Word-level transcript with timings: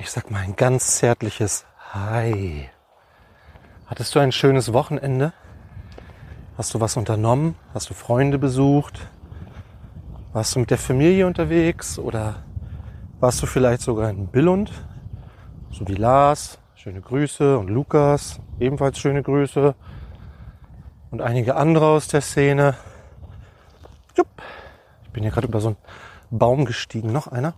ich 0.00 0.10
sag 0.10 0.30
mal 0.30 0.40
ein 0.40 0.56
ganz 0.56 0.96
zärtliches 0.96 1.66
Hi. 1.92 2.70
Hattest 3.86 4.14
du 4.14 4.18
ein 4.18 4.32
schönes 4.32 4.72
Wochenende? 4.72 5.34
Hast 6.56 6.72
du 6.72 6.80
was 6.80 6.96
unternommen? 6.96 7.54
Hast 7.74 7.90
du 7.90 7.94
Freunde 7.94 8.38
besucht? 8.38 9.06
Warst 10.32 10.54
du 10.54 10.60
mit 10.60 10.70
der 10.70 10.78
Familie 10.78 11.26
unterwegs 11.26 11.98
oder 11.98 12.42
warst 13.20 13.42
du 13.42 13.46
vielleicht 13.46 13.82
sogar 13.82 14.08
in 14.08 14.28
Billund? 14.28 14.72
So 15.70 15.86
wie 15.86 15.96
Lars, 15.96 16.58
schöne 16.76 17.02
Grüße 17.02 17.58
und 17.58 17.68
Lukas, 17.68 18.40
ebenfalls 18.58 18.98
schöne 18.98 19.22
Grüße 19.22 19.74
und 21.10 21.20
einige 21.20 21.56
andere 21.56 21.86
aus 21.86 22.08
der 22.08 22.22
Szene. 22.22 22.74
Ich 24.14 25.10
bin 25.10 25.24
hier 25.24 25.32
gerade 25.32 25.46
über 25.48 25.60
so 25.60 25.68
einen 25.68 25.76
Baum 26.30 26.64
gestiegen. 26.64 27.12
Noch 27.12 27.26
einer. 27.26 27.52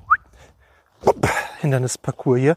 Hindernisparcours 1.62 2.40
hier. 2.40 2.56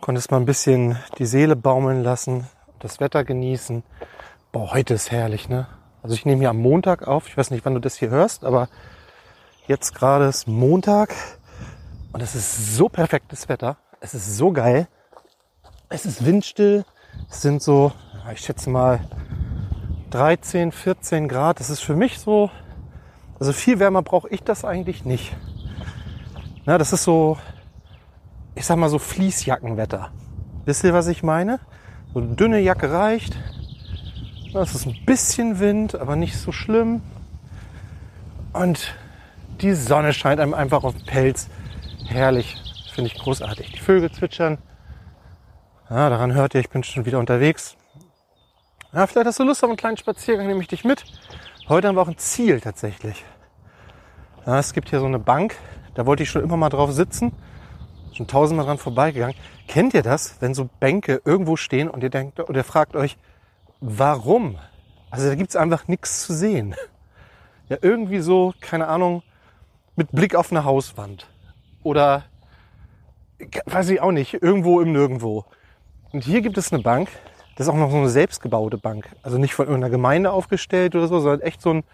Konntest 0.00 0.30
mal 0.30 0.38
ein 0.38 0.46
bisschen 0.46 0.98
die 1.18 1.26
Seele 1.26 1.56
baumeln 1.56 2.02
lassen, 2.02 2.48
das 2.78 3.00
Wetter 3.00 3.22
genießen. 3.22 3.82
Boah, 4.50 4.72
heute 4.72 4.94
ist 4.94 5.10
herrlich, 5.10 5.48
ne? 5.48 5.68
Also 6.02 6.14
ich 6.14 6.24
nehme 6.24 6.40
hier 6.40 6.50
am 6.50 6.56
Montag 6.56 7.06
auf. 7.06 7.28
Ich 7.28 7.36
weiß 7.36 7.50
nicht, 7.50 7.66
wann 7.66 7.74
du 7.74 7.80
das 7.80 7.96
hier 7.96 8.08
hörst, 8.08 8.44
aber 8.44 8.68
jetzt 9.66 9.94
gerade 9.94 10.24
ist 10.24 10.48
Montag 10.48 11.14
und 12.12 12.22
es 12.22 12.34
ist 12.34 12.76
so 12.76 12.88
perfektes 12.88 13.48
Wetter. 13.50 13.76
Es 14.00 14.14
ist 14.14 14.36
so 14.36 14.52
geil. 14.52 14.88
Es 15.90 16.06
ist 16.06 16.24
windstill. 16.24 16.86
Es 17.28 17.42
sind 17.42 17.62
so, 17.62 17.92
ich 18.32 18.40
schätze 18.40 18.70
mal 18.70 19.00
13, 20.10 20.72
14 20.72 21.28
Grad. 21.28 21.60
Das 21.60 21.68
ist 21.68 21.80
für 21.80 21.96
mich 21.96 22.20
so, 22.20 22.50
also 23.38 23.52
viel 23.52 23.80
wärmer 23.80 24.00
brauche 24.00 24.30
ich 24.30 24.42
das 24.42 24.64
eigentlich 24.64 25.04
nicht. 25.04 25.36
Na, 26.68 26.76
das 26.76 26.92
ist 26.92 27.04
so, 27.04 27.38
ich 28.54 28.66
sag 28.66 28.76
mal 28.76 28.90
so 28.90 28.98
Fließjackenwetter. 28.98 30.10
Wisst 30.66 30.84
ihr, 30.84 30.92
was 30.92 31.06
ich 31.06 31.22
meine? 31.22 31.60
So 32.12 32.20
eine 32.20 32.36
dünne 32.36 32.58
Jacke 32.58 32.92
reicht. 32.92 33.34
Es 34.52 34.74
ist 34.74 34.84
ein 34.84 34.94
bisschen 35.06 35.60
Wind, 35.60 35.94
aber 35.94 36.14
nicht 36.14 36.36
so 36.36 36.52
schlimm. 36.52 37.00
Und 38.52 38.94
die 39.62 39.72
Sonne 39.72 40.12
scheint 40.12 40.40
einem 40.40 40.52
einfach 40.52 40.84
auf 40.84 40.94
den 40.94 41.06
Pelz. 41.06 41.48
Herrlich, 42.06 42.54
finde 42.92 43.10
ich 43.12 43.18
großartig. 43.18 43.72
Die 43.72 43.80
Vögel 43.80 44.12
zwitschern. 44.12 44.58
Ja, 45.88 46.10
daran 46.10 46.34
hört 46.34 46.54
ihr, 46.54 46.60
ich 46.60 46.68
bin 46.68 46.84
schon 46.84 47.06
wieder 47.06 47.18
unterwegs. 47.18 47.78
Ja, 48.92 49.06
vielleicht 49.06 49.26
hast 49.26 49.38
du 49.38 49.44
Lust 49.44 49.64
auf 49.64 49.70
einen 49.70 49.78
kleinen 49.78 49.96
Spaziergang, 49.96 50.46
nehme 50.46 50.60
ich 50.60 50.68
dich 50.68 50.84
mit. 50.84 51.02
Heute 51.66 51.88
haben 51.88 51.94
wir 51.94 52.02
auch 52.02 52.08
ein 52.08 52.18
Ziel 52.18 52.60
tatsächlich. 52.60 53.24
Ja, 54.44 54.58
es 54.58 54.74
gibt 54.74 54.90
hier 54.90 55.00
so 55.00 55.06
eine 55.06 55.18
Bank, 55.18 55.56
da 55.98 56.06
wollte 56.06 56.22
ich 56.22 56.30
schon 56.30 56.44
immer 56.44 56.56
mal 56.56 56.68
drauf 56.68 56.92
sitzen. 56.92 57.32
Schon 58.12 58.28
tausendmal 58.28 58.66
dran 58.66 58.78
vorbeigegangen. 58.78 59.34
Kennt 59.66 59.94
ihr 59.94 60.02
das, 60.02 60.36
wenn 60.38 60.54
so 60.54 60.70
Bänke 60.78 61.20
irgendwo 61.24 61.56
stehen 61.56 61.90
und 61.90 62.04
ihr 62.04 62.08
denkt, 62.08 62.38
oder 62.38 62.60
ihr 62.60 62.64
fragt 62.64 62.94
euch, 62.94 63.18
warum? 63.80 64.60
Also 65.10 65.26
da 65.26 65.34
gibt's 65.34 65.56
einfach 65.56 65.88
nichts 65.88 66.24
zu 66.24 66.34
sehen. 66.34 66.76
Ja, 67.68 67.78
irgendwie 67.82 68.20
so, 68.20 68.54
keine 68.60 68.86
Ahnung, 68.86 69.24
mit 69.96 70.12
Blick 70.12 70.36
auf 70.36 70.52
eine 70.52 70.64
Hauswand. 70.64 71.26
Oder 71.82 72.22
weiß 73.66 73.88
ich 73.88 74.00
auch 74.00 74.12
nicht, 74.12 74.34
irgendwo 74.34 74.80
im 74.80 74.92
Nirgendwo. 74.92 75.46
Und 76.12 76.22
hier 76.22 76.42
gibt 76.42 76.58
es 76.58 76.72
eine 76.72 76.80
Bank, 76.80 77.08
das 77.56 77.66
ist 77.66 77.72
auch 77.72 77.76
noch 77.76 77.90
so 77.90 77.96
eine 77.96 78.08
selbstgebaute 78.08 78.78
Bank. 78.78 79.08
Also 79.24 79.36
nicht 79.36 79.54
von 79.56 79.66
irgendeiner 79.66 79.90
Gemeinde 79.90 80.30
aufgestellt 80.30 80.94
oder 80.94 81.08
so, 81.08 81.18
sondern 81.18 81.40
echt 81.40 81.60
so 81.60 81.70
ein 81.70 81.84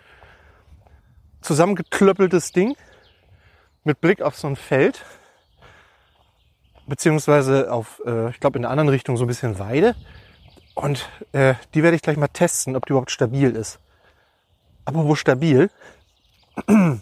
zusammengeklöppeltes 1.41 2.53
Ding 2.53 2.77
mit 3.85 4.01
Blick 4.01 4.23
auf 4.23 4.37
so 4.37 4.49
ein 4.49 4.57
Feld. 4.57 5.05
Beziehungsweise 6.87 7.73
auf, 7.73 8.03
äh, 8.05 8.31
ich 8.31 8.41
glaube 8.41 8.59
in 8.59 8.63
der 8.63 8.71
anderen 8.71 8.89
Richtung 8.89 9.17
so 9.17 9.25
ein 9.25 9.29
bisschen 9.29 9.59
Weide. 9.59 9.95
Und 10.75 11.09
äh, 11.33 11.55
die 11.73 11.83
werde 11.83 11.97
ich 11.97 12.03
gleich 12.03 12.17
mal 12.17 12.29
testen, 12.29 12.77
ob 12.77 12.87
die 12.87 12.91
überhaupt 12.91 13.11
stabil 13.11 13.55
ist. 13.55 13.79
Aber 14.85 15.05
wo 15.05 15.15
stabil? 15.15 15.71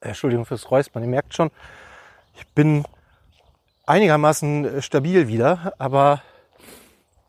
Entschuldigung 0.00 0.44
fürs 0.44 0.70
Räuspern. 0.70 1.02
Ihr 1.02 1.08
merkt 1.08 1.34
schon, 1.34 1.50
ich 2.36 2.46
bin 2.48 2.84
einigermaßen 3.86 4.64
äh, 4.64 4.82
stabil 4.82 5.28
wieder, 5.28 5.72
aber 5.78 6.22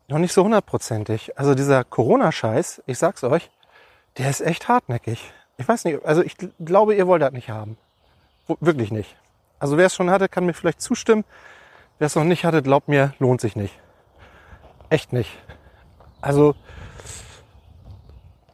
noch 0.08 0.18
nicht 0.18 0.32
so 0.32 0.44
hundertprozentig. 0.44 1.38
Also 1.38 1.54
dieser 1.54 1.84
Corona-Scheiß, 1.84 2.82
ich 2.86 2.98
sag's 2.98 3.24
euch, 3.24 3.50
der 4.18 4.30
ist 4.30 4.40
echt 4.40 4.68
hartnäckig. 4.68 5.32
Ich 5.58 5.66
weiß 5.66 5.84
nicht, 5.84 6.04
also 6.04 6.22
ich 6.22 6.36
glaube, 6.64 6.94
ihr 6.94 7.06
wollt 7.06 7.22
das 7.22 7.32
nicht 7.32 7.48
haben. 7.50 7.76
Wirklich 8.60 8.92
nicht. 8.92 9.16
Also 9.58 9.76
wer 9.76 9.86
es 9.86 9.94
schon 9.94 10.10
hatte, 10.10 10.28
kann 10.28 10.46
mir 10.46 10.54
vielleicht 10.54 10.80
zustimmen. 10.80 11.24
Wer 11.98 12.06
es 12.06 12.14
noch 12.14 12.24
nicht 12.24 12.44
hatte, 12.44 12.62
glaubt 12.62 12.88
mir, 12.88 13.14
lohnt 13.18 13.40
sich 13.40 13.56
nicht. 13.56 13.74
Echt 14.90 15.12
nicht. 15.12 15.30
Also 16.20 16.54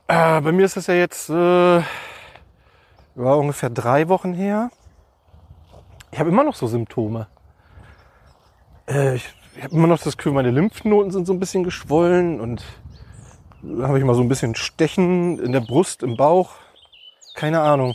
äh, 0.08 0.40
bei 0.40 0.52
mir 0.52 0.64
ist 0.64 0.76
das 0.76 0.86
ja 0.86 0.94
jetzt 0.94 1.28
äh, 1.28 1.82
war 3.14 3.38
ungefähr 3.38 3.70
drei 3.70 4.08
Wochen 4.08 4.32
her. 4.32 4.70
Ich 6.10 6.18
habe 6.18 6.30
immer 6.30 6.44
noch 6.44 6.54
so 6.54 6.66
Symptome. 6.66 7.26
Äh, 8.86 9.16
ich 9.16 9.24
habe 9.62 9.74
immer 9.74 9.86
noch 9.86 10.00
das 10.00 10.16
Gefühl, 10.16 10.32
meine 10.32 10.50
Lymphknoten 10.50 11.10
sind 11.10 11.26
so 11.26 11.32
ein 11.32 11.40
bisschen 11.40 11.64
geschwollen 11.64 12.40
und 12.40 12.64
habe 13.82 13.98
ich 13.98 14.04
mal 14.04 14.14
so 14.14 14.22
ein 14.22 14.28
bisschen 14.28 14.54
Stechen 14.54 15.38
in 15.38 15.52
der 15.52 15.60
Brust, 15.60 16.02
im 16.02 16.16
Bauch. 16.16 16.52
Keine 17.34 17.60
Ahnung. 17.60 17.94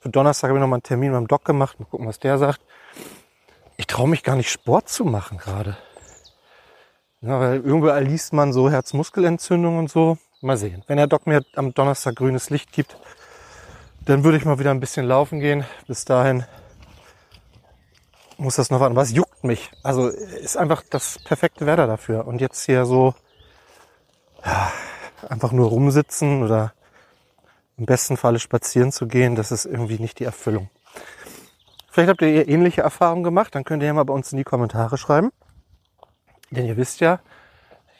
Für 0.00 0.10
Donnerstag 0.10 0.48
habe 0.48 0.58
ich 0.58 0.60
noch 0.60 0.68
mal 0.68 0.76
einen 0.76 0.82
Termin 0.82 1.12
beim 1.12 1.26
Doc 1.26 1.44
gemacht. 1.44 1.80
Mal 1.80 1.86
gucken, 1.86 2.06
was 2.06 2.18
der 2.18 2.38
sagt. 2.38 2.60
Ich 3.76 3.86
traue 3.86 4.08
mich 4.08 4.22
gar 4.22 4.36
nicht, 4.36 4.50
Sport 4.50 4.88
zu 4.88 5.04
machen 5.04 5.38
gerade. 5.38 5.76
Ja, 7.20 7.40
weil 7.40 7.56
überall 7.58 8.04
liest 8.04 8.32
man 8.32 8.52
so 8.52 8.70
Herzmuskelentzündung 8.70 9.78
und 9.78 9.90
so. 9.90 10.18
Mal 10.40 10.56
sehen. 10.56 10.84
Wenn 10.86 10.98
der 10.98 11.08
Doc 11.08 11.26
mir 11.26 11.42
am 11.56 11.74
Donnerstag 11.74 12.14
grünes 12.14 12.50
Licht 12.50 12.72
gibt, 12.72 12.96
dann 14.00 14.22
würde 14.22 14.38
ich 14.38 14.44
mal 14.44 14.60
wieder 14.60 14.70
ein 14.70 14.80
bisschen 14.80 15.04
laufen 15.04 15.40
gehen. 15.40 15.64
Bis 15.88 16.04
dahin 16.04 16.44
muss 18.36 18.54
das 18.54 18.70
noch 18.70 18.78
warten. 18.78 18.94
Was 18.94 19.12
juckt 19.12 19.42
mich? 19.42 19.70
Also 19.82 20.08
ist 20.08 20.56
einfach 20.56 20.84
das 20.88 21.18
perfekte 21.24 21.66
Wetter 21.66 21.88
dafür. 21.88 22.26
Und 22.26 22.40
jetzt 22.40 22.64
hier 22.64 22.86
so 22.86 23.14
ja, 24.44 24.72
einfach 25.28 25.50
nur 25.50 25.68
rumsitzen 25.68 26.44
oder 26.44 26.72
im 27.78 27.86
besten 27.86 28.16
Falle 28.16 28.40
spazieren 28.40 28.92
zu 28.92 29.06
gehen, 29.06 29.36
das 29.36 29.52
ist 29.52 29.64
irgendwie 29.64 29.98
nicht 29.98 30.18
die 30.18 30.24
Erfüllung. 30.24 30.68
Vielleicht 31.90 32.10
habt 32.10 32.20
ihr 32.22 32.48
ähnliche 32.48 32.82
Erfahrungen 32.82 33.22
gemacht, 33.22 33.54
dann 33.54 33.64
könnt 33.64 33.82
ihr 33.82 33.86
ja 33.86 33.94
mal 33.94 34.04
bei 34.04 34.12
uns 34.12 34.30
in 34.32 34.38
die 34.38 34.44
Kommentare 34.44 34.98
schreiben. 34.98 35.30
Denn 36.50 36.66
ihr 36.66 36.76
wisst 36.76 37.00
ja, 37.00 37.20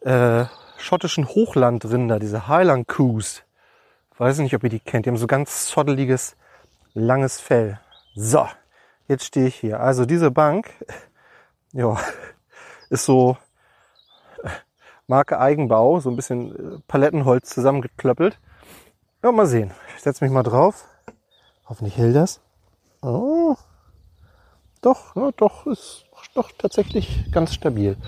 äh, 0.01 0.47
schottischen 0.77 1.29
Hochlandrinder, 1.29 2.19
diese 2.19 2.49
Highland 2.49 2.89
Coos. 2.89 3.45
Weiß 4.19 4.39
nicht, 4.39 4.57
ob 4.57 4.65
ihr 4.65 4.71
die 4.71 4.81
kennt. 4.81 5.07
Die 5.07 5.11
haben 5.11 5.19
so 5.19 5.29
ganz 5.29 5.67
zotteliges 5.67 6.35
langes 6.95 7.41
Fell. 7.41 7.79
So, 8.17 8.49
jetzt 9.07 9.25
stehe 9.25 9.47
ich 9.47 9.55
hier. 9.55 9.79
Also 9.79 10.05
diese 10.05 10.33
Bank, 10.33 10.69
ja, 11.73 11.97
ist 12.91 13.05
so 13.05 13.37
Marke 15.13 15.39
Eigenbau, 15.39 16.01
so 16.01 16.09
ein 16.09 16.17
bisschen 16.17 16.57
äh, 16.57 16.79
Palettenholz 16.89 17.51
zusammengeklöppelt. 17.51 18.41
Ja, 19.23 19.31
mal 19.31 19.47
sehen. 19.47 19.71
Ich 19.95 20.03
setze 20.03 20.25
mich 20.25 20.33
mal 20.33 20.43
drauf. 20.43 20.87
Hoffentlich 21.67 21.99
hält 21.99 22.17
das. 22.17 22.41
Oh. 23.03 23.57
Doch, 24.81 25.15
ja, 25.15 25.31
doch, 25.37 25.67
ist 25.67 26.07
doch 26.33 26.51
tatsächlich 26.57 27.31
ganz 27.31 27.53
stabil. 27.53 27.99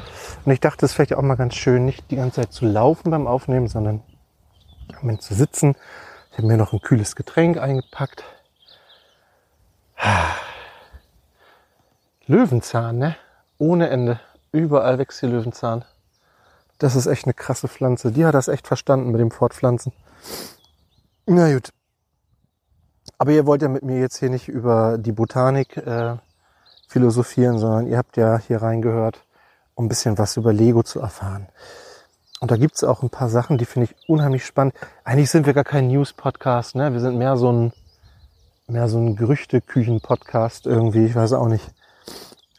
Und 0.47 0.53
ich 0.53 0.61
dachte, 0.61 0.87
es 0.87 0.93
ist 0.93 0.97
vielleicht 0.97 1.13
auch 1.13 1.21
mal 1.21 1.35
ganz 1.35 1.57
schön, 1.57 1.85
nicht 1.85 2.11
die 2.11 2.17
ganze 2.17 2.41
Zeit 2.41 2.55
zu 2.55 2.65
laufen 2.65 3.11
beim 3.11 3.27
Aufnehmen, 3.27 3.69
sondern 3.69 4.03
Moment 5.03 5.21
zu 5.21 5.35
sitzen. 5.35 5.77
Ich 6.33 6.39
habe 6.39 6.47
mir 6.47 6.57
noch 6.57 6.73
ein 6.73 6.81
kühles 6.81 7.17
Getränk 7.17 7.59
eingepackt. 7.59 8.25
Löwenzahn, 12.27 12.97
ne? 12.97 13.17
Ohne 13.59 13.91
Ende. 13.91 14.21
Überall 14.53 14.97
wächst 14.97 15.21
hier 15.21 15.29
Löwenzahn. 15.29 15.85
Das 16.85 16.97
ist 16.97 17.07
echt 17.07 17.25
eine 17.25 17.33
krasse 17.33 17.67
Pflanze. 17.67 18.13
Die 18.13 18.27
hat 18.27 18.35
das 18.35 18.49
echt 18.49 18.67
verstanden 18.67 19.11
mit 19.11 19.19
dem 19.19 19.31
Fortpflanzen. 19.31 19.95
Na 21.25 21.51
gut. 21.51 21.71
Aber 23.17 23.31
ihr 23.31 23.47
wollt 23.47 23.63
ja 23.63 23.69
mit 23.69 23.83
mir 23.83 23.99
jetzt 23.99 24.19
hier 24.19 24.29
nicht 24.29 24.49
über 24.49 24.99
die 24.99 25.13
Botanik 25.13 25.79
äh, 25.79 26.17
philosophieren, 26.87 27.57
sondern 27.59 27.87
ihr 27.87 27.97
habt 27.97 28.19
ja 28.19 28.37
hier 28.37 28.61
reingehört, 28.61 29.25
um 29.75 29.87
ein 29.87 29.89
bisschen 29.89 30.19
was 30.19 30.37
über 30.37 30.53
Lego 30.53 30.83
zu 30.83 31.01
erfahren. 31.01 31.49
Und 32.41 32.51
da 32.51 32.59
gibt's 32.59 32.85
auch 32.85 33.03
ein 33.03 33.09
paar 33.09 33.31
Sachen, 33.31 33.57
die 33.57 33.65
finde 33.65 33.89
ich 33.91 34.07
unheimlich 34.07 34.45
spannend. 34.45 34.75
Eigentlich 35.05 35.31
sind 35.31 35.47
wir 35.47 35.55
gar 35.55 35.65
kein 35.65 35.89
News-Podcast, 35.89 36.75
ne? 36.75 36.93
Wir 36.93 37.01
sind 37.01 37.17
mehr 37.17 37.39
so 37.39 37.51
ein 37.51 37.73
mehr 38.67 38.89
so 38.89 38.99
ein 38.99 39.17
Gerüchteküchen-Podcast 39.17 40.67
irgendwie, 40.67 41.07
ich 41.07 41.15
weiß 41.15 41.33
auch 41.33 41.49
nicht. 41.49 41.65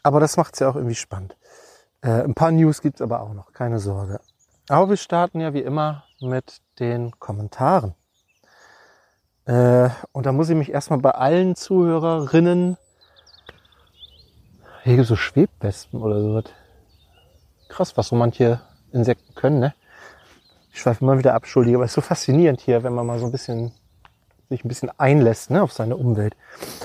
Aber 0.02 0.18
das 0.18 0.36
macht's 0.36 0.58
ja 0.58 0.68
auch 0.68 0.74
irgendwie 0.74 0.96
spannend. 0.96 1.36
Äh, 2.06 2.22
ein 2.22 2.34
paar 2.34 2.52
News 2.52 2.82
gibt's 2.82 3.02
aber 3.02 3.20
auch 3.20 3.34
noch, 3.34 3.52
keine 3.52 3.80
Sorge. 3.80 4.20
Aber 4.68 4.88
wir 4.88 4.96
starten 4.96 5.40
ja 5.40 5.52
wie 5.54 5.60
immer 5.60 6.04
mit 6.20 6.60
den 6.78 7.18
Kommentaren. 7.18 7.96
Äh, 9.44 9.90
und 10.12 10.24
da 10.24 10.30
muss 10.30 10.48
ich 10.48 10.56
mich 10.56 10.70
erstmal 10.70 11.00
bei 11.00 11.10
allen 11.10 11.56
Zuhörerinnen, 11.56 12.76
hier 14.84 14.96
gibt 14.96 15.08
so 15.08 15.16
Schwebwespen 15.16 16.00
oder 16.00 16.20
so. 16.20 16.42
Krass, 17.68 17.96
was 17.96 18.06
so 18.06 18.14
manche 18.14 18.60
Insekten 18.92 19.34
können, 19.34 19.58
ne? 19.58 19.74
Ich 20.72 20.80
schweife 20.80 21.04
immer 21.04 21.18
wieder 21.18 21.34
ab, 21.34 21.44
aber 21.56 21.84
es 21.84 21.90
ist 21.90 21.94
so 21.94 22.00
faszinierend 22.02 22.60
hier, 22.60 22.84
wenn 22.84 22.94
man 22.94 23.06
mal 23.06 23.18
so 23.18 23.26
ein 23.26 23.32
bisschen 23.32 23.72
sich 24.48 24.64
ein 24.64 24.68
bisschen 24.68 24.90
einlässt 24.96 25.50
ne, 25.50 25.60
auf 25.60 25.72
seine 25.72 25.96
Umwelt. 25.96 26.36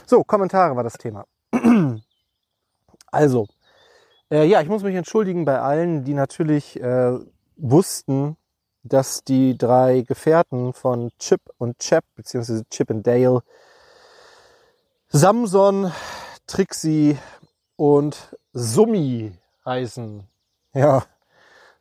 So, 0.07 0.23
Kommentare 0.23 0.75
war 0.75 0.83
das 0.83 0.93
Thema. 0.93 1.25
Also, 3.13 3.45
äh, 4.31 4.45
ja, 4.45 4.61
ich 4.61 4.69
muss 4.69 4.83
mich 4.83 4.95
entschuldigen 4.95 5.45
bei 5.45 5.59
allen, 5.59 6.03
die 6.03 6.13
natürlich 6.13 6.79
äh, 6.81 7.19
wussten, 7.57 8.38
dass 8.83 9.23
die 9.23 9.57
drei 9.57 10.01
Gefährten 10.01 10.73
von 10.73 11.11
Chip 11.19 11.41
und 11.57 11.77
Chap, 11.79 12.03
beziehungsweise 12.15 12.63
Chip 12.69 12.89
und 12.89 13.05
Dale, 13.05 13.43
Samson, 15.09 15.91
Trixie 16.47 17.17
und 17.75 18.35
Summi 18.53 19.33
heißen. 19.65 20.27
Ja, 20.73 21.03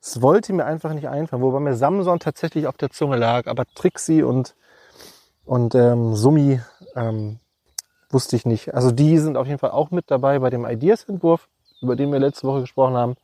es 0.02 0.20
wollte 0.20 0.52
mir 0.52 0.64
einfach 0.66 0.92
nicht 0.92 1.08
einfallen, 1.08 1.42
wobei 1.42 1.60
mir 1.60 1.76
Samson 1.76 2.18
tatsächlich 2.18 2.66
auf 2.66 2.76
der 2.76 2.90
Zunge 2.90 3.16
lag, 3.16 3.46
aber 3.46 3.64
Trixie 3.74 4.22
und 4.22 4.54
und 5.44 5.74
ähm, 5.74 6.14
Summi 6.14 6.60
ähm, 6.94 7.40
wusste 8.08 8.36
ich 8.36 8.46
nicht. 8.46 8.74
Also 8.74 8.90
die 8.90 9.18
sind 9.18 9.36
auf 9.36 9.46
jeden 9.46 9.58
Fall 9.58 9.70
auch 9.70 9.90
mit 9.90 10.10
dabei 10.10 10.38
bei 10.38 10.50
dem 10.50 10.64
Ideas-Entwurf, 10.64 11.48
über 11.80 11.96
den 11.96 12.12
wir 12.12 12.18
letzte 12.18 12.46
Woche 12.46 12.62
gesprochen 12.62 12.96
haben. 12.96 13.16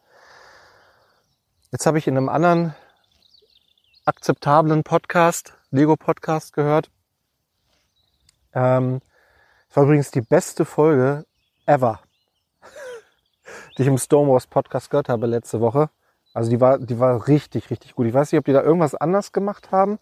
Jetzt 1.72 1.86
habe 1.86 1.98
ich 1.98 2.06
in 2.06 2.16
einem 2.16 2.28
anderen 2.28 2.74
akzeptablen 4.04 4.82
Podcast, 4.82 5.54
Lego-Podcast 5.70 6.52
gehört, 6.52 6.90
Ähm, 8.54 9.00
das 9.68 9.76
war 9.76 9.84
übrigens 9.84 10.10
die 10.10 10.22
beste 10.22 10.64
Folge 10.64 11.26
ever, 11.66 12.00
die 13.76 13.82
ich 13.82 13.88
im 13.88 13.98
Stonewalls 13.98 14.46
Podcast 14.46 14.88
gehört 14.90 15.10
habe 15.10 15.26
letzte 15.26 15.60
Woche. 15.60 15.90
Also 16.32 16.50
die 16.50 16.60
war, 16.60 16.78
die 16.78 16.98
war 16.98 17.28
richtig, 17.28 17.70
richtig 17.70 17.94
gut. 17.94 18.06
Ich 18.06 18.14
weiß 18.14 18.32
nicht, 18.32 18.38
ob 18.38 18.46
die 18.46 18.52
da 18.54 18.62
irgendwas 18.62 18.94
anders 18.94 19.32
gemacht 19.32 19.72
haben 19.72 19.98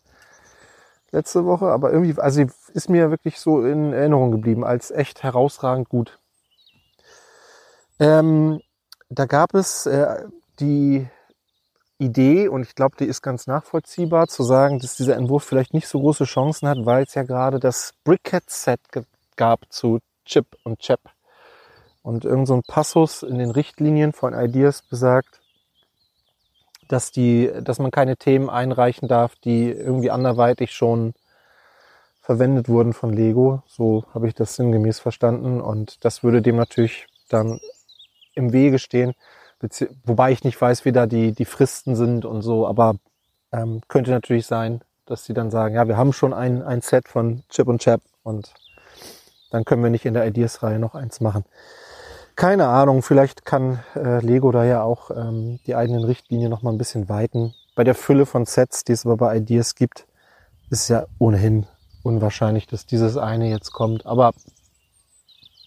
letzte 1.11 1.45
Woche, 1.45 1.67
aber 1.67 1.93
irgendwie, 1.93 2.21
also 2.21 2.45
ist 2.73 2.91
mir 2.91 3.11
wirklich 3.11 3.41
so 3.41 3.65
in 3.65 3.93
Erinnerung 3.93 4.33
geblieben 4.33 4.65
als 4.65 4.91
echt 4.91 5.23
herausragend 5.23 5.89
gut. 5.89 6.19
Ähm, 8.01 8.61
da 9.09 9.27
gab 9.27 9.55
es 9.55 9.87
äh, 9.87 10.25
die 10.61 11.07
Idee, 11.99 12.49
und 12.49 12.63
ich 12.63 12.75
glaube, 12.75 12.97
die 12.99 13.05
ist 13.05 13.23
ganz 13.23 13.47
nachvollziehbar, 13.47 14.27
zu 14.27 14.43
sagen, 14.43 14.81
dass 14.81 14.97
dieser 14.97 15.17
Entwurf 15.17 15.45
vielleicht 15.45 15.75
nicht 15.75 15.87
so 15.87 16.01
große 16.01 16.25
Chancen 16.25 16.69
hat, 16.69 16.79
weil 16.85 17.05
es 17.05 17.15
ja 17.15 17.23
gerade 17.23 17.61
das 17.61 17.95
Brickhead-Set 18.05 18.81
gab 19.37 19.61
zu 19.73 20.01
Chip 20.25 20.47
und 20.65 20.81
Chap. 20.81 21.01
Und 22.03 22.25
irgend 22.25 22.49
so 22.49 22.55
ein 22.55 22.63
Passus 22.67 23.23
in 23.23 23.39
den 23.39 23.51
Richtlinien 23.51 24.13
von 24.13 24.35
Ideas 24.35 24.83
besagt, 24.83 25.41
dass 26.89 27.13
die, 27.13 27.51
dass 27.63 27.79
man 27.79 27.91
keine 27.91 28.17
Themen 28.17 28.51
einreichen 28.51 29.09
darf, 29.09 29.37
die 29.37 29.71
irgendwie 29.71 30.11
anderweitig 30.11 30.73
schon 30.73 31.15
verwendet 32.21 32.69
wurden 32.69 32.93
von 32.93 33.13
Lego. 33.13 33.63
So 33.67 34.05
habe 34.13 34.29
ich 34.29 34.35
das 34.35 34.57
sinngemäß 34.57 34.99
verstanden. 34.99 35.61
Und 35.61 36.05
das 36.05 36.23
würde 36.23 36.43
dem 36.43 36.57
natürlich 36.57 37.07
dann 37.29 37.61
im 38.35 38.53
Wege 38.53 38.79
stehen. 38.79 39.15
Wobei 40.05 40.33
ich 40.33 40.45
nicht 40.45 40.61
weiß, 40.61 40.85
wie 40.85 40.93
da 40.93 41.07
die, 41.07 41.33
die 41.33 41.45
Fristen 41.45 41.97
sind 41.97 42.25
und 42.25 42.43
so, 42.43 42.67
aber 42.67 42.97
ähm, 43.53 43.81
könnte 43.89 44.11
natürlich 44.11 44.47
sein, 44.47 44.83
dass 45.07 45.25
sie 45.25 45.35
dann 45.35 45.51
sagen, 45.51 45.75
ja, 45.75 45.89
wir 45.89 45.97
haben 45.97 46.13
schon 46.13 46.35
ein, 46.35 46.63
ein 46.63 46.81
Set 46.81 47.09
von 47.09 47.45
Chip 47.49 47.69
und 47.69 47.81
Chap 47.81 48.03
und 48.23 48.53
dann 49.51 49.65
können 49.65 49.83
wir 49.83 49.91
nicht 49.91 50.05
in 50.05 50.15
der 50.15 50.27
Ideas-Reihe 50.27 50.79
noch 50.79 50.95
eins 50.95 51.21
machen. 51.21 51.45
Keine 52.37 52.67
Ahnung, 52.67 53.03
vielleicht 53.03 53.45
kann 53.45 53.85
äh, 53.95 54.19
Lego 54.19 54.51
da 54.51 54.65
ja 54.65 54.83
auch 54.83 55.11
ähm, 55.11 55.61
die 55.67 55.77
eigenen 55.77 56.03
Richtlinien 56.03 56.51
noch 56.51 56.63
mal 56.63 56.73
ein 56.73 56.79
bisschen 56.79 57.09
weiten. 57.09 57.55
Bei 57.77 57.85
der 57.85 57.95
Fülle 57.95 58.27
von 58.27 58.45
Sets, 58.45 58.83
die 58.83 58.93
es 58.93 59.07
aber 59.07 59.17
bei 59.17 59.37
Ideas 59.37 59.77
gibt, 59.77 60.07
ist 60.71 60.89
ja 60.89 61.07
ohnehin 61.19 61.67
unwahrscheinlich, 62.03 62.67
dass 62.67 62.87
dieses 62.87 63.17
eine 63.17 63.49
jetzt 63.49 63.73
kommt. 63.73 64.07
Aber 64.07 64.33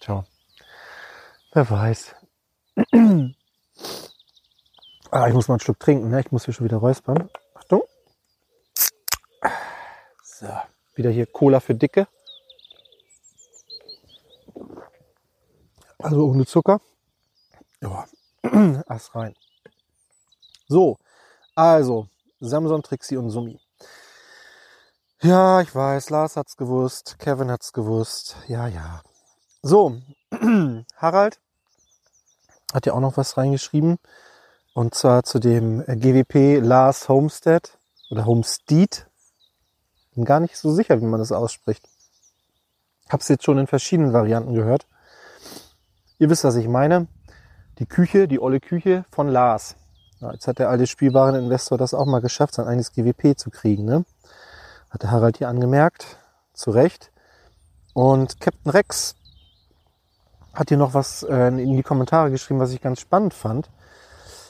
tja, 0.00 0.24
wer 1.52 1.70
weiß. 1.70 2.14
ah, 5.10 5.26
ich 5.26 5.34
muss 5.34 5.48
mal 5.48 5.54
ein 5.56 5.60
Stück 5.60 5.80
trinken, 5.80 6.10
ne? 6.10 6.20
Ich 6.20 6.30
muss 6.30 6.44
hier 6.44 6.54
schon 6.54 6.66
wieder 6.66 6.76
räuspern. 6.76 7.28
Achtung. 7.54 7.82
So, 10.22 10.46
wieder 10.94 11.10
hier 11.10 11.26
Cola 11.26 11.58
für 11.58 11.74
Dicke. 11.74 12.06
Also 15.98 16.28
ohne 16.28 16.46
Zucker. 16.46 16.80
Ja, 17.80 18.06
Ass 18.86 19.12
rein. 19.14 19.34
So, 20.68 20.98
also 21.56 22.06
Samson, 22.38 22.82
Trixie 22.82 23.16
und 23.16 23.30
Sumi. 23.30 23.58
Ja, 25.20 25.60
ich 25.62 25.74
weiß, 25.74 26.10
Lars 26.10 26.36
hat's 26.36 26.56
gewusst, 26.56 27.18
Kevin 27.18 27.50
hat's 27.50 27.72
gewusst. 27.72 28.36
Ja, 28.46 28.68
ja. 28.68 29.02
So, 29.62 30.00
Harald 30.96 31.40
hat 32.72 32.86
ja 32.86 32.92
auch 32.92 33.00
noch 33.00 33.16
was 33.16 33.36
reingeschrieben. 33.36 33.98
Und 34.74 34.94
zwar 34.94 35.24
zu 35.24 35.38
dem 35.38 35.84
GWP 35.86 36.60
Lars 36.60 37.08
Homestead 37.08 37.78
oder 38.10 38.26
Homestead. 38.26 39.06
Bin 40.14 40.24
gar 40.24 40.40
nicht 40.40 40.56
so 40.56 40.72
sicher, 40.72 41.00
wie 41.00 41.06
man 41.06 41.20
das 41.20 41.32
ausspricht. 41.32 41.88
Hab's 43.08 43.28
jetzt 43.28 43.44
schon 43.44 43.58
in 43.58 43.66
verschiedenen 43.66 44.12
Varianten 44.12 44.54
gehört. 44.54 44.86
Ihr 46.18 46.30
wisst, 46.30 46.44
was 46.44 46.56
ich 46.56 46.68
meine. 46.68 47.06
Die 47.78 47.86
Küche, 47.86 48.28
die 48.28 48.40
olle 48.40 48.60
Küche 48.60 49.04
von 49.10 49.28
Lars. 49.28 49.76
Ja, 50.20 50.32
jetzt 50.32 50.48
hat 50.48 50.58
der 50.58 50.68
alte 50.68 50.86
Spielwareninvestor 50.86 51.78
das 51.78 51.94
auch 51.94 52.06
mal 52.06 52.20
geschafft, 52.20 52.54
sein 52.54 52.66
eigenes 52.66 52.92
GWP 52.92 53.38
zu 53.38 53.50
kriegen. 53.50 53.84
Ne? 53.84 54.04
Hat 54.90 55.02
der 55.02 55.10
Harald 55.12 55.38
hier 55.38 55.48
angemerkt. 55.48 56.18
Zu 56.54 56.72
Recht. 56.72 57.12
Und 57.94 58.40
Captain 58.40 58.70
Rex 58.70 59.14
hat 60.58 60.70
hier 60.70 60.78
noch 60.78 60.92
was 60.92 61.22
äh, 61.22 61.48
in 61.48 61.76
die 61.76 61.84
Kommentare 61.84 62.32
geschrieben, 62.32 62.58
was 62.58 62.72
ich 62.72 62.80
ganz 62.80 63.00
spannend 63.00 63.32
fand. 63.32 63.70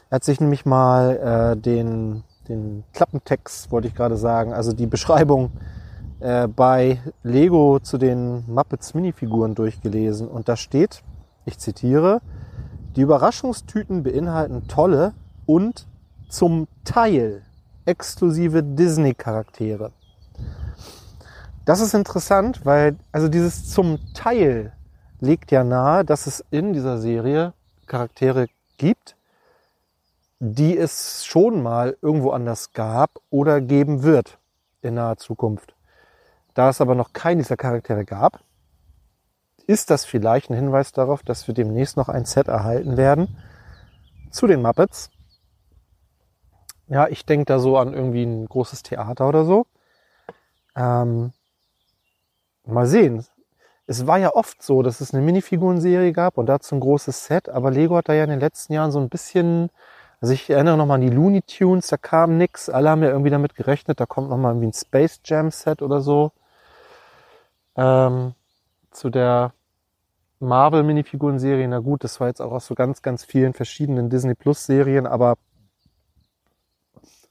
Er 0.08 0.16
hat 0.16 0.24
sich 0.24 0.40
nämlich 0.40 0.64
mal 0.64 1.54
äh, 1.54 1.60
den, 1.60 2.24
den 2.48 2.84
Klappentext, 2.94 3.70
wollte 3.70 3.88
ich 3.88 3.94
gerade 3.94 4.16
sagen, 4.16 4.54
also 4.54 4.72
die 4.72 4.86
Beschreibung 4.86 5.50
äh, 6.20 6.48
bei 6.48 6.98
Lego 7.22 7.78
zu 7.80 7.98
den 7.98 8.44
Muppets 8.46 8.94
Minifiguren 8.94 9.54
durchgelesen. 9.54 10.28
Und 10.28 10.48
da 10.48 10.56
steht, 10.56 11.02
ich 11.44 11.58
zitiere, 11.58 12.22
die 12.96 13.02
Überraschungstüten 13.02 14.02
beinhalten 14.02 14.66
tolle 14.66 15.12
und 15.44 15.86
zum 16.30 16.68
Teil 16.84 17.42
exklusive 17.84 18.62
Disney-Charaktere. 18.62 19.92
Das 21.66 21.80
ist 21.80 21.92
interessant, 21.92 22.64
weil 22.64 22.96
also 23.12 23.28
dieses 23.28 23.68
zum 23.70 23.98
Teil 24.14 24.72
legt 25.20 25.50
ja 25.50 25.64
nahe, 25.64 26.04
dass 26.04 26.26
es 26.26 26.44
in 26.50 26.72
dieser 26.72 26.98
Serie 26.98 27.52
Charaktere 27.86 28.48
gibt, 28.76 29.16
die 30.40 30.76
es 30.76 31.24
schon 31.24 31.62
mal 31.62 31.96
irgendwo 32.00 32.30
anders 32.30 32.72
gab 32.72 33.10
oder 33.30 33.60
geben 33.60 34.02
wird 34.02 34.38
in 34.82 34.94
naher 34.94 35.16
Zukunft. 35.16 35.74
Da 36.54 36.68
es 36.68 36.80
aber 36.80 36.94
noch 36.94 37.12
keinen 37.12 37.38
dieser 37.38 37.56
Charaktere 37.56 38.04
gab, 38.04 38.40
ist 39.66 39.90
das 39.90 40.04
vielleicht 40.04 40.50
ein 40.50 40.56
Hinweis 40.56 40.92
darauf, 40.92 41.22
dass 41.22 41.46
wir 41.46 41.54
demnächst 41.54 41.96
noch 41.96 42.08
ein 42.08 42.24
Set 42.24 42.48
erhalten 42.48 42.96
werden 42.96 43.36
zu 44.30 44.46
den 44.46 44.62
Muppets. 44.62 45.10
Ja, 46.86 47.06
ich 47.08 47.26
denke 47.26 47.44
da 47.44 47.58
so 47.58 47.76
an 47.76 47.92
irgendwie 47.92 48.22
ein 48.22 48.46
großes 48.46 48.82
Theater 48.82 49.28
oder 49.28 49.44
so. 49.44 49.66
Ähm, 50.74 51.32
mal 52.64 52.86
sehen. 52.86 53.26
Es 53.90 54.06
war 54.06 54.18
ja 54.18 54.34
oft 54.34 54.62
so, 54.62 54.82
dass 54.82 55.00
es 55.00 55.14
eine 55.14 55.24
Minifigurenserie 55.24 56.12
gab 56.12 56.36
und 56.36 56.44
dazu 56.44 56.74
ein 56.74 56.80
großes 56.80 57.24
Set, 57.24 57.48
aber 57.48 57.70
Lego 57.70 57.96
hat 57.96 58.10
da 58.10 58.12
ja 58.12 58.22
in 58.22 58.28
den 58.28 58.38
letzten 58.38 58.74
Jahren 58.74 58.92
so 58.92 59.00
ein 59.00 59.08
bisschen, 59.08 59.70
also 60.20 60.34
ich 60.34 60.50
erinnere 60.50 60.76
nochmal 60.76 60.96
an 60.96 61.00
die 61.00 61.08
Looney 61.08 61.40
Tunes, 61.40 61.86
da 61.86 61.96
kam 61.96 62.36
nix, 62.36 62.68
alle 62.68 62.90
haben 62.90 63.02
ja 63.02 63.08
irgendwie 63.08 63.30
damit 63.30 63.54
gerechnet, 63.54 63.98
da 63.98 64.04
kommt 64.04 64.28
nochmal 64.28 64.52
irgendwie 64.52 64.68
ein 64.68 64.74
Space 64.74 65.20
Jam 65.24 65.50
Set 65.50 65.80
oder 65.80 66.02
so. 66.02 66.32
Ähm, 67.76 68.34
zu 68.90 69.08
der 69.08 69.54
Marvel-Minifiguren-Serie, 70.40 71.66
na 71.66 71.78
gut, 71.78 72.04
das 72.04 72.20
war 72.20 72.28
jetzt 72.28 72.42
auch 72.42 72.52
aus 72.52 72.66
so 72.66 72.74
ganz, 72.74 73.00
ganz 73.00 73.24
vielen 73.24 73.54
verschiedenen 73.54 74.10
Disney 74.10 74.34
Plus-Serien, 74.34 75.06
aber 75.06 75.38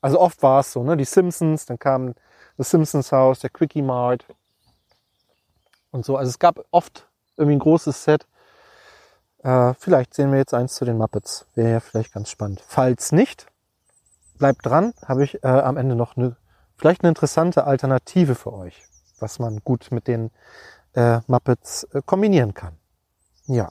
also 0.01 0.19
oft 0.19 0.41
war 0.41 0.61
es 0.61 0.71
so, 0.71 0.83
ne? 0.83 0.97
Die 0.97 1.05
Simpsons, 1.05 1.67
dann 1.67 1.77
kam 1.77 2.15
das 2.57 2.71
Simpsons 2.71 3.11
Haus, 3.11 3.41
der 3.41 3.51
Quickie 3.51 3.83
Mart 3.83 4.25
und 5.91 6.05
so. 6.05 6.17
Also 6.17 6.29
es 6.29 6.39
gab 6.39 6.63
oft 6.71 7.07
irgendwie 7.37 7.55
ein 7.55 7.59
großes 7.59 8.03
Set. 8.03 8.27
Äh, 9.43 9.73
vielleicht 9.75 10.13
sehen 10.13 10.31
wir 10.31 10.39
jetzt 10.39 10.53
eins 10.53 10.75
zu 10.75 10.85
den 10.85 10.97
Muppets. 10.97 11.45
Wäre 11.55 11.71
ja 11.71 11.79
vielleicht 11.79 12.13
ganz 12.13 12.29
spannend. 12.29 12.61
Falls 12.65 13.11
nicht, 13.11 13.47
bleibt 14.37 14.65
dran, 14.65 14.93
habe 15.05 15.23
ich 15.23 15.43
äh, 15.43 15.47
am 15.47 15.77
Ende 15.77 15.95
noch 15.95 16.17
eine, 16.17 16.35
vielleicht 16.75 17.03
eine 17.03 17.09
interessante 17.09 17.65
Alternative 17.65 18.35
für 18.35 18.53
euch, 18.53 18.83
was 19.19 19.39
man 19.39 19.59
gut 19.63 19.87
mit 19.91 20.07
den 20.07 20.31
äh, 20.93 21.19
Muppets 21.27 21.83
äh, 21.93 22.01
kombinieren 22.05 22.53
kann. 22.53 22.77
Ja. 23.45 23.69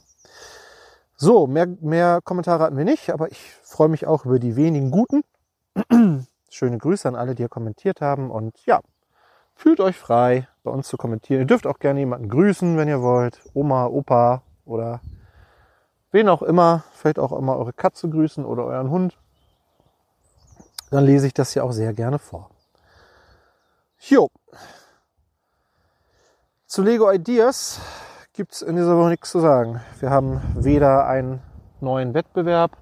So, 1.17 1.47
mehr, 1.47 1.67
mehr 1.67 2.21
Kommentare 2.23 2.65
hatten 2.65 2.77
wir 2.77 2.85
nicht, 2.85 3.11
aber 3.11 3.31
ich 3.31 3.41
freue 3.63 3.89
mich 3.89 4.07
auch 4.07 4.27
über 4.27 4.39
die 4.39 4.55
wenigen 4.55 4.91
guten. 4.91 5.25
Schöne 6.51 6.79
Grüße 6.79 7.09
an 7.09 7.17
alle, 7.17 7.35
die 7.35 7.43
hier 7.43 7.49
kommentiert 7.49 8.01
haben. 8.01 8.31
Und 8.31 8.59
ja, 8.67 8.81
fühlt 9.55 9.81
euch 9.81 9.97
frei, 9.97 10.47
bei 10.67 10.73
uns 10.73 10.89
zu 10.89 10.97
kommentieren. 10.97 11.41
Ihr 11.41 11.47
dürft 11.47 11.67
auch 11.67 11.79
gerne 11.79 12.01
jemanden 12.01 12.29
grüßen, 12.29 12.77
wenn 12.77 12.89
ihr 12.89 13.01
wollt. 13.01 13.41
Oma, 13.55 13.87
Opa 13.87 14.43
oder 14.65 15.01
wen 16.11 16.29
auch 16.29 16.43
immer. 16.43 16.85
Vielleicht 16.93 17.19
auch 17.19 17.33
immer 17.33 17.57
eure 17.57 17.73
Katze 17.73 18.11
grüßen 18.11 18.45
oder 18.45 18.65
euren 18.65 18.91
Hund. 18.91 19.17
Dann 20.91 21.05
lese 21.05 21.27
ich 21.27 21.35
das 21.35 21.53
hier 21.53 21.65
auch 21.65 21.73
sehr 21.73 21.95
gerne 21.95 22.19
vor. 22.19 22.51
Jo. 23.99 24.29
Zu 26.67 26.83
Lego 26.83 27.11
Ideas 27.11 27.81
gibt 28.33 28.53
es 28.53 28.63
in 28.63 28.77
dieser 28.77 28.97
Woche 28.99 29.11
nichts 29.11 29.31
zu 29.31 29.41
sagen. 29.41 29.81
Wir 30.01 30.11
haben 30.11 30.43
weder 30.57 31.07
einen 31.07 31.41
neuen 31.81 32.13
Wettbewerb, 32.13 32.77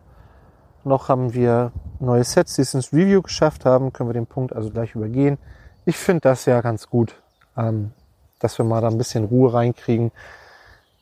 noch 0.85 1.09
haben 1.09 1.35
wir 1.35 1.73
neue 2.00 2.25
Sets, 2.25 2.55
die 2.55 2.62
es 2.62 2.75
ins 2.75 2.93
Review 2.93 3.23
geschafft 3.23 3.64
haben. 3.64 3.93
Können 3.93 4.09
wir 4.09 4.14
den 4.14 4.26
Punkt 4.26 4.55
also 4.55 4.71
gleich 4.71 4.95
übergehen. 4.95 5.38
Ich 5.85 5.97
finde 5.97 6.23
das 6.23 6.47
ja 6.47 6.61
ganz 6.61 6.88
gut, 6.88 7.23
ähm, 7.56 7.92
dass 8.38 8.58
wir 8.58 8.64
mal 8.64 8.80
da 8.80 8.88
ein 8.88 8.99
bisschen 8.99 9.25
Ruhe 9.25 9.52
reinkriegen. 9.52 10.12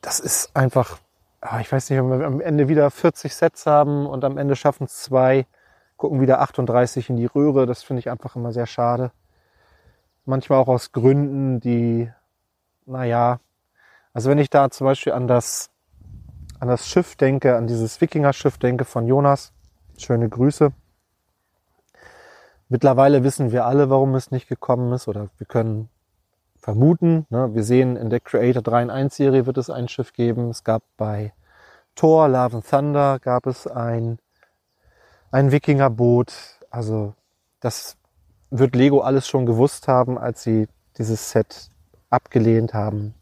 Das 0.01 0.21
ist 0.21 0.55
einfach, 0.57 0.99
ah, 1.41 1.61
ich 1.61 1.71
weiß 1.71 1.91
nicht, 1.91 1.99
wenn 1.99 2.21
wir 2.21 2.27
am 2.27 2.41
Ende 2.41 2.69
wieder 2.69 2.91
40 2.91 3.35
Sets 3.35 3.67
haben 3.67 4.07
und 4.07 4.25
am 4.25 4.39
Ende 4.39 4.57
schaffen 4.57 4.85
es 4.85 5.03
zwei, 5.03 5.47
gucken 5.97 6.21
wieder 6.21 6.41
38 6.41 7.11
in 7.11 7.17
die 7.17 7.27
Röhre. 7.27 7.67
Das 7.67 7.83
finde 7.83 8.01
ich 8.01 8.11
einfach 8.11 8.37
immer 8.37 8.53
sehr 8.53 8.67
schade. 8.67 9.13
Manchmal 10.25 10.59
auch 10.59 10.69
aus 10.69 10.93
Gründen, 10.93 11.61
die 11.61 12.11
naja, 12.87 13.41
also 14.13 14.31
wenn 14.31 14.39
ich 14.39 14.51
da 14.51 14.71
zum 14.71 14.87
Beispiel 14.87 15.13
an 15.13 15.27
das, 15.27 15.71
an 16.61 16.69
das 16.69 16.87
Schiff 16.87 17.17
denke, 17.17 17.57
an 17.57 17.67
dieses 17.67 18.01
Wikinger-Schiff 18.01 18.59
denke 18.59 18.85
von 18.85 19.07
Jonas, 19.07 19.53
schöne 19.97 20.29
Grüße. 20.29 20.73
Mittlerweile 22.69 23.25
wissen 23.25 23.53
wir 23.53 23.67
alle, 23.67 23.91
warum 23.91 24.15
es 24.15 24.31
nicht 24.31 24.49
gekommen 24.49 24.93
ist, 24.93 25.09
oder 25.09 25.29
wir 25.39 25.47
können 25.47 25.89
vermuten. 26.63 27.27
Ne? 27.29 27.55
Wir 27.55 27.65
sehen 27.65 27.97
in 27.97 28.09
der 28.09 28.21
Creator 28.21 28.63
3 28.63 28.85
in 28.85 28.91
1 28.91 29.17
Serie 29.17 29.47
wird 29.47 29.59
es 29.59 29.69
ein 29.69 29.89
Schiff 29.89 30.13
geben. 30.13 30.49
Es 30.49 30.65
gab 30.65 30.83
bei 30.97 31.33
Thor, 31.97 32.29
Love 32.29 32.57
and 32.57 32.71
Thunder 32.71 33.19
gab 33.19 33.47
es 33.47 33.67
ein, 33.67 34.19
ein 35.33 35.51
Wikingerboot. 35.51 36.33
Also 36.71 37.15
das 37.61 37.97
wird 38.51 38.77
Lego 38.77 39.01
alles 39.01 39.27
schon 39.27 39.45
gewusst 39.45 39.89
haben, 39.89 40.17
als 40.17 40.45
sie 40.45 40.69
dieses 40.97 41.31
Set 41.31 41.69
abgelehnt 42.11 42.75
haben. 42.75 43.15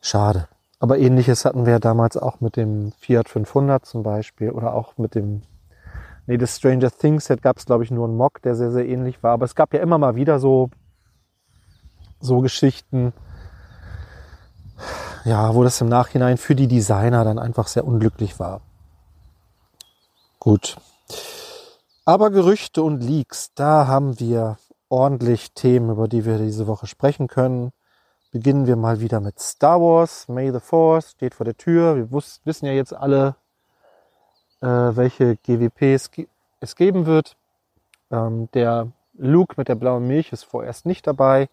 Schade. 0.00 0.48
Aber 0.80 0.98
ähnliches 0.98 1.44
hatten 1.44 1.66
wir 1.66 1.78
damals 1.78 2.16
auch 2.16 2.40
mit 2.40 2.56
dem 2.56 2.92
Fiat 2.98 3.28
500 3.28 3.86
zum 3.86 4.02
Beispiel 4.02 4.50
oder 4.50 4.74
auch 4.74 4.98
mit 4.98 5.14
dem, 5.14 5.42
nee, 6.26 6.36
das 6.36 6.56
Stranger 6.56 6.90
Things 6.90 7.26
Set 7.26 7.42
gab 7.42 7.58
es 7.58 7.66
glaube 7.66 7.84
ich 7.84 7.90
nur 7.90 8.06
einen 8.06 8.16
Mock, 8.16 8.42
der 8.42 8.56
sehr, 8.56 8.72
sehr 8.72 8.86
ähnlich 8.86 9.22
war. 9.22 9.32
Aber 9.32 9.44
es 9.44 9.54
gab 9.54 9.72
ja 9.72 9.80
immer 9.80 9.98
mal 9.98 10.16
wieder 10.16 10.40
so, 10.40 10.70
so 12.24 12.40
Geschichten, 12.40 13.12
ja, 15.24 15.54
wo 15.54 15.62
das 15.62 15.80
im 15.80 15.88
Nachhinein 15.88 16.36
für 16.36 16.54
die 16.54 16.68
Designer 16.68 17.24
dann 17.24 17.38
einfach 17.38 17.66
sehr 17.66 17.86
unglücklich 17.86 18.38
war. 18.38 18.60
Gut. 20.38 20.76
Aber 22.04 22.30
Gerüchte 22.30 22.82
und 22.82 23.02
Leaks, 23.02 23.52
da 23.54 23.86
haben 23.86 24.18
wir 24.20 24.58
ordentlich 24.88 25.52
Themen, 25.52 25.90
über 25.90 26.08
die 26.08 26.24
wir 26.24 26.38
diese 26.38 26.66
Woche 26.66 26.86
sprechen 26.86 27.28
können. 27.28 27.72
Beginnen 28.30 28.66
wir 28.66 28.76
mal 28.76 29.00
wieder 29.00 29.20
mit 29.20 29.38
Star 29.38 29.80
Wars. 29.80 30.28
May 30.28 30.52
the 30.52 30.60
Force 30.60 31.12
steht 31.12 31.34
vor 31.34 31.44
der 31.44 31.56
Tür. 31.56 31.96
Wir 31.96 32.10
wissen 32.10 32.66
ja 32.66 32.72
jetzt 32.72 32.92
alle, 32.92 33.36
äh, 34.60 34.66
welche 34.66 35.36
GWPs 35.36 36.10
es 36.60 36.76
geben 36.76 37.06
wird. 37.06 37.36
Ähm, 38.10 38.48
der 38.52 38.88
Luke 39.14 39.54
mit 39.56 39.68
der 39.68 39.76
blauen 39.76 40.06
Milch 40.06 40.32
ist 40.32 40.44
vorerst 40.44 40.84
nicht 40.84 41.06
dabei. 41.06 41.48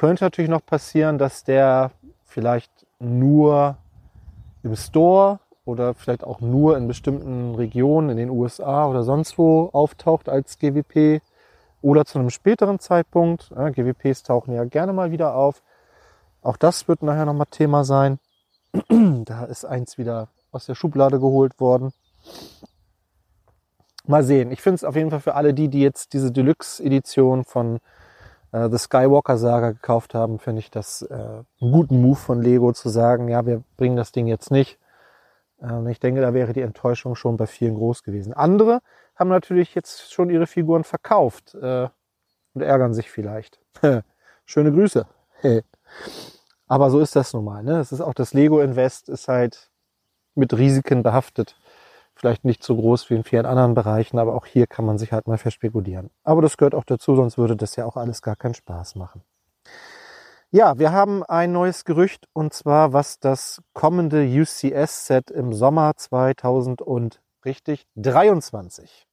Könnte 0.00 0.24
natürlich 0.24 0.48
noch 0.48 0.64
passieren, 0.64 1.18
dass 1.18 1.44
der 1.44 1.90
vielleicht 2.24 2.72
nur 3.00 3.76
im 4.62 4.74
Store 4.74 5.40
oder 5.66 5.92
vielleicht 5.92 6.24
auch 6.24 6.40
nur 6.40 6.78
in 6.78 6.88
bestimmten 6.88 7.54
Regionen 7.54 8.08
in 8.08 8.16
den 8.16 8.30
USA 8.30 8.86
oder 8.86 9.02
sonst 9.02 9.36
wo 9.36 9.68
auftaucht 9.74 10.30
als 10.30 10.58
GWP 10.58 11.20
oder 11.82 12.06
zu 12.06 12.18
einem 12.18 12.30
späteren 12.30 12.78
Zeitpunkt. 12.78 13.50
Ja, 13.54 13.68
GWPs 13.68 14.22
tauchen 14.22 14.54
ja 14.54 14.64
gerne 14.64 14.94
mal 14.94 15.10
wieder 15.10 15.34
auf. 15.34 15.62
Auch 16.40 16.56
das 16.56 16.88
wird 16.88 17.02
nachher 17.02 17.26
nochmal 17.26 17.48
Thema 17.50 17.84
sein. 17.84 18.18
da 18.88 19.44
ist 19.44 19.66
eins 19.66 19.98
wieder 19.98 20.28
aus 20.50 20.64
der 20.64 20.76
Schublade 20.76 21.20
geholt 21.20 21.60
worden. 21.60 21.92
Mal 24.06 24.24
sehen. 24.24 24.50
Ich 24.50 24.62
finde 24.62 24.76
es 24.76 24.84
auf 24.84 24.96
jeden 24.96 25.10
Fall 25.10 25.20
für 25.20 25.34
alle 25.34 25.52
die, 25.52 25.68
die 25.68 25.82
jetzt 25.82 26.14
diese 26.14 26.32
Deluxe-Edition 26.32 27.44
von 27.44 27.80
äh, 28.52 28.68
The 28.68 28.78
Skywalker 28.78 29.38
Saga 29.38 29.72
gekauft 29.72 30.14
haben, 30.14 30.38
finde 30.38 30.60
ich 30.60 30.70
das 30.70 31.02
äh, 31.02 31.14
einen 31.14 31.72
guten 31.72 32.00
Move 32.00 32.16
von 32.16 32.40
Lego 32.42 32.72
zu 32.72 32.88
sagen, 32.88 33.28
ja, 33.28 33.46
wir 33.46 33.62
bringen 33.76 33.96
das 33.96 34.12
Ding 34.12 34.26
jetzt 34.26 34.50
nicht. 34.50 34.78
Ähm, 35.62 35.86
ich 35.88 36.00
denke, 36.00 36.20
da 36.20 36.34
wäre 36.34 36.52
die 36.52 36.62
Enttäuschung 36.62 37.14
schon 37.14 37.36
bei 37.36 37.46
vielen 37.46 37.74
groß 37.74 38.02
gewesen. 38.02 38.32
Andere 38.32 38.80
haben 39.16 39.28
natürlich 39.28 39.74
jetzt 39.74 40.12
schon 40.12 40.30
ihre 40.30 40.46
Figuren 40.46 40.84
verkauft 40.84 41.54
äh, 41.54 41.88
und 42.54 42.62
ärgern 42.62 42.94
sich 42.94 43.10
vielleicht. 43.10 43.60
Schöne 44.44 44.72
Grüße. 44.72 45.06
Aber 46.66 46.90
so 46.90 47.00
ist 47.00 47.16
das 47.16 47.32
nun 47.32 47.44
mal. 47.44 47.62
Ne? 47.62 47.78
Es 47.80 47.92
ist 47.92 48.00
auch 48.00 48.14
das 48.14 48.32
Lego 48.32 48.60
Invest 48.60 49.08
ist 49.08 49.28
halt 49.28 49.70
mit 50.34 50.56
Risiken 50.56 51.02
behaftet. 51.02 51.59
Vielleicht 52.20 52.44
nicht 52.44 52.62
so 52.62 52.76
groß 52.76 53.08
wie 53.08 53.14
in 53.14 53.24
vielen 53.24 53.46
anderen 53.46 53.72
Bereichen, 53.72 54.18
aber 54.18 54.34
auch 54.34 54.44
hier 54.44 54.66
kann 54.66 54.84
man 54.84 54.98
sich 54.98 55.10
halt 55.10 55.26
mal 55.26 55.38
verspekulieren. 55.38 56.10
Aber 56.22 56.42
das 56.42 56.58
gehört 56.58 56.74
auch 56.74 56.84
dazu, 56.84 57.16
sonst 57.16 57.38
würde 57.38 57.56
das 57.56 57.76
ja 57.76 57.86
auch 57.86 57.96
alles 57.96 58.20
gar 58.20 58.36
keinen 58.36 58.52
Spaß 58.52 58.96
machen. 58.96 59.22
Ja, 60.50 60.78
wir 60.78 60.92
haben 60.92 61.22
ein 61.22 61.50
neues 61.50 61.86
Gerücht 61.86 62.28
und 62.34 62.52
zwar 62.52 62.92
was 62.92 63.20
das 63.20 63.62
kommende 63.72 64.22
UCS-Set 64.22 65.30
im 65.30 65.54
Sommer 65.54 65.96
2000 65.96 66.82
und 66.82 67.22
richtig 67.46 67.86
23 67.96 69.06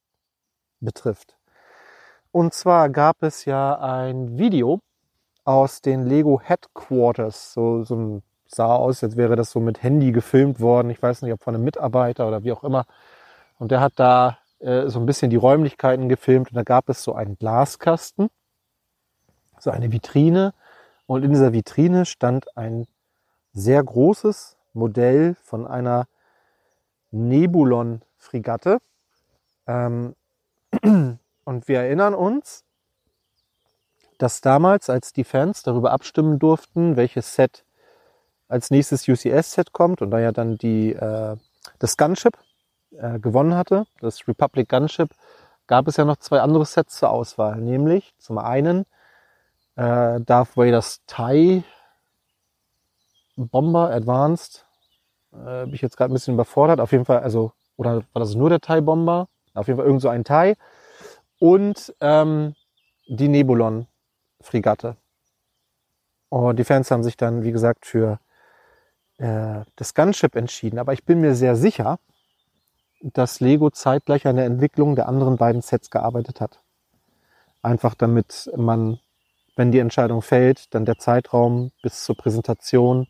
betrifft. 0.80 1.38
Und 2.30 2.52
zwar 2.52 2.90
gab 2.90 3.22
es 3.22 3.46
ja 3.46 3.78
ein 3.78 4.36
Video 4.36 4.80
aus 5.44 5.80
den 5.80 6.04
Lego 6.04 6.42
Headquarters, 6.42 7.54
so, 7.54 7.84
so 7.84 7.96
ein 7.96 8.22
sah 8.48 8.74
aus, 8.74 9.04
als 9.04 9.16
wäre 9.16 9.36
das 9.36 9.50
so 9.50 9.60
mit 9.60 9.82
Handy 9.82 10.10
gefilmt 10.10 10.58
worden. 10.58 10.90
Ich 10.90 11.00
weiß 11.00 11.22
nicht, 11.22 11.32
ob 11.32 11.42
von 11.42 11.54
einem 11.54 11.64
Mitarbeiter 11.64 12.26
oder 12.26 12.42
wie 12.42 12.52
auch 12.52 12.64
immer. 12.64 12.86
Und 13.58 13.70
der 13.70 13.80
hat 13.80 13.92
da 13.96 14.38
äh, 14.58 14.88
so 14.88 14.98
ein 14.98 15.06
bisschen 15.06 15.30
die 15.30 15.36
Räumlichkeiten 15.36 16.08
gefilmt 16.08 16.50
und 16.50 16.56
da 16.56 16.62
gab 16.62 16.88
es 16.88 17.02
so 17.02 17.14
einen 17.14 17.36
Glaskasten, 17.36 18.30
so 19.58 19.70
eine 19.70 19.92
Vitrine. 19.92 20.54
Und 21.06 21.24
in 21.24 21.30
dieser 21.30 21.52
Vitrine 21.52 22.06
stand 22.06 22.56
ein 22.56 22.86
sehr 23.52 23.82
großes 23.82 24.56
Modell 24.72 25.36
von 25.42 25.66
einer 25.66 26.06
Nebulon-Fregatte. 27.10 28.78
Ähm, 29.66 30.14
und 31.44 31.68
wir 31.68 31.80
erinnern 31.80 32.14
uns, 32.14 32.64
dass 34.18 34.40
damals, 34.40 34.90
als 34.90 35.12
die 35.12 35.24
Fans 35.24 35.62
darüber 35.62 35.92
abstimmen 35.92 36.38
durften, 36.38 36.96
welches 36.96 37.34
Set 37.34 37.64
als 38.48 38.70
nächstes 38.70 39.06
UCS-Set 39.06 39.72
kommt 39.72 40.02
und 40.02 40.10
da 40.10 40.18
ja 40.18 40.32
dann 40.32 40.56
die, 40.56 40.92
äh, 40.92 41.36
das 41.78 41.96
Gunship 41.96 42.36
äh, 42.92 43.18
gewonnen 43.18 43.54
hatte, 43.54 43.86
das 44.00 44.26
Republic 44.26 44.68
Gunship, 44.68 45.10
gab 45.66 45.86
es 45.86 45.96
ja 45.96 46.04
noch 46.04 46.16
zwei 46.16 46.40
andere 46.40 46.64
Sets 46.64 46.98
zur 46.98 47.10
Auswahl, 47.10 47.56
nämlich 47.56 48.14
zum 48.18 48.38
einen 48.38 48.86
äh, 49.76 50.20
Darth 50.20 50.56
Vader's 50.56 51.02
TIE 51.06 51.62
Bomber 53.36 53.90
Advanced, 53.90 54.66
äh, 55.32 55.64
bin 55.64 55.74
ich 55.74 55.82
jetzt 55.82 55.96
gerade 55.96 56.12
ein 56.12 56.14
bisschen 56.14 56.34
überfordert, 56.34 56.80
auf 56.80 56.92
jeden 56.92 57.04
Fall, 57.04 57.20
also, 57.20 57.52
oder 57.76 58.02
war 58.12 58.20
das 58.20 58.34
nur 58.34 58.48
der 58.48 58.60
TIE 58.60 58.80
Bomber? 58.80 59.28
Auf 59.54 59.66
jeden 59.66 59.76
Fall 59.76 59.86
irgend 59.86 60.02
so 60.02 60.08
ein 60.08 60.24
TIE 60.24 60.54
und 61.38 61.94
ähm, 62.00 62.54
die 63.06 63.28
Nebulon 63.28 63.86
Fregatte. 64.40 64.96
Und 66.28 66.58
die 66.58 66.64
Fans 66.64 66.90
haben 66.90 67.02
sich 67.02 67.16
dann, 67.16 67.42
wie 67.42 67.52
gesagt, 67.52 67.86
für 67.86 68.20
äh, 69.18 69.64
das 69.76 69.94
Gunship 69.94 70.34
entschieden. 70.34 70.78
Aber 70.78 70.92
ich 70.92 71.04
bin 71.04 71.20
mir 71.20 71.34
sehr 71.34 71.56
sicher, 71.56 71.98
dass 73.00 73.40
Lego 73.40 73.70
zeitgleich 73.70 74.26
an 74.26 74.36
der 74.36 74.46
Entwicklung 74.46 74.96
der 74.96 75.08
anderen 75.08 75.36
beiden 75.36 75.62
Sets 75.62 75.90
gearbeitet 75.90 76.40
hat. 76.40 76.60
Einfach 77.62 77.94
damit 77.94 78.50
man, 78.56 78.98
wenn 79.56 79.72
die 79.72 79.78
Entscheidung 79.78 80.22
fällt, 80.22 80.74
dann 80.74 80.84
der 80.84 80.98
Zeitraum 80.98 81.70
bis 81.82 82.04
zur 82.04 82.16
Präsentation 82.16 83.06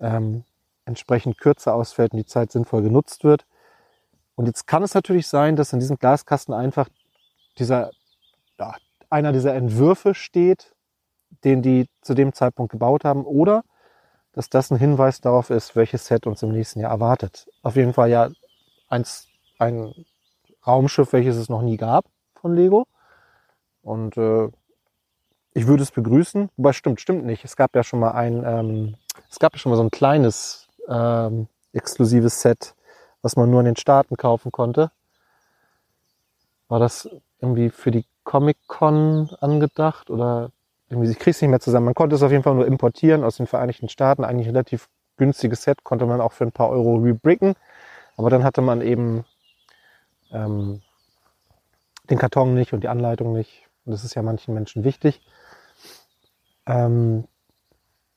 ähm, 0.00 0.44
entsprechend 0.84 1.38
kürzer 1.38 1.74
ausfällt 1.74 2.12
und 2.12 2.18
die 2.18 2.26
Zeit 2.26 2.52
sinnvoll 2.52 2.82
genutzt 2.82 3.24
wird. 3.24 3.46
Und 4.34 4.46
jetzt 4.46 4.66
kann 4.66 4.82
es 4.82 4.94
natürlich 4.94 5.28
sein, 5.28 5.56
dass 5.56 5.72
in 5.72 5.80
diesem 5.80 5.98
Glaskasten 5.98 6.52
einfach 6.52 6.88
dieser, 7.58 7.90
ja, 8.58 8.74
einer 9.08 9.32
dieser 9.32 9.54
Entwürfe 9.54 10.14
steht, 10.14 10.74
den 11.44 11.62
die 11.62 11.88
zu 12.02 12.14
dem 12.14 12.32
Zeitpunkt 12.32 12.72
gebaut 12.72 13.04
haben, 13.04 13.24
oder 13.24 13.64
dass 14.34 14.50
das 14.50 14.70
ein 14.70 14.78
Hinweis 14.78 15.20
darauf 15.20 15.50
ist, 15.50 15.76
welches 15.76 16.06
Set 16.06 16.26
uns 16.26 16.42
im 16.42 16.50
nächsten 16.50 16.80
Jahr 16.80 16.90
erwartet. 16.90 17.46
Auf 17.62 17.76
jeden 17.76 17.92
Fall 17.92 18.10
ja 18.10 18.30
eins, 18.88 19.28
ein 19.58 19.94
Raumschiff, 20.66 21.12
welches 21.12 21.36
es 21.36 21.48
noch 21.48 21.62
nie 21.62 21.76
gab 21.76 22.04
von 22.34 22.54
Lego. 22.54 22.86
Und 23.82 24.16
äh, 24.16 24.48
ich 25.52 25.66
würde 25.66 25.84
es 25.84 25.92
begrüßen. 25.92 26.50
Wobei 26.56 26.72
stimmt, 26.72 27.00
stimmt 27.00 27.24
nicht. 27.24 27.44
Es 27.44 27.56
gab 27.56 27.76
ja 27.76 27.84
schon 27.84 28.00
mal 28.00 28.12
ein, 28.12 28.42
ähm, 28.44 28.96
es 29.30 29.38
gab 29.38 29.52
ja 29.52 29.58
schon 29.58 29.70
mal 29.70 29.76
so 29.76 29.84
ein 29.84 29.90
kleines 29.90 30.68
ähm, 30.88 31.46
exklusives 31.72 32.40
Set, 32.40 32.74
was 33.22 33.36
man 33.36 33.50
nur 33.50 33.60
in 33.60 33.66
den 33.66 33.76
Staaten 33.76 34.16
kaufen 34.16 34.50
konnte. 34.50 34.90
War 36.68 36.80
das 36.80 37.08
irgendwie 37.40 37.70
für 37.70 37.92
die 37.92 38.04
Comic-Con 38.24 39.30
angedacht 39.40 40.10
oder 40.10 40.50
irgendwie, 40.88 41.10
ich 41.10 41.18
krieg's 41.18 41.40
nicht 41.40 41.50
mehr 41.50 41.60
zusammen. 41.60 41.86
Man 41.86 41.94
konnte 41.94 42.16
es 42.16 42.22
auf 42.22 42.30
jeden 42.30 42.42
Fall 42.42 42.54
nur 42.54 42.66
importieren 42.66 43.24
aus 43.24 43.36
den 43.36 43.46
Vereinigten 43.46 43.88
Staaten. 43.88 44.24
Eigentlich 44.24 44.48
ein 44.48 44.54
relativ 44.54 44.88
günstiges 45.16 45.62
Set, 45.62 45.84
konnte 45.84 46.06
man 46.06 46.20
auch 46.20 46.32
für 46.32 46.44
ein 46.44 46.52
paar 46.52 46.70
Euro 46.70 46.96
rebricken. 46.96 47.54
Aber 48.16 48.30
dann 48.30 48.44
hatte 48.44 48.60
man 48.60 48.80
eben 48.80 49.24
ähm, 50.32 50.82
den 52.10 52.18
Karton 52.18 52.54
nicht 52.54 52.72
und 52.72 52.82
die 52.82 52.88
Anleitung 52.88 53.32
nicht. 53.32 53.66
Und 53.84 53.92
das 53.92 54.04
ist 54.04 54.14
ja 54.14 54.22
manchen 54.22 54.54
Menschen 54.54 54.84
wichtig. 54.84 55.20
Ähm, 56.66 57.26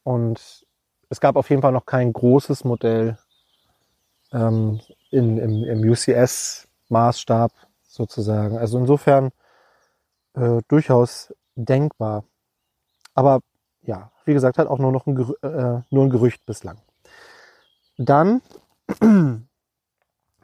und 0.04 0.66
es 1.10 1.20
gab 1.20 1.36
auf 1.36 1.50
jeden 1.50 1.62
Fall 1.62 1.72
noch 1.72 1.86
kein 1.86 2.12
großes 2.14 2.64
Modell 2.64 3.18
ähm, 4.32 4.80
in, 5.10 5.38
im, 5.38 5.64
im 5.64 5.82
UCS-Maßstab 5.82 7.52
sozusagen. 7.88 8.58
Also 8.58 8.78
insofern 8.78 9.32
äh, 10.34 10.62
durchaus 10.68 11.34
denkbar. 11.56 12.24
Aber 13.18 13.42
ja, 13.82 14.12
wie 14.26 14.34
gesagt, 14.34 14.60
halt 14.60 14.70
auch 14.70 14.78
nur 14.78 14.92
noch 14.92 15.08
ein, 15.08 15.16
Gerü 15.16 15.34
äh, 15.42 15.82
nur 15.90 16.04
ein 16.04 16.12
Gerücht 16.12 16.46
bislang. 16.46 16.78
Dann 17.98 18.44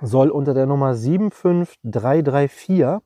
soll 0.01 0.31
unter 0.31 0.55
der 0.55 0.65
Nummer 0.65 0.95
75334 0.95 2.97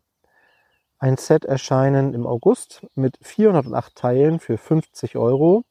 ein 0.99 1.17
Set 1.17 1.43
erscheinen 1.43 2.13
im 2.13 2.25
August 2.25 2.87
mit 2.95 3.17
408 3.21 3.93
Teilen 3.93 4.39
für 4.39 4.57
50 4.57 5.17
Euro, 5.17 5.65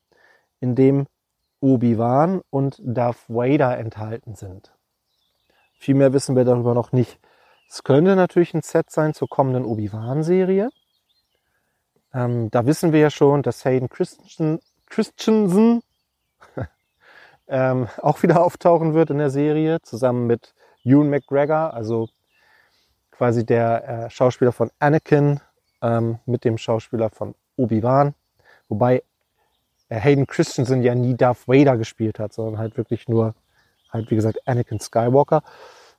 in 0.60 0.74
dem 0.74 1.06
Obi-Wan 1.60 2.42
und 2.50 2.78
Darth 2.84 3.24
Vader 3.28 3.78
enthalten 3.78 4.34
sind. 4.34 4.74
Viel 5.78 5.94
mehr 5.94 6.12
wissen 6.12 6.36
wir 6.36 6.44
darüber 6.44 6.74
noch 6.74 6.92
nicht. 6.92 7.18
Es 7.70 7.82
könnte 7.82 8.14
natürlich 8.14 8.52
ein 8.52 8.60
Set 8.60 8.90
sein 8.90 9.14
zur 9.14 9.30
kommenden 9.30 9.64
Obi-Wan-Serie. 9.64 10.68
Ähm, 12.16 12.50
da 12.50 12.64
wissen 12.64 12.92
wir 12.92 13.00
ja 13.00 13.10
schon, 13.10 13.42
dass 13.42 13.64
Hayden 13.66 13.90
Christensen, 13.90 14.60
Christensen 14.86 15.82
ähm, 17.46 17.88
auch 18.00 18.22
wieder 18.22 18.42
auftauchen 18.44 18.94
wird 18.94 19.10
in 19.10 19.18
der 19.18 19.28
Serie, 19.28 19.82
zusammen 19.82 20.26
mit 20.26 20.54
Ewan 20.82 21.10
McGregor, 21.10 21.74
also 21.74 22.08
quasi 23.10 23.44
der 23.44 24.06
äh, 24.06 24.10
Schauspieler 24.10 24.52
von 24.52 24.70
Anakin 24.78 25.40
ähm, 25.82 26.18
mit 26.24 26.44
dem 26.44 26.56
Schauspieler 26.56 27.10
von 27.10 27.34
Obi-Wan. 27.56 28.14
Wobei 28.68 29.02
äh, 29.90 30.00
Hayden 30.00 30.26
Christensen 30.26 30.82
ja 30.82 30.94
nie 30.94 31.16
Darth 31.16 31.46
Vader 31.46 31.76
gespielt 31.76 32.18
hat, 32.18 32.32
sondern 32.32 32.58
halt 32.58 32.78
wirklich 32.78 33.08
nur, 33.08 33.34
halt 33.90 34.10
wie 34.10 34.16
gesagt, 34.16 34.38
Anakin 34.46 34.80
Skywalker. 34.80 35.42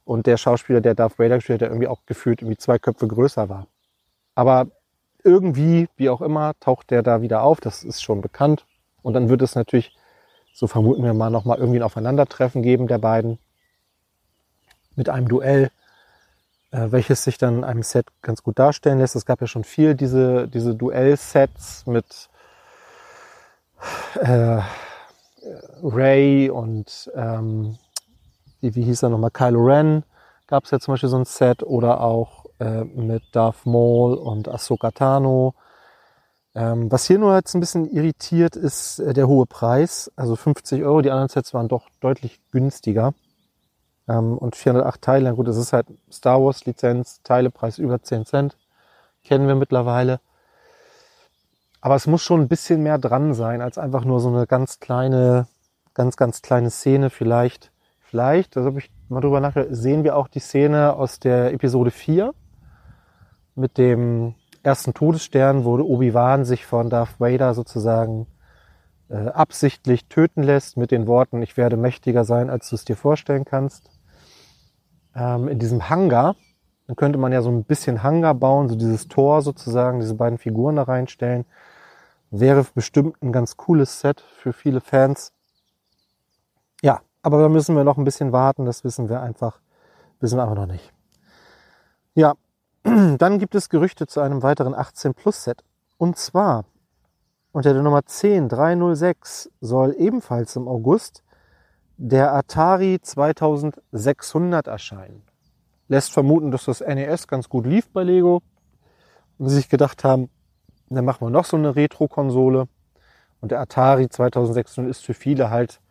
Und 0.04 0.26
der 0.26 0.38
Schauspieler, 0.38 0.82
der 0.82 0.96
Darth 0.96 1.20
Vader 1.20 1.36
gespielt 1.36 1.58
hat, 1.58 1.62
der 1.62 1.70
irgendwie 1.70 1.88
auch 1.88 2.02
gefühlt 2.08 2.42
irgendwie 2.42 2.58
zwei 2.58 2.80
Köpfe 2.80 3.08
größer 3.08 3.50
war. 3.50 3.68
Aber 4.34 4.68
irgendwie, 5.28 5.90
wie 5.98 6.10
auch 6.10 6.22
immer, 6.22 6.54
taucht 6.60 6.90
der 6.90 7.04
da 7.04 7.22
wieder 7.22 7.44
auf. 7.44 7.60
Das 7.60 7.84
ist 7.84 8.02
schon 8.02 8.22
bekannt. 8.22 8.66
Und 9.04 9.14
dann 9.14 9.30
wird 9.30 9.42
es 9.42 9.56
natürlich, 9.56 9.96
so 10.54 10.68
vermuten 10.68 11.04
wir 11.04 11.14
mal, 11.14 11.30
nochmal 11.30 11.60
irgendwie 11.60 11.80
ein 11.80 11.84
Aufeinandertreffen 11.84 12.64
geben 12.64 12.88
der 12.88 12.98
beiden. 12.98 13.38
Mit 14.96 15.10
einem 15.10 15.28
Duell, 15.28 15.70
äh, 16.72 16.92
welches 16.92 17.24
sich 17.24 17.38
dann 17.38 17.58
in 17.58 17.64
einem 17.64 17.84
Set 17.84 18.08
ganz 18.22 18.42
gut 18.42 18.58
darstellen 18.58 19.00
lässt. 19.00 19.16
Es 19.16 19.26
gab 19.26 19.42
ja 19.42 19.48
schon 19.48 19.64
viel 19.64 19.94
diese, 19.94 20.48
diese 20.48 20.74
Duell-Sets 20.74 21.86
mit 21.86 22.30
äh, 24.22 24.62
Ray 25.84 26.50
und 26.50 27.12
ähm, 27.14 27.78
wie, 28.62 28.76
wie 28.76 28.84
hieß 28.84 29.04
er 29.04 29.10
nochmal, 29.10 29.32
Kylo 29.32 29.64
Ren 29.66 30.04
gab 30.48 30.64
es 30.64 30.72
ja 30.72 30.80
zum 30.80 30.94
Beispiel 30.94 31.10
so 31.10 31.18
ein 31.18 31.26
Set 31.26 31.62
oder 31.62 32.02
auch 32.02 32.46
äh, 32.60 32.84
mit 32.84 33.24
Darth 33.34 33.66
Maul 33.66 34.16
und 34.16 34.48
Ahsoka 34.48 34.92
Tano. 34.92 35.54
Ähm, 36.56 36.92
was 36.92 37.06
hier 37.06 37.20
nur 37.20 37.36
jetzt 37.36 37.54
ein 37.54 37.60
bisschen 37.60 37.88
irritiert, 37.88 38.56
ist 38.56 38.98
äh, 38.98 39.14
der 39.14 39.28
hohe 39.28 39.46
Preis. 39.46 40.12
Also 40.16 40.36
50 40.36 40.84
Euro, 40.84 41.02
die 41.02 41.12
anderen 41.12 41.30
Sets 41.30 41.54
waren 41.54 41.68
doch 41.68 41.88
deutlich 42.00 42.40
günstiger. 42.52 43.14
Ähm, 44.08 44.38
und 44.38 44.56
408 44.56 45.02
Teile, 45.02 45.36
gut, 45.36 45.48
das 45.48 45.58
ist 45.58 45.72
halt 45.72 45.88
Star 46.12 46.44
Wars 46.44 46.66
Lizenz, 46.66 47.22
Teilepreis 47.24 47.78
über 47.78 48.02
10 48.02 48.26
Cent. 48.26 48.58
Kennen 49.24 49.48
wir 49.48 49.56
mittlerweile. 49.56 50.20
Aber 51.80 51.96
es 51.96 52.08
muss 52.08 52.24
schon 52.24 52.42
ein 52.42 52.48
bisschen 52.48 52.82
mehr 52.82 52.98
dran 52.98 53.36
sein, 53.36 53.62
als 53.62 53.78
einfach 53.78 54.04
nur 54.04 54.20
so 54.20 54.30
eine 54.30 54.48
ganz 54.48 54.80
kleine, 54.80 55.48
ganz, 55.94 56.18
ganz 56.18 56.42
kleine 56.42 56.72
Szene 56.72 57.12
vielleicht. 57.12 57.72
Vielleicht, 58.02 58.56
da 58.56 58.64
habe 58.64 58.80
ich 58.80 58.90
mal 59.10 59.22
drüber 59.22 59.42
nachgedacht, 59.42 59.76
sehen 59.76 60.04
wir 60.04 60.16
auch 60.16 60.28
die 60.28 60.40
Szene 60.40 60.94
aus 60.94 61.20
der 61.20 61.54
Episode 61.54 61.92
4 61.92 62.34
mit 63.58 63.78
dem 63.78 64.36
ersten 64.64 64.94
Todesstern, 64.94 65.66
wo 65.66 65.78
Obi-Wan 65.78 66.46
sich 66.46 66.66
von 66.66 66.90
Darth 66.90 67.20
Vader 67.20 67.54
sozusagen 67.54 68.28
äh, 69.10 69.30
absichtlich 69.30 70.06
töten 70.06 70.44
lässt 70.44 70.78
mit 70.78 70.92
den 70.92 71.08
Worten, 71.08 71.42
ich 71.42 71.58
werde 71.58 71.78
mächtiger 71.78 72.24
sein, 72.24 72.50
als 72.50 72.70
du 72.70 72.76
es 72.76 72.86
dir 72.86 72.96
vorstellen 72.96 73.46
kannst. 73.46 73.90
Ähm, 75.16 75.48
in 75.48 75.60
diesem 75.60 75.90
Hangar, 75.90 76.36
dann 76.86 76.96
könnte 76.96 77.18
man 77.18 77.32
ja 77.32 77.42
so 77.42 77.50
ein 77.50 77.64
bisschen 77.64 78.04
Hangar 78.04 78.36
bauen, 78.36 78.70
so 78.70 78.76
dieses 78.76 79.08
Tor 79.08 79.42
sozusagen, 79.42 80.00
diese 80.00 80.16
beiden 80.16 80.38
Figuren 80.38 80.76
da 80.76 80.84
reinstellen. 80.84 81.46
Wäre 82.30 82.66
bestimmt 82.76 83.22
ein 83.24 83.32
ganz 83.32 83.58
cooles 83.58 84.02
Set 84.02 84.22
für 84.22 84.54
viele 84.54 84.82
Fans. 84.82 85.34
Ja, 86.82 87.02
aber 87.22 87.42
da 87.42 87.50
müssen 87.50 87.76
wir 87.76 87.84
noch 87.84 87.98
ein 87.98 88.04
bisschen 88.04 88.32
warten, 88.32 88.66
das 88.66 88.84
wissen 88.84 89.10
wir 89.10 89.22
einfach, 89.22 89.60
wissen 90.20 90.38
wir 90.38 90.44
aber 90.44 90.56
noch 90.56 90.68
nicht. 90.68 90.94
Ja, 92.14 92.36
dann 93.18 93.38
gibt 93.40 93.54
es 93.56 93.70
Gerüchte 93.70 94.08
zu 94.08 94.22
einem 94.22 94.44
weiteren 94.44 94.74
18 94.74 95.14
Plus 95.14 95.44
Set. 95.44 95.64
Und 95.98 96.18
zwar 96.18 96.66
unter 97.52 97.74
der 97.74 97.82
Nummer 97.82 98.02
10306 98.04 99.52
soll 99.60 99.96
ebenfalls 99.98 100.56
im 100.56 100.68
August 100.68 101.24
der 101.98 102.34
Atari 102.34 103.00
2600 103.02 104.68
erscheinen. 104.68 105.24
Lässt 105.88 106.14
vermuten, 106.14 106.52
dass 106.52 106.66
das 106.66 106.82
NES 106.82 107.28
ganz 107.28 107.50
gut 107.50 107.66
lief 107.66 107.90
bei 107.92 108.04
Lego. 108.04 108.42
Und 109.38 109.50
sie 109.50 109.56
sich 109.56 109.70
gedacht 109.70 110.04
haben, 110.04 110.30
dann 110.90 111.04
machen 111.04 111.26
wir 111.26 111.30
noch 111.30 111.46
so 111.46 111.58
eine 111.58 111.76
Retro-Konsole. 111.76 112.68
Und 113.42 113.52
der 113.52 113.60
Atari 113.60 114.08
2600 114.08 114.90
ist 114.90 115.04
für 115.04 115.14
viele 115.14 115.50
halt, 115.50 115.82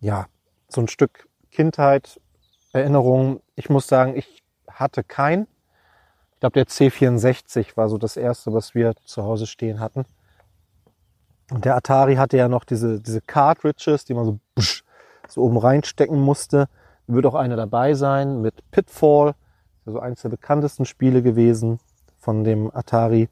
ja, 0.00 0.26
so 0.68 0.80
ein 0.80 0.88
Stück 0.88 1.28
Kindheit, 1.50 2.20
Erinnerung. 2.72 3.40
Ich 3.54 3.70
muss 3.70 3.86
sagen, 3.86 4.16
ich 4.16 4.42
hatte 4.68 5.04
kein. 5.04 5.46
Ich 6.40 6.42
glaube, 6.42 6.54
der 6.54 6.68
C64 6.68 7.76
war 7.76 7.90
so 7.90 7.98
das 7.98 8.16
erste, 8.16 8.54
was 8.54 8.74
wir 8.74 8.94
zu 9.04 9.24
Hause 9.24 9.46
stehen 9.46 9.78
hatten. 9.78 10.06
Und 11.50 11.66
der 11.66 11.76
Atari 11.76 12.14
hatte 12.14 12.38
ja 12.38 12.48
noch 12.48 12.64
diese, 12.64 12.98
diese 12.98 13.20
Cartridges, 13.20 14.06
die 14.06 14.14
man 14.14 14.24
so, 14.24 14.38
busch, 14.54 14.82
so 15.28 15.42
oben 15.42 15.58
reinstecken 15.58 16.18
musste. 16.18 16.70
Da 17.06 17.12
wird 17.12 17.26
auch 17.26 17.34
eine 17.34 17.56
dabei 17.56 17.92
sein 17.92 18.40
mit 18.40 18.54
Pitfall. 18.70 19.34
Also 19.84 20.00
eines 20.00 20.22
der 20.22 20.30
bekanntesten 20.30 20.86
Spiele 20.86 21.20
gewesen 21.20 21.78
von 22.18 22.42
dem 22.42 22.74
Atari. 22.74 23.28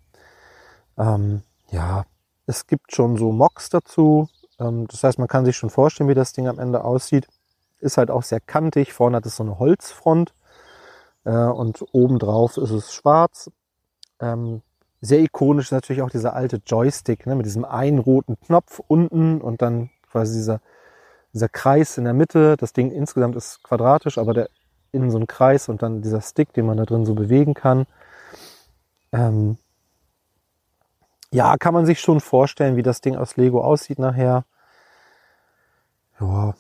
Ähm, 0.99 1.41
ja, 1.71 2.05
es 2.45 2.67
gibt 2.67 2.95
schon 2.95 3.17
so 3.17 3.33
Mocks 3.33 3.71
dazu. 3.71 4.29
Ähm, 4.61 4.87
das 4.87 5.03
heißt, 5.03 5.19
man 5.19 5.29
kann 5.29 5.47
sich 5.47 5.57
schon 5.57 5.71
vorstellen, 5.71 6.11
wie 6.11 6.15
das 6.15 6.35
Ding 6.35 6.47
am 6.47 6.59
Ende 6.59 6.85
aussieht. 6.85 7.27
Ist 7.81 7.97
halt 7.97 8.11
auch 8.11 8.23
sehr 8.23 8.41
kantig. 8.41 8.93
Vorne 8.93 9.17
hat 9.17 9.25
es 9.25 9.37
so 9.37 9.45
eine 9.45 9.59
Holzfront. 9.59 10.35
Äh, 11.29 11.33
und 11.33 11.85
obendrauf 11.93 12.57
ist 12.57 12.71
es 12.71 12.95
schwarz. 12.95 13.51
Ähm, 14.19 14.63
sehr 15.03 15.21
ikonisch 15.21 15.67
ist 15.67 15.73
natürlich 15.73 16.01
auch 16.03 16.11
dieser 16.11 16.35
alte 16.35 16.61
Joystick 16.65 17.27
ne, 17.27 17.37
mit 17.37 17.45
diesem 17.45 17.67
einen 17.67 17.99
roten 17.99 18.41
Knopf 18.41 18.81
unten 18.89 19.41
und 19.43 19.61
dann 19.61 19.91
quasi 20.11 20.35
dieser, 20.39 20.61
dieser 21.35 21.51
Kreis 21.51 21.99
in 21.99 22.05
der 22.05 22.15
Mitte. 22.15 22.57
Das 22.57 22.73
Ding 22.73 22.91
insgesamt 22.91 23.37
ist 23.37 23.63
quadratisch, 23.63 24.17
aber 24.17 24.33
der 24.33 24.49
innen 24.91 25.11
so 25.11 25.19
ein 25.19 25.27
Kreis 25.27 25.69
und 25.69 25.83
dann 25.83 26.01
dieser 26.01 26.23
Stick, 26.23 26.55
den 26.55 26.65
man 26.65 26.79
da 26.79 26.87
drin 26.87 27.05
so 27.05 27.15
bewegen 27.15 27.53
kann. 27.53 27.87
Ähm, 29.13 29.59
ja, 31.31 31.57
kann 31.59 31.75
man 31.75 31.85
sich 31.85 32.01
schon 32.01 32.21
vorstellen, 32.21 32.77
wie 32.77 32.83
das 32.83 33.03
Ding 33.03 33.17
aus 33.17 33.37
Lego 33.37 33.61
aussieht 33.61 33.99
nachher. 33.99 34.47
Ja, 36.19 36.55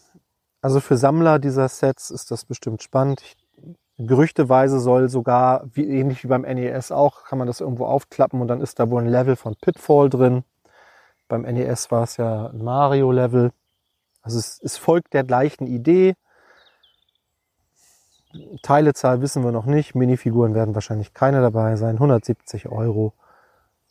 also 0.61 0.81
für 0.81 0.99
Sammler 0.99 1.39
dieser 1.39 1.69
Sets 1.69 2.11
ist 2.11 2.31
das 2.31 2.45
bestimmt 2.45 2.83
spannend. 2.83 3.23
Ich 3.23 3.37
Gerüchteweise 3.99 4.79
soll 4.79 5.09
sogar, 5.09 5.65
wie, 5.73 5.85
ähnlich 5.85 6.23
wie 6.23 6.29
beim 6.29 6.43
NES 6.43 6.93
auch, 6.93 7.25
kann 7.25 7.39
man 7.39 7.49
das 7.49 7.61
irgendwo 7.61 7.87
aufklappen 7.87 8.41
und 8.41 8.47
dann 8.49 8.61
ist 8.61 8.79
da 8.79 8.91
wohl 8.91 9.03
ein 9.03 9.09
Level 9.09 9.35
von 9.35 9.57
Pitfall 9.57 10.09
drin. 10.09 10.45
Beim 11.27 11.43
NES 11.43 11.91
war 11.91 12.05
es 12.05 12.17
ja 12.17 12.47
ein 12.47 12.63
Mario-Level. 12.63 13.51
Also 14.23 14.39
es, 14.39 14.61
es 14.63 14.79
folgt 14.79 15.15
der 15.15 15.25
gleichen 15.25 15.67
Idee. 15.67 16.15
Teilezahl 18.63 19.21
wissen 19.21 19.43
wir 19.43 19.53
noch 19.53 19.67
nicht. 19.67 19.95
Minifiguren 19.95 20.55
werden 20.55 20.75
wahrscheinlich 20.75 21.13
keine 21.13 21.41
dabei 21.41 21.77
sein. 21.77 21.97
170 21.97 22.69
Euro 22.69 23.15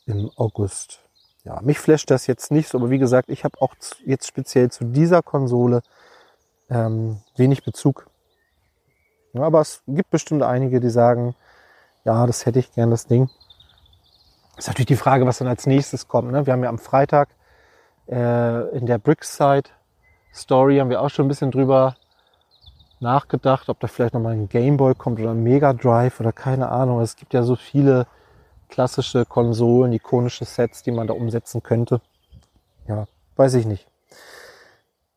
im 0.06 0.30
August. 0.36 1.00
Ja, 1.44 1.60
mich 1.60 1.78
flasht 1.78 2.10
das 2.10 2.26
jetzt 2.26 2.50
nicht 2.50 2.68
so, 2.68 2.78
aber 2.78 2.90
wie 2.90 2.98
gesagt, 2.98 3.28
ich 3.30 3.44
habe 3.44 3.60
auch 3.60 3.74
jetzt 4.04 4.26
speziell 4.26 4.70
zu 4.70 4.84
dieser 4.84 5.22
Konsole 5.22 5.82
ähm, 6.70 7.20
wenig 7.36 7.62
Bezug. 7.62 8.07
Aber 9.42 9.60
es 9.60 9.82
gibt 9.86 10.10
bestimmt 10.10 10.42
einige, 10.42 10.80
die 10.80 10.90
sagen, 10.90 11.34
ja, 12.04 12.26
das 12.26 12.46
hätte 12.46 12.58
ich 12.58 12.72
gern, 12.72 12.90
das 12.90 13.06
Ding. 13.06 13.28
ist 14.56 14.68
natürlich 14.68 14.86
die 14.86 14.96
Frage, 14.96 15.26
was 15.26 15.38
dann 15.38 15.48
als 15.48 15.66
nächstes 15.66 16.08
kommt. 16.08 16.32
Ne? 16.32 16.46
Wir 16.46 16.52
haben 16.52 16.62
ja 16.62 16.68
am 16.68 16.78
Freitag 16.78 17.28
äh, 18.08 18.68
in 18.76 18.86
der 18.86 18.98
Brickside 18.98 19.70
Story 20.34 20.78
haben 20.78 20.90
wir 20.90 21.02
auch 21.02 21.10
schon 21.10 21.26
ein 21.26 21.28
bisschen 21.28 21.50
drüber 21.50 21.96
nachgedacht, 23.00 23.68
ob 23.68 23.80
da 23.80 23.86
vielleicht 23.86 24.14
nochmal 24.14 24.32
ein 24.32 24.48
Gameboy 24.48 24.94
kommt 24.94 25.20
oder 25.20 25.30
ein 25.30 25.42
Mega 25.42 25.72
Drive 25.72 26.20
oder 26.20 26.32
keine 26.32 26.68
Ahnung. 26.70 27.00
Es 27.00 27.16
gibt 27.16 27.34
ja 27.34 27.42
so 27.42 27.56
viele 27.56 28.06
klassische 28.68 29.24
Konsolen, 29.24 29.92
ikonische 29.92 30.44
Sets, 30.44 30.82
die 30.82 30.90
man 30.90 31.06
da 31.06 31.14
umsetzen 31.14 31.62
könnte. 31.62 32.00
Ja, 32.86 33.06
weiß 33.36 33.54
ich 33.54 33.66
nicht. 33.66 33.86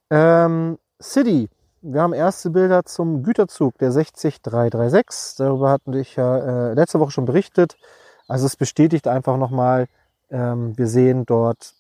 Ähm, 0.10 0.78
City 1.02 1.50
wir 1.82 2.02
haben 2.02 2.14
erste 2.14 2.50
Bilder 2.52 2.86
zum 2.86 3.24
Güterzug 3.24 3.78
der 3.80 3.92
60336. 3.92 5.38
Darüber 5.38 5.72
hatten 5.72 5.94
ich 5.94 6.16
ja 6.16 6.72
äh, 6.72 6.74
letzte 6.74 7.00
Woche 7.00 7.12
schon 7.12 7.26
berichtet. 7.26 7.78
Also 8.28 8.46
es 8.46 8.56
bestätigt 8.56 9.08
einfach 9.08 9.38
nochmal, 9.38 9.88
ähm, 10.30 10.78
wir 10.78 10.88
sehen 10.88 11.26
dort 11.26 11.74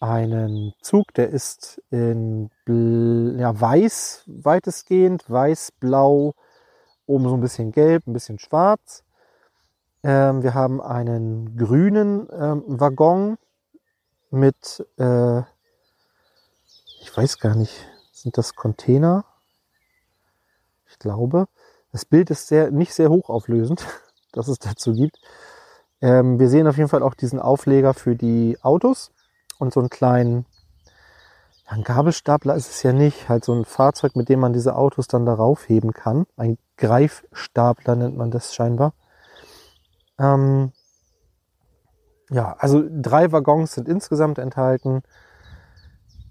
einen 0.00 0.74
Zug, 0.80 1.12
der 1.14 1.30
ist 1.30 1.82
in 1.90 2.50
ja, 3.38 3.60
weiß 3.60 4.24
weitestgehend, 4.26 5.28
weiß-blau, 5.28 6.34
oben 7.06 7.28
so 7.28 7.34
ein 7.34 7.40
bisschen 7.40 7.72
gelb, 7.72 8.06
ein 8.06 8.12
bisschen 8.12 8.38
schwarz. 8.38 9.04
Ähm, 10.02 10.42
wir 10.42 10.54
haben 10.54 10.80
einen 10.80 11.56
grünen 11.56 12.28
ähm, 12.30 12.62
Waggon 12.66 13.38
mit, 14.30 14.86
äh, 14.98 15.40
ich 17.00 17.16
weiß 17.16 17.38
gar 17.38 17.54
nicht, 17.54 17.88
sind 18.16 18.38
das 18.38 18.54
Container? 18.54 19.24
Ich 20.88 20.98
glaube. 20.98 21.48
Das 21.92 22.04
Bild 22.04 22.30
ist 22.30 22.48
sehr, 22.48 22.70
nicht 22.70 22.94
sehr 22.94 23.10
hochauflösend, 23.10 23.86
dass 24.32 24.48
es 24.48 24.58
dazu 24.58 24.92
gibt. 24.92 25.18
Ähm, 26.00 26.38
wir 26.38 26.48
sehen 26.48 26.66
auf 26.66 26.76
jeden 26.76 26.88
Fall 26.88 27.02
auch 27.02 27.14
diesen 27.14 27.38
Aufleger 27.40 27.94
für 27.94 28.16
die 28.16 28.58
Autos 28.62 29.12
und 29.58 29.72
so 29.72 29.80
einen 29.80 29.90
kleinen, 29.90 30.46
ja, 31.64 31.72
ein 31.72 31.84
Gabelstapler 31.84 32.54
ist 32.54 32.70
es 32.70 32.82
ja 32.82 32.92
nicht, 32.92 33.28
halt 33.28 33.44
so 33.44 33.54
ein 33.54 33.64
Fahrzeug, 33.64 34.14
mit 34.14 34.28
dem 34.28 34.40
man 34.40 34.52
diese 34.52 34.76
Autos 34.76 35.08
dann 35.08 35.26
darauf 35.26 35.68
heben 35.68 35.92
kann. 35.92 36.26
Ein 36.36 36.58
Greifstapler 36.76 37.96
nennt 37.96 38.16
man 38.16 38.30
das 38.30 38.54
scheinbar. 38.54 38.92
Ähm, 40.18 40.72
ja, 42.30 42.56
also 42.58 42.82
drei 42.90 43.32
Waggons 43.32 43.72
sind 43.72 43.88
insgesamt 43.88 44.38
enthalten. 44.38 45.02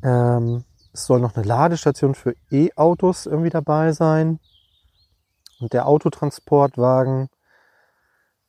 Ähm, 0.04 0.63
es 0.95 1.05
soll 1.05 1.19
noch 1.19 1.36
eine 1.36 1.45
Ladestation 1.45 2.15
für 2.15 2.36
E-Autos 2.49 3.25
irgendwie 3.25 3.49
dabei 3.49 3.91
sein. 3.91 4.39
Und 5.60 5.73
der 5.73 5.88
Autotransportwagen. 5.88 7.27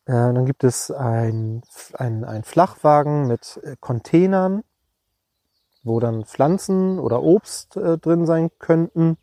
Äh, 0.06 0.12
dann 0.12 0.46
gibt 0.46 0.62
es 0.62 0.92
ein, 0.92 1.62
ein, 1.94 2.24
ein 2.24 2.44
Flachwagen 2.44 3.26
mit 3.26 3.60
äh, 3.64 3.74
Containern, 3.80 4.62
wo 5.82 5.98
dann 5.98 6.24
Pflanzen 6.24 7.00
oder 7.00 7.22
Obst 7.22 7.76
äh, 7.76 7.98
drin 7.98 8.26
sein 8.26 8.50
könnten. 8.60 9.18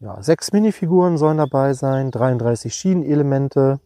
Ja, 0.00 0.20
sechs 0.22 0.52
Minifiguren 0.52 1.16
sollen 1.16 1.38
dabei 1.38 1.74
sein, 1.74 2.10
33 2.10 2.74
Schienenelemente, 2.74 3.78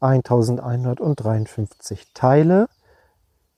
1153 0.00 2.12
Teile. 2.12 2.68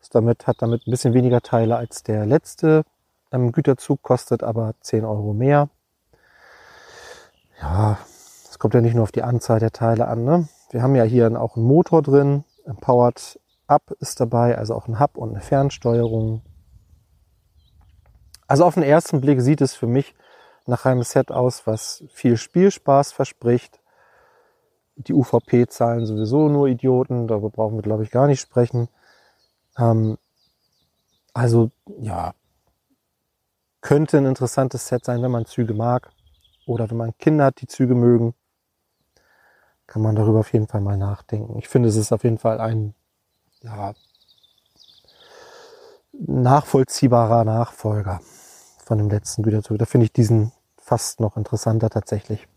Ist 0.01 0.15
damit, 0.15 0.47
hat 0.47 0.63
damit 0.63 0.87
ein 0.87 0.93
bisschen 0.93 1.15
weniger 1.15 1.41
Teile 1.41 1.77
als 1.77 2.05
der 2.05 2.27
letzte 2.27 2.85
ähm, 3.33 3.53
Güterzug, 3.53 4.03
kostet 4.03 4.43
aber 4.43 4.75
10 4.81 5.05
Euro 5.05 5.33
mehr. 5.33 5.69
Ja, 7.61 7.99
es 8.49 8.59
kommt 8.59 8.75
ja 8.75 8.81
nicht 8.81 8.95
nur 8.95 9.03
auf 9.03 9.13
die 9.13 9.23
Anzahl 9.23 9.61
der 9.61 9.73
Teile 9.73 10.09
an. 10.09 10.25
Ne? 10.25 10.49
Wir 10.71 10.83
haben 10.83 10.95
ja 10.95 11.05
hier 11.05 11.41
auch 11.41 11.57
einen 11.57 11.67
Motor 11.67 12.03
drin, 12.03 12.45
ein 12.67 12.77
Powered 12.77 13.39
Up 13.67 13.91
ist 13.99 14.21
dabei, 14.21 14.57
also 14.57 14.75
auch 14.75 14.87
ein 14.87 15.01
Hub 15.01 15.17
und 15.17 15.31
eine 15.31 15.41
Fernsteuerung. 15.41 16.43
Also 18.47 18.65
auf 18.65 18.75
den 18.75 18.85
ersten 18.85 19.21
Blick 19.21 19.41
sieht 19.41 19.61
es 19.61 19.75
für 19.75 19.89
mich 19.89 20.15
nach 20.67 20.85
einem 20.85 21.03
Set 21.03 21.33
aus, 21.33 21.67
was 21.67 22.05
viel 22.13 22.37
Spielspaß 22.37 23.13
verspricht. 23.13 23.81
Die 24.97 25.13
UVP-Zahlen 25.13 26.07
sowieso 26.07 26.49
nur 26.49 26.69
Idioten, 26.69 27.27
darüber 27.27 27.51
brauchen 27.51 27.77
wir, 27.77 27.83
glaube 27.83 28.05
ich, 28.05 28.11
gar 28.11 28.27
nicht 28.27 28.41
sprechen. 28.41 28.89
Ähm, 29.79 30.17
also 31.35 31.71
ja, 31.99 32.33
könnte 33.87 34.19
ein 34.19 34.27
interessantes 34.27 34.89
Set 34.89 35.05
sein, 35.05 35.23
wenn 35.23 35.31
man 35.31 35.47
Züge 35.47 35.73
mag 35.73 36.11
oder 36.67 36.91
wenn 36.91 36.97
man 36.97 37.17
Kinder 37.19 37.45
hat, 37.45 37.61
die 37.61 37.69
Züge 37.69 37.95
mögen. 37.95 38.35
Kann 39.87 40.03
man 40.03 40.17
darüber 40.17 40.41
auf 40.41 40.53
jeden 40.53 40.67
Fall 40.67 40.81
mal 40.81 40.97
nachdenken. 40.97 41.57
Ich 41.57 41.69
finde, 41.69 41.89
es 41.89 41.95
ist 41.95 42.11
auf 42.11 42.25
jeden 42.25 42.39
Fall 42.39 42.59
ein 42.59 42.97
ja, 43.63 43.95
nachvollziehbarer 46.11 47.45
Nachfolger 47.45 48.21
von 48.85 48.99
dem 48.99 49.09
letzten 49.09 49.45
Güterzug. 49.45 49.79
Da 49.79 49.85
finde 49.85 50.07
ich 50.07 50.13
diesen 50.13 50.51
fast 50.77 51.21
noch 51.21 51.37
interessanter 51.37 51.89
tatsächlich. 51.89 52.49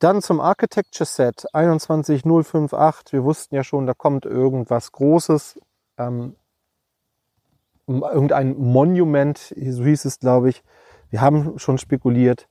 Dann 0.00 0.22
zum 0.22 0.40
Architecture 0.40 1.06
Set 1.06 1.46
21058. 1.52 3.12
Wir 3.12 3.22
wussten 3.22 3.54
ja 3.54 3.62
schon, 3.62 3.86
da 3.86 3.94
kommt 3.94 4.26
irgendwas 4.26 4.90
Großes. 4.90 5.60
Ähm, 5.98 6.34
irgendein 7.90 8.56
Monument, 8.56 9.38
so 9.38 9.84
hieß 9.84 10.04
es, 10.04 10.18
glaube 10.18 10.50
ich. 10.50 10.62
Wir 11.10 11.20
haben 11.20 11.58
schon 11.58 11.78
spekuliert, 11.78 12.48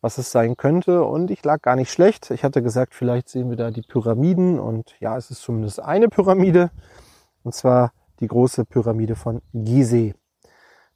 was 0.00 0.18
es 0.18 0.30
sein 0.30 0.56
könnte 0.56 1.04
und 1.04 1.30
ich 1.30 1.44
lag 1.44 1.60
gar 1.62 1.74
nicht 1.76 1.90
schlecht. 1.90 2.30
Ich 2.30 2.44
hatte 2.44 2.62
gesagt, 2.62 2.94
vielleicht 2.94 3.28
sehen 3.28 3.50
wir 3.50 3.56
da 3.56 3.70
die 3.70 3.82
Pyramiden 3.82 4.60
und 4.60 4.94
ja, 5.00 5.16
es 5.16 5.30
ist 5.30 5.42
zumindest 5.42 5.80
eine 5.80 6.08
Pyramide 6.08 6.70
und 7.42 7.54
zwar 7.54 7.92
die 8.20 8.28
große 8.28 8.64
Pyramide 8.64 9.16
von 9.16 9.42
Gizeh. 9.52 10.14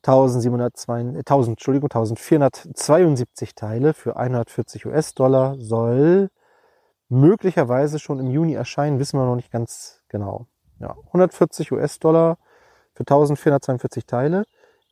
1702, 0.02 1.18
1000, 1.18 1.54
Entschuldigung, 1.58 1.90
1472 1.90 3.54
Teile 3.54 3.92
für 3.92 4.16
140 4.16 4.86
US-Dollar 4.86 5.56
soll 5.58 6.30
möglicherweise 7.10 7.98
schon 7.98 8.18
im 8.18 8.30
Juni 8.30 8.54
erscheinen, 8.54 8.98
wissen 8.98 9.18
wir 9.18 9.26
noch 9.26 9.36
nicht 9.36 9.50
ganz 9.50 10.00
genau. 10.08 10.46
Ja, 10.78 10.96
140 11.08 11.72
US-Dollar 11.72 12.38
für 13.00 13.04
1442 13.04 14.04
Teile 14.04 14.44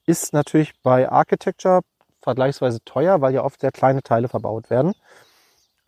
ist 0.07 0.33
natürlich 0.33 0.73
bei 0.83 1.11
Architecture 1.11 1.83
vergleichsweise 2.23 2.83
teuer, 2.83 3.21
weil 3.21 3.35
ja 3.35 3.45
oft 3.45 3.61
sehr 3.61 3.71
kleine 3.71 4.03
Teile 4.03 4.29
verbaut 4.29 4.71
werden. 4.71 4.95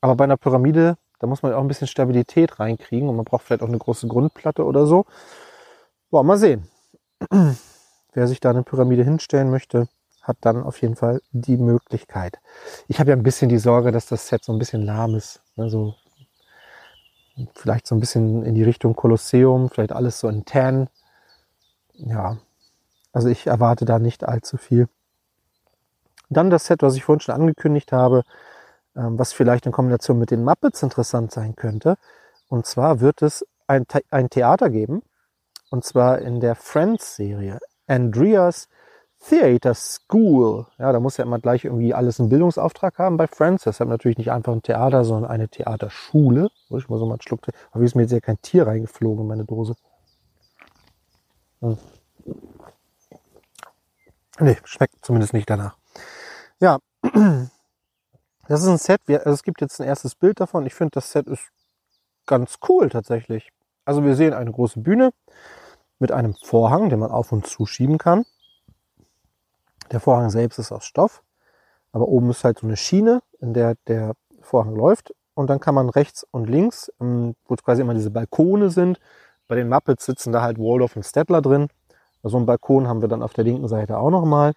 Aber 0.03 0.17
bei 0.17 0.25
einer 0.25 0.37
Pyramide, 0.37 0.99
da 1.19 1.27
muss 1.27 1.43
man 1.43 1.55
auch 1.55 1.63
ein 1.63 1.69
bisschen 1.69 1.89
Stabilität 1.89 2.61
reinkriegen 2.61 3.09
und 3.09 3.17
man 3.17 3.25
braucht 3.25 3.45
vielleicht 3.45 3.63
auch 3.63 3.69
eine 3.69 3.79
große 3.79 4.07
Grundplatte 4.07 4.67
oder 4.67 4.85
so. 4.85 5.07
Boah, 6.11 6.23
mal 6.23 6.37
sehen. 6.37 6.69
Wer 8.13 8.29
sich 8.29 8.41
da 8.41 8.51
eine 8.51 8.65
Pyramide 8.65 9.03
hinstellen 9.03 9.51
möchte, 9.51 9.89
hat 10.21 10.37
dann 10.43 10.63
auf 10.63 10.83
jeden 10.83 10.97
Fall 10.97 11.23
die 11.33 11.57
Möglichkeit. 11.57 12.39
Ich 12.87 13.01
habe 13.01 13.11
ja 13.11 13.17
ein 13.17 13.23
bisschen 13.23 13.49
die 13.49 13.57
Sorge, 13.57 13.93
dass 13.93 14.05
das 14.05 14.29
Set 14.29 14.45
so 14.45 14.53
ein 14.53 14.59
bisschen 14.59 14.83
lahm 14.83 15.15
ist. 15.15 15.41
Also 15.57 15.95
vielleicht 17.55 17.87
so 17.87 17.95
ein 17.95 18.01
bisschen 18.01 18.45
in 18.45 18.55
die 18.55 18.65
Richtung 18.65 18.95
Kolosseum, 18.95 19.71
vielleicht 19.71 19.93
alles 19.93 20.21
so 20.21 20.29
in 20.29 20.45
Tan. 20.45 20.91
Ja, 22.07 22.39
also 23.13 23.29
ich 23.29 23.47
erwarte 23.47 23.85
da 23.85 23.99
nicht 23.99 24.25
allzu 24.25 24.57
viel. 24.57 24.89
Dann 26.29 26.51
das 26.51 26.67
Set, 26.67 26.83
was 26.83 26.97
ich 26.97 27.05
vorhin 27.05 27.21
schon 27.21 27.35
angekündigt 27.35 27.93
habe, 27.93 28.23
ähm, 28.97 29.19
was 29.19 29.33
vielleicht 29.33 29.67
in 29.67 29.73
Kombination 29.73 30.19
mit 30.19 30.31
den 30.31 30.45
Muppets 30.45 30.83
interessant 30.83 31.33
sein 31.33 31.57
könnte. 31.57 31.97
Und 32.49 32.67
zwar 32.67 33.01
wird 33.01 33.23
es 33.23 33.45
ein, 33.67 33.85
ein 34.11 34.31
Theater 34.31 34.71
geben. 34.71 35.03
Und 35.71 35.85
zwar 35.85 36.21
in 36.21 36.41
der 36.41 36.55
Friends-Serie. 36.57 37.59
Andreas 37.87 38.69
Theater 39.21 39.75
School. 39.75 40.67
Ja, 40.79 40.93
da 40.93 41.01
muss 41.01 41.19
ja 41.19 41.25
immer 41.25 41.39
gleich 41.39 41.65
irgendwie 41.65 41.93
alles 41.93 42.19
einen 42.19 42.31
Bildungsauftrag 42.31 42.99
haben 42.99 43.17
bei 43.17 43.27
Friends. 43.27 43.65
Deshalb 43.65 43.91
natürlich 43.91 44.19
nicht 44.19 44.33
einfach 44.33 44.53
ein 44.53 44.63
Theater, 44.63 45.05
sondern 45.05 45.31
eine 45.31 45.49
Theaterschule. 45.49 46.51
Wo 46.69 46.79
ich 46.79 46.89
mal 46.89 46.99
so 46.99 47.07
mal 47.07 47.15
einen 47.15 47.21
Schluck 47.21 47.43
Aber 47.73 47.85
ist 47.85 47.95
mir 47.95 48.03
jetzt 48.03 48.13
ja 48.13 48.21
kein 48.21 48.41
Tier 48.41 48.67
reingeflogen 48.67 49.23
in 49.23 49.29
meine 49.29 49.45
Dose. 49.45 49.75
Hm. 51.61 51.79
Nee, 54.39 54.57
schmeckt 54.65 55.05
zumindest 55.05 55.35
nicht 55.35 55.51
danach. 55.51 55.77
Ja, 56.61 56.79
das 57.03 58.63
ist 58.63 58.69
ein 58.69 58.79
Set. 58.79 59.01
Also 59.09 59.31
es 59.31 59.43
gibt 59.43 59.61
jetzt 59.61 59.81
ein 59.81 59.87
erstes 59.87 60.15
Bild 60.15 60.41
davon. 60.41 60.65
Ich 60.67 60.75
finde, 60.75 60.93
das 60.93 61.13
Set 61.13 61.27
ist 61.27 61.51
ganz 62.27 62.59
cool 62.69 62.89
tatsächlich. 62.89 63.51
Also 63.85 64.05
wir 64.05 64.17
sehen 64.17 64.33
eine 64.33 64.53
große 64.53 64.81
Bühne 64.81 65.11
mit 65.99 66.13
einem 66.13 66.35
Vorhang, 66.35 66.89
den 66.89 67.01
man 67.01 67.11
auf 67.11 67.33
und 67.33 67.47
zuschieben 67.47 67.99
kann. 67.99 68.25
Der 69.91 70.01
Vorhang 70.01 70.31
selbst 70.31 70.59
ist 70.59 70.73
aus 70.73 70.85
Stoff, 70.85 71.23
aber 71.93 72.09
oben 72.09 72.31
ist 72.31 72.45
halt 72.45 72.61
so 72.61 72.67
eine 72.67 72.77
Schiene, 72.77 73.23
in 73.41 73.53
der 73.53 73.75
der 73.87 74.15
Vorhang 74.41 74.75
läuft. 74.75 75.15
Und 75.35 75.49
dann 75.49 75.61
kann 75.61 75.75
man 75.75 75.89
rechts 75.89 76.27
und 76.31 76.49
links, 76.49 76.93
ähm, 77.01 77.35
wo 77.47 77.57
quasi 77.57 77.83
immer 77.83 77.95
diese 77.95 78.11
Balkone 78.11 78.71
sind, 78.71 79.01
bei 79.51 79.57
den 79.57 79.69
Muppets 79.69 80.07
sitzen 80.07 80.33
da 80.33 80.43
halt 80.43 80.59
Waldorf 80.59 80.95
und 80.95 81.03
Stettler 81.03 81.43
drin. 81.43 81.67
So 82.23 82.37
einen 82.37 82.47
Balkon 82.47 82.87
haben 82.87 83.01
wir 83.01 83.09
dann 83.09 83.23
auf 83.23 83.33
der 83.33 83.43
linken 83.43 83.67
Seite 83.67 83.99
auch 83.99 84.11
nochmal. 84.11 84.53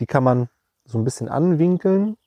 Die 0.00 0.06
kann 0.06 0.22
man 0.22 0.50
so 0.84 0.98
ein 0.98 1.04
bisschen 1.04 1.30
anwinkeln. 1.30 2.18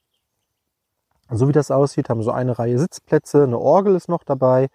So 1.30 1.46
wie 1.46 1.52
das 1.52 1.70
aussieht, 1.70 2.08
haben 2.08 2.24
so 2.24 2.32
eine 2.32 2.58
Reihe 2.58 2.76
Sitzplätze, 2.76 3.44
eine 3.44 3.58
Orgel 3.58 3.94
ist 3.94 4.08
noch 4.08 4.24
dabei. 4.24 4.68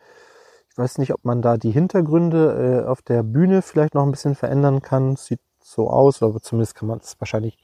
Ich 0.69 0.77
weiß 0.77 0.99
nicht, 0.99 1.13
ob 1.13 1.25
man 1.25 1.41
da 1.41 1.57
die 1.57 1.71
Hintergründe 1.71 2.83
äh, 2.85 2.87
auf 2.87 3.01
der 3.01 3.23
Bühne 3.23 3.61
vielleicht 3.61 3.93
noch 3.93 4.03
ein 4.03 4.11
bisschen 4.11 4.35
verändern 4.35 4.81
kann. 4.81 5.17
Sieht 5.17 5.41
so 5.61 5.89
aus, 5.89 6.23
aber 6.23 6.39
zumindest 6.39 6.75
kann 6.75 6.87
man 6.87 6.99
es 6.99 7.19
wahrscheinlich 7.19 7.57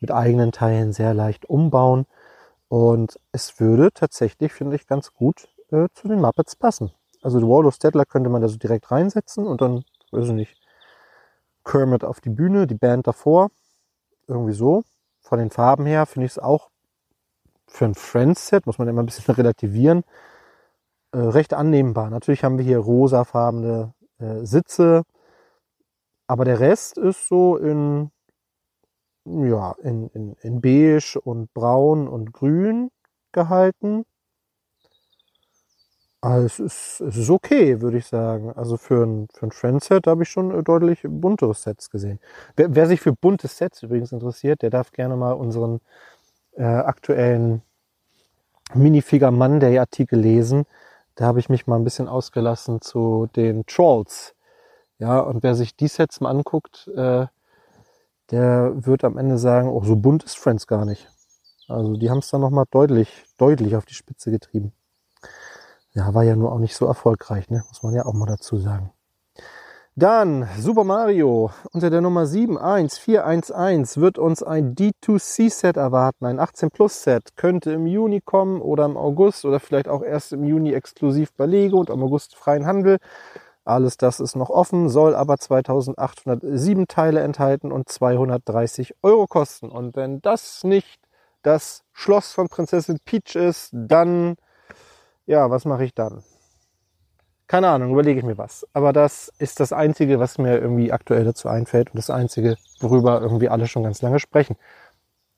mit 0.00 0.10
eigenen 0.10 0.52
Teilen 0.52 0.92
sehr 0.92 1.14
leicht 1.14 1.46
umbauen. 1.46 2.04
Und 2.68 3.18
es 3.32 3.60
würde 3.60 3.92
tatsächlich, 3.94 4.52
finde 4.52 4.76
ich, 4.76 4.86
ganz 4.86 5.14
gut 5.14 5.48
äh, 5.70 5.88
zu 5.94 6.06
den 6.06 6.20
Muppets 6.20 6.54
passen. 6.54 6.90
Also 7.26 7.42
Waldo 7.42 7.72
Stedler 7.72 8.04
könnte 8.04 8.30
man 8.30 8.40
da 8.40 8.46
so 8.46 8.56
direkt 8.56 8.88
reinsetzen 8.92 9.48
und 9.48 9.60
dann, 9.60 9.82
weiß 10.12 10.26
ich 10.26 10.32
nicht, 10.32 10.56
Kermit 11.64 12.04
auf 12.04 12.20
die 12.20 12.30
Bühne, 12.30 12.68
die 12.68 12.76
Band 12.76 13.08
davor. 13.08 13.50
Irgendwie 14.28 14.52
so. 14.52 14.84
Von 15.22 15.40
den 15.40 15.50
Farben 15.50 15.86
her 15.86 16.06
finde 16.06 16.26
ich 16.26 16.32
es 16.34 16.38
auch 16.38 16.70
für 17.66 17.86
ein 17.86 17.96
Friends-Set, 17.96 18.66
muss 18.66 18.78
man 18.78 18.86
immer 18.86 19.02
ein 19.02 19.06
bisschen 19.06 19.34
relativieren, 19.34 20.04
äh, 21.10 21.18
recht 21.18 21.52
annehmbar. 21.52 22.10
Natürlich 22.10 22.44
haben 22.44 22.58
wir 22.58 22.64
hier 22.64 22.78
rosafarbene 22.78 23.92
äh, 24.20 24.44
Sitze. 24.44 25.02
Aber 26.28 26.44
der 26.44 26.60
Rest 26.60 26.96
ist 26.96 27.26
so 27.26 27.56
in, 27.56 28.12
ja, 29.24 29.72
in, 29.82 30.10
in, 30.10 30.34
in 30.42 30.60
beige 30.60 31.20
und 31.20 31.52
braun 31.52 32.06
und 32.06 32.32
grün 32.32 32.92
gehalten. 33.32 34.04
Also 36.20 36.46
es 36.46 36.58
ist, 36.58 37.00
es 37.02 37.16
ist 37.16 37.30
okay, 37.30 37.80
würde 37.80 37.98
ich 37.98 38.06
sagen. 38.06 38.52
Also 38.52 38.76
für 38.76 39.04
ein, 39.04 39.28
für 39.32 39.46
ein 39.46 39.50
Trendset 39.50 40.06
habe 40.06 40.22
ich 40.24 40.28
schon 40.28 40.64
deutlich 40.64 41.00
buntere 41.04 41.54
Sets 41.54 41.90
gesehen. 41.90 42.18
Wer, 42.56 42.74
wer 42.74 42.86
sich 42.86 43.00
für 43.00 43.12
bunte 43.12 43.48
Sets 43.48 43.82
übrigens 43.82 44.12
interessiert, 44.12 44.62
der 44.62 44.70
darf 44.70 44.92
gerne 44.92 45.16
mal 45.16 45.32
unseren 45.32 45.80
äh, 46.56 46.64
aktuellen 46.64 47.62
Minifigure 48.74 49.30
Monday 49.30 49.78
Artikel 49.78 50.18
lesen. 50.18 50.64
Da 51.14 51.26
habe 51.26 51.40
ich 51.40 51.48
mich 51.48 51.66
mal 51.66 51.76
ein 51.76 51.84
bisschen 51.84 52.08
ausgelassen 52.08 52.80
zu 52.80 53.28
den 53.36 53.64
Trolls. 53.66 54.34
Ja, 54.98 55.20
und 55.20 55.42
wer 55.42 55.54
sich 55.54 55.76
die 55.76 55.88
Sets 55.88 56.20
mal 56.20 56.30
anguckt, 56.30 56.88
äh, 56.96 57.26
der 58.30 58.72
wird 58.74 59.04
am 59.04 59.18
Ende 59.18 59.38
sagen, 59.38 59.68
oh, 59.68 59.84
so 59.84 59.96
bunt 59.96 60.24
ist 60.24 60.38
Friends 60.38 60.66
gar 60.66 60.84
nicht. 60.84 61.08
Also 61.68 61.96
die 61.96 62.10
haben 62.10 62.18
es 62.18 62.30
dann 62.30 62.40
nochmal 62.40 62.64
deutlich, 62.70 63.24
deutlich 63.38 63.76
auf 63.76 63.86
die 63.86 63.94
Spitze 63.94 64.30
getrieben. 64.30 64.72
Ja, 65.96 66.12
war 66.12 66.24
ja 66.24 66.36
nur 66.36 66.52
auch 66.52 66.58
nicht 66.58 66.76
so 66.76 66.84
erfolgreich, 66.84 67.48
ne? 67.48 67.64
muss 67.68 67.82
man 67.82 67.94
ja 67.94 68.04
auch 68.04 68.12
mal 68.12 68.26
dazu 68.26 68.58
sagen. 68.58 68.92
Dann 69.94 70.46
Super 70.58 70.84
Mario 70.84 71.50
unter 71.72 71.88
der 71.88 72.02
Nummer 72.02 72.26
71411 72.26 73.96
wird 73.96 74.18
uns 74.18 74.42
ein 74.42 74.74
D2C-Set 74.74 75.78
erwarten. 75.78 76.26
Ein 76.26 76.38
18 76.38 76.70
Plus 76.70 77.02
Set 77.02 77.34
könnte 77.36 77.72
im 77.72 77.86
Juni 77.86 78.20
kommen 78.20 78.60
oder 78.60 78.84
im 78.84 78.98
August 78.98 79.46
oder 79.46 79.58
vielleicht 79.58 79.88
auch 79.88 80.02
erst 80.02 80.34
im 80.34 80.44
Juni 80.44 80.74
exklusiv 80.74 81.32
bei 81.32 81.46
Lego 81.46 81.78
und 81.78 81.90
am 81.90 82.02
August 82.02 82.36
freien 82.36 82.66
Handel. 82.66 82.98
Alles 83.64 83.96
das 83.96 84.20
ist 84.20 84.36
noch 84.36 84.50
offen, 84.50 84.90
soll 84.90 85.14
aber 85.14 85.38
2807 85.38 86.88
Teile 86.88 87.20
enthalten 87.20 87.72
und 87.72 87.88
230 87.88 88.96
Euro 89.02 89.26
kosten. 89.26 89.70
Und 89.70 89.96
wenn 89.96 90.20
das 90.20 90.62
nicht 90.62 91.00
das 91.40 91.84
Schloss 91.94 92.32
von 92.32 92.48
Prinzessin 92.48 92.98
Peach 93.02 93.34
ist, 93.34 93.70
dann 93.72 94.36
ja, 95.26 95.50
was 95.50 95.64
mache 95.64 95.84
ich 95.84 95.94
dann? 95.94 96.22
Keine 97.48 97.68
Ahnung, 97.68 97.92
überlege 97.92 98.18
ich 98.18 98.26
mir 98.26 98.38
was. 98.38 98.66
Aber 98.72 98.92
das 98.92 99.32
ist 99.38 99.60
das 99.60 99.72
Einzige, 99.72 100.18
was 100.18 100.38
mir 100.38 100.58
irgendwie 100.58 100.92
aktuell 100.92 101.24
dazu 101.24 101.48
einfällt 101.48 101.90
und 101.90 101.96
das 101.96 102.10
Einzige, 102.10 102.56
worüber 102.80 103.20
irgendwie 103.20 103.48
alle 103.48 103.68
schon 103.68 103.84
ganz 103.84 104.02
lange 104.02 104.18
sprechen. 104.18 104.56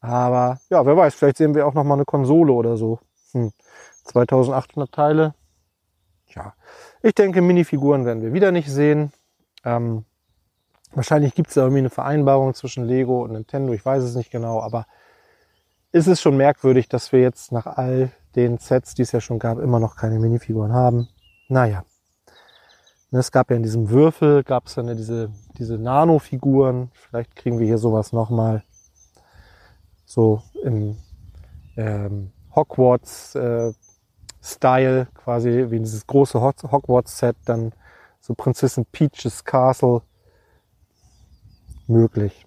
Aber 0.01 0.61
ja, 0.71 0.87
wer 0.87 0.97
weiß, 0.97 1.15
vielleicht 1.15 1.39
sehen 1.39 1.55
wir 1.55 1.67
auch 1.67 1.75
noch 1.75 1.85
mal 1.85 1.95
eine 1.95 2.05
Konsole 2.05 2.53
oder 2.53 2.77
so. 2.77 3.01
Hm. 3.33 3.53
2800 4.05 4.93
Teile. 4.93 5.35
Ja, 6.29 6.55
ich 7.03 7.15
denke, 7.15 7.43
Minifiguren 7.43 8.05
werden 8.05 8.23
wir 8.23 8.33
wieder 8.33 8.53
nicht 8.53 8.71
sehen. 8.71 9.13
Ähm, 9.65 10.05
wahrscheinlich 10.93 11.35
gibt 11.35 11.49
es 11.49 11.55
da 11.55 11.63
irgendwie 11.63 11.81
eine 11.81 11.91
Vereinbarung 11.91 12.55
zwischen 12.55 12.85
Lego 12.85 13.23
und 13.25 13.33
Nintendo. 13.33 13.73
Ich 13.73 13.85
weiß 13.85 14.03
es 14.03 14.15
nicht 14.15 14.31
genau, 14.31 14.63
aber 14.63 14.87
ist 15.93 16.07
es 16.07 16.21
schon 16.21 16.37
merkwürdig, 16.37 16.89
dass 16.89 17.13
wir 17.13 17.21
jetzt 17.21 17.53
nach 17.53 17.67
all 17.67 18.11
den 18.37 18.59
Sets, 18.59 18.95
die 18.95 19.03
es 19.03 19.13
ja 19.13 19.21
schon 19.21 19.39
gab, 19.39 19.59
immer 19.59 19.81
noch 19.81 19.97
keine 19.97 20.19
Minifiguren 20.19 20.73
haben. 20.73 21.09
Naja. 21.49 21.85
Ne, 23.11 23.21
es 23.21 23.33
gab 23.33 23.51
ja 23.51 23.57
in 23.57 23.63
diesem 23.63 23.89
Würfel, 23.89 24.45
gab 24.45 24.67
es 24.67 24.75
dann 24.75 24.89
ja 24.89 24.95
diese, 24.95 25.31
diese 25.57 25.79
Nano-Figuren. 25.79 26.91
Vielleicht 26.93 27.35
kriegen 27.37 27.59
wir 27.59 27.67
hier 27.67 27.79
sowas 27.79 28.13
nochmal. 28.13 28.63
So 30.05 30.43
im 30.63 30.99
ähm, 31.77 32.33
Hogwarts-Style, 32.55 35.01
äh, 35.01 35.07
quasi 35.15 35.71
wie 35.71 35.79
dieses 35.79 36.07
große 36.07 36.41
Hogwarts-Set, 36.41 37.37
dann 37.47 37.73
so 38.21 38.35
Prinzessin 38.35 38.85
Peaches 38.87 39.45
Castle 39.45 40.03
möglich. 41.87 42.47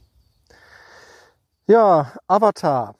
Ja, 1.66 2.14
Avatar. 2.28 2.96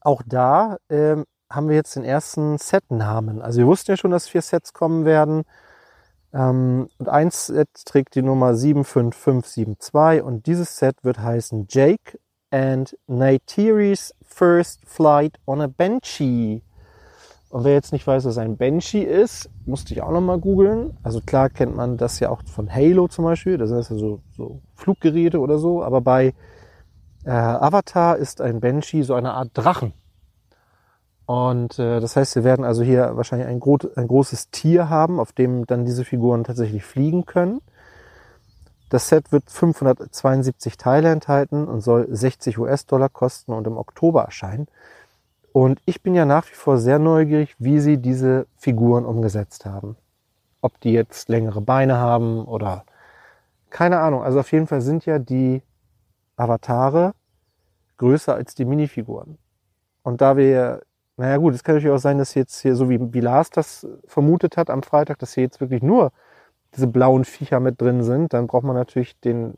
Auch 0.00 0.22
da 0.26 0.76
ähm, 0.88 1.24
haben 1.50 1.68
wir 1.68 1.76
jetzt 1.76 1.96
den 1.96 2.04
ersten 2.04 2.58
Setnamen. 2.58 3.40
Also 3.40 3.58
wir 3.58 3.66
wussten 3.66 3.92
ja 3.92 3.96
schon, 3.96 4.10
dass 4.10 4.28
vier 4.28 4.42
Sets 4.42 4.72
kommen 4.72 5.04
werden. 5.04 5.44
Ähm, 6.32 6.88
und 6.98 7.08
ein 7.08 7.30
Set 7.30 7.68
trägt 7.84 8.14
die 8.14 8.22
Nummer 8.22 8.54
75572 8.54 10.22
und 10.22 10.46
dieses 10.46 10.76
Set 10.76 10.96
wird 11.02 11.18
heißen 11.18 11.66
Jake 11.70 12.18
and 12.50 12.96
Neytiri's 13.06 14.14
First 14.22 14.80
Flight 14.86 15.38
on 15.46 15.62
a 15.62 15.66
Banshee. 15.66 16.62
Und 17.50 17.64
wer 17.64 17.72
jetzt 17.72 17.92
nicht 17.92 18.06
weiß, 18.06 18.26
was 18.26 18.36
ein 18.36 18.58
Banshee 18.58 19.02
ist, 19.04 19.48
musste 19.64 19.94
ich 19.94 20.02
auch 20.02 20.10
nochmal 20.10 20.38
googeln. 20.38 20.98
Also 21.02 21.20
klar 21.22 21.48
kennt 21.48 21.74
man 21.74 21.96
das 21.96 22.20
ja 22.20 22.28
auch 22.28 22.42
von 22.44 22.72
Halo 22.72 23.08
zum 23.08 23.24
Beispiel. 23.24 23.56
Das 23.56 23.72
heißt 23.72 23.90
ja 23.90 23.96
so, 23.96 24.20
so 24.36 24.60
Fluggeräte 24.74 25.40
oder 25.40 25.58
so. 25.58 25.82
Aber 25.82 26.02
bei 26.02 26.34
äh, 27.24 27.30
Avatar 27.30 28.16
ist 28.16 28.40
ein 28.40 28.60
Banshee 28.60 29.02
so 29.02 29.14
eine 29.14 29.32
Art 29.32 29.50
Drachen. 29.54 29.92
Und 31.26 31.78
äh, 31.78 32.00
das 32.00 32.16
heißt, 32.16 32.36
wir 32.36 32.44
werden 32.44 32.64
also 32.64 32.82
hier 32.82 33.16
wahrscheinlich 33.16 33.48
ein, 33.48 33.60
gro 33.60 33.78
ein 33.96 34.08
großes 34.08 34.50
Tier 34.50 34.88
haben, 34.88 35.20
auf 35.20 35.32
dem 35.32 35.66
dann 35.66 35.84
diese 35.84 36.04
Figuren 36.04 36.44
tatsächlich 36.44 36.84
fliegen 36.84 37.26
können. 37.26 37.60
Das 38.88 39.08
Set 39.08 39.30
wird 39.30 39.50
572 39.50 40.78
Teile 40.78 41.10
enthalten 41.10 41.68
und 41.68 41.82
soll 41.82 42.06
60 42.10 42.58
US-Dollar 42.58 43.10
kosten 43.10 43.52
und 43.52 43.66
im 43.66 43.76
Oktober 43.76 44.22
erscheinen. 44.24 44.68
Und 45.52 45.80
ich 45.84 46.02
bin 46.02 46.14
ja 46.14 46.24
nach 46.24 46.46
wie 46.50 46.54
vor 46.54 46.78
sehr 46.78 46.98
neugierig, 46.98 47.54
wie 47.58 47.80
sie 47.80 47.98
diese 47.98 48.46
Figuren 48.56 49.04
umgesetzt 49.04 49.66
haben. 49.66 49.96
Ob 50.62 50.80
die 50.80 50.92
jetzt 50.92 51.28
längere 51.28 51.60
Beine 51.60 51.98
haben 51.98 52.44
oder 52.46 52.84
keine 53.68 53.98
Ahnung. 53.98 54.22
Also 54.22 54.40
auf 54.40 54.50
jeden 54.52 54.66
Fall 54.66 54.80
sind 54.80 55.04
ja 55.04 55.18
die 55.18 55.60
Avatare 56.38 57.14
größer 57.98 58.34
als 58.34 58.54
die 58.54 58.64
Minifiguren. 58.64 59.38
Und 60.02 60.20
da 60.20 60.36
wir 60.36 60.82
naja 61.18 61.36
gut, 61.38 61.52
es 61.52 61.64
kann 61.64 61.74
natürlich 61.74 61.92
auch 61.92 62.00
sein, 62.00 62.18
dass 62.18 62.34
jetzt 62.34 62.62
hier, 62.62 62.76
so 62.76 62.88
wie, 62.88 63.12
wie 63.12 63.20
Lars 63.20 63.50
das 63.50 63.86
vermutet 64.06 64.56
hat 64.56 64.70
am 64.70 64.84
Freitag, 64.84 65.18
dass 65.18 65.34
hier 65.34 65.42
jetzt 65.42 65.60
wirklich 65.60 65.82
nur 65.82 66.12
diese 66.76 66.86
blauen 66.86 67.24
Viecher 67.24 67.58
mit 67.58 67.80
drin 67.80 68.04
sind, 68.04 68.32
dann 68.32 68.46
braucht 68.46 68.62
man 68.62 68.76
natürlich 68.76 69.18
den, 69.18 69.54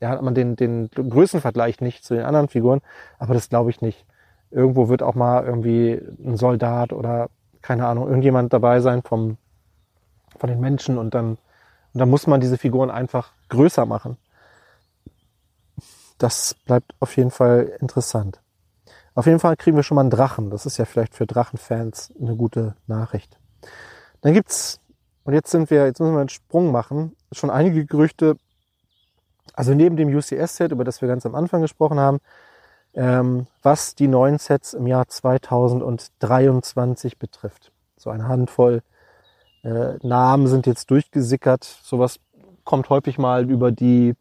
ja, 0.00 0.08
hat 0.08 0.22
man 0.22 0.34
den, 0.34 0.56
den 0.56 0.88
Größenvergleich 0.88 1.82
nicht 1.82 2.04
zu 2.04 2.14
den 2.14 2.24
anderen 2.24 2.48
Figuren, 2.48 2.80
aber 3.18 3.34
das 3.34 3.50
glaube 3.50 3.68
ich 3.68 3.82
nicht. 3.82 4.06
Irgendwo 4.50 4.88
wird 4.88 5.02
auch 5.02 5.14
mal 5.14 5.44
irgendwie 5.44 6.00
ein 6.24 6.38
Soldat 6.38 6.94
oder 6.94 7.28
keine 7.60 7.86
Ahnung, 7.86 8.06
irgendjemand 8.06 8.54
dabei 8.54 8.80
sein 8.80 9.02
vom, 9.02 9.36
von 10.38 10.48
den 10.48 10.58
Menschen 10.58 10.96
und 10.96 11.12
dann, 11.12 11.32
und 11.92 12.00
dann 12.00 12.08
muss 12.08 12.26
man 12.26 12.40
diese 12.40 12.56
Figuren 12.56 12.90
einfach 12.90 13.32
größer 13.50 13.84
machen. 13.84 14.16
Das 16.22 16.54
bleibt 16.54 16.94
auf 17.00 17.16
jeden 17.16 17.32
Fall 17.32 17.72
interessant. 17.80 18.40
Auf 19.14 19.26
jeden 19.26 19.40
Fall 19.40 19.56
kriegen 19.56 19.76
wir 19.76 19.82
schon 19.82 19.96
mal 19.96 20.02
einen 20.02 20.10
Drachen. 20.10 20.50
Das 20.50 20.66
ist 20.66 20.76
ja 20.76 20.84
vielleicht 20.84 21.16
für 21.16 21.26
Drachenfans 21.26 22.12
eine 22.20 22.36
gute 22.36 22.76
Nachricht. 22.86 23.40
Dann 24.20 24.32
gibt's, 24.32 24.78
und 25.24 25.34
jetzt 25.34 25.50
sind 25.50 25.68
wir, 25.70 25.84
jetzt 25.84 25.98
müssen 25.98 26.14
wir 26.14 26.20
einen 26.20 26.28
Sprung 26.28 26.70
machen, 26.70 27.16
schon 27.32 27.50
einige 27.50 27.86
Gerüchte, 27.86 28.36
also 29.54 29.74
neben 29.74 29.96
dem 29.96 30.14
UCS-Set, 30.14 30.70
über 30.70 30.84
das 30.84 31.02
wir 31.02 31.08
ganz 31.08 31.26
am 31.26 31.34
Anfang 31.34 31.60
gesprochen 31.60 31.98
haben, 31.98 32.20
ähm, 32.94 33.48
was 33.62 33.96
die 33.96 34.06
neuen 34.06 34.38
Sets 34.38 34.74
im 34.74 34.86
Jahr 34.86 35.08
2023 35.08 37.18
betrifft. 37.18 37.72
So 37.96 38.10
eine 38.10 38.28
Handvoll 38.28 38.82
äh, 39.64 39.94
Namen 40.02 40.46
sind 40.46 40.68
jetzt 40.68 40.88
durchgesickert. 40.88 41.64
Sowas 41.64 42.20
kommt 42.62 42.90
häufig 42.90 43.18
mal 43.18 43.50
über 43.50 43.72
die 43.72 44.14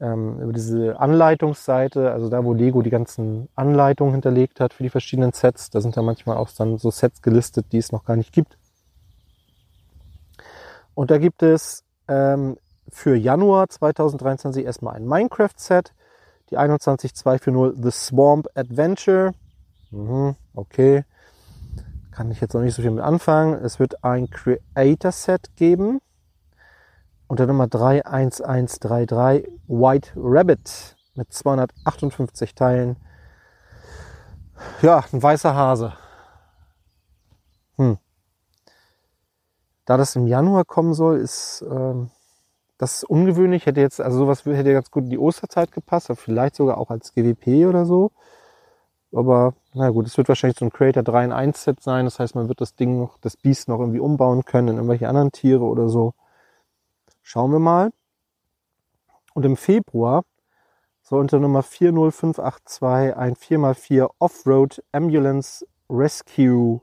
ähm, 0.00 0.40
über 0.40 0.52
diese 0.52 0.98
Anleitungsseite, 0.98 2.12
also 2.12 2.28
da, 2.28 2.44
wo 2.44 2.52
Lego 2.52 2.82
die 2.82 2.90
ganzen 2.90 3.48
Anleitungen 3.54 4.12
hinterlegt 4.12 4.60
hat 4.60 4.72
für 4.72 4.82
die 4.82 4.90
verschiedenen 4.90 5.32
Sets. 5.32 5.70
Da 5.70 5.80
sind 5.80 5.96
da 5.96 6.02
manchmal 6.02 6.36
auch 6.36 6.50
dann 6.50 6.78
so 6.78 6.90
Sets 6.90 7.22
gelistet, 7.22 7.66
die 7.72 7.78
es 7.78 7.92
noch 7.92 8.04
gar 8.04 8.16
nicht 8.16 8.32
gibt. 8.32 8.58
Und 10.94 11.10
da 11.10 11.18
gibt 11.18 11.42
es 11.42 11.84
ähm, 12.08 12.56
für 12.88 13.16
Januar 13.16 13.68
2023 13.68 14.64
erstmal 14.64 14.96
ein 14.96 15.06
Minecraft-Set, 15.06 15.92
die 16.50 16.56
21240 16.56 17.82
The 17.82 17.90
Swamp 17.90 18.48
Adventure. 18.54 19.32
Mhm, 19.90 20.36
okay. 20.54 21.04
Kann 22.12 22.30
ich 22.30 22.40
jetzt 22.40 22.54
noch 22.54 22.62
nicht 22.62 22.74
so 22.74 22.82
viel 22.82 22.90
mit 22.90 23.04
anfangen. 23.04 23.54
Es 23.62 23.78
wird 23.78 24.02
ein 24.04 24.30
Creator-Set 24.30 25.56
geben 25.56 26.00
und 27.28 27.38
der 27.40 27.46
Nummer 27.46 27.68
31133 27.68 29.48
White 29.68 30.12
Rabbit 30.16 30.96
mit 31.14 31.32
258 31.32 32.54
Teilen. 32.54 32.96
Ja, 34.82 35.04
ein 35.12 35.22
weißer 35.22 35.54
Hase. 35.54 35.92
Hm. 37.76 37.98
Da 39.84 39.96
das 39.96 40.16
im 40.16 40.26
Januar 40.26 40.64
kommen 40.64 40.94
soll, 40.94 41.18
ist 41.18 41.64
ähm, 41.68 42.10
das 42.78 42.96
ist 42.96 43.04
ungewöhnlich. 43.04 43.66
Hätte 43.66 43.80
jetzt, 43.80 44.00
also 44.00 44.18
sowas 44.18 44.44
hätte 44.44 44.72
ganz 44.72 44.90
gut 44.90 45.04
in 45.04 45.10
die 45.10 45.18
Osterzeit 45.18 45.72
gepasst, 45.72 46.10
vielleicht 46.16 46.56
sogar 46.56 46.78
auch 46.78 46.90
als 46.90 47.14
GWP 47.14 47.66
oder 47.66 47.86
so. 47.86 48.12
Aber 49.12 49.54
na 49.72 49.88
gut, 49.90 50.06
es 50.06 50.16
wird 50.18 50.28
wahrscheinlich 50.28 50.58
so 50.58 50.66
ein 50.66 50.72
Creator 50.72 51.02
3 51.02 51.26
in 51.26 51.32
1 51.32 51.64
Set 51.64 51.82
sein. 51.82 52.04
Das 52.04 52.18
heißt, 52.18 52.34
man 52.34 52.48
wird 52.48 52.60
das 52.60 52.74
Ding 52.74 52.98
noch, 52.98 53.18
das 53.18 53.36
Biest 53.36 53.68
noch 53.68 53.80
irgendwie 53.80 54.00
umbauen 54.00 54.44
können 54.44 54.68
in 54.68 54.76
irgendwelche 54.76 55.08
anderen 55.08 55.32
Tiere 55.32 55.64
oder 55.64 55.88
so. 55.88 56.12
Schauen 57.28 57.50
wir 57.50 57.58
mal. 57.58 57.92
Und 59.34 59.44
im 59.44 59.56
Februar 59.56 60.22
soll 61.02 61.18
unter 61.18 61.40
Nummer 61.40 61.64
40582 61.64 63.16
ein 63.16 63.34
4x4 63.34 64.10
Offroad 64.20 64.80
Ambulance 64.92 65.66
Rescue 65.90 66.82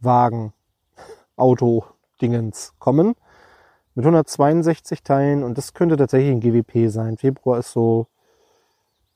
Wagen 0.00 0.54
Auto 1.36 1.84
Dingens 2.22 2.72
kommen 2.78 3.14
mit 3.94 4.06
162 4.06 5.02
Teilen 5.02 5.44
und 5.44 5.58
das 5.58 5.74
könnte 5.74 5.98
tatsächlich 5.98 6.30
ein 6.30 6.40
GWP 6.40 6.90
sein. 6.90 7.18
Februar 7.18 7.58
ist 7.58 7.72
so 7.72 8.06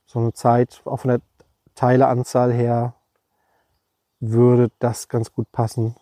so 0.04 0.18
eine 0.18 0.34
Zeit, 0.34 0.82
auch 0.84 0.98
von 0.98 1.08
der 1.08 1.20
Teileanzahl 1.74 2.52
her 2.52 2.94
würde 4.18 4.70
das 4.80 5.08
ganz 5.08 5.32
gut 5.32 5.50
passen. 5.50 5.96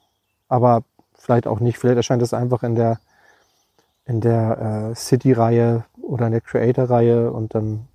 Aber 0.49 0.83
vielleicht 1.15 1.47
auch 1.47 1.61
nicht. 1.61 1.79
Vielleicht 1.79 1.99
erscheint 1.99 2.23
es 2.23 2.35
einfach 2.35 2.65
in 2.65 2.75
der 2.75 2.99
in 4.09 4.21
der 4.23 4.91
äh, 4.91 4.95
City-Reihe 4.95 5.85
oder 6.01 6.27
in 6.27 6.33
der 6.33 6.41
Creator-Reihe 6.41 7.31
und 7.31 7.55
dann, 7.55 7.87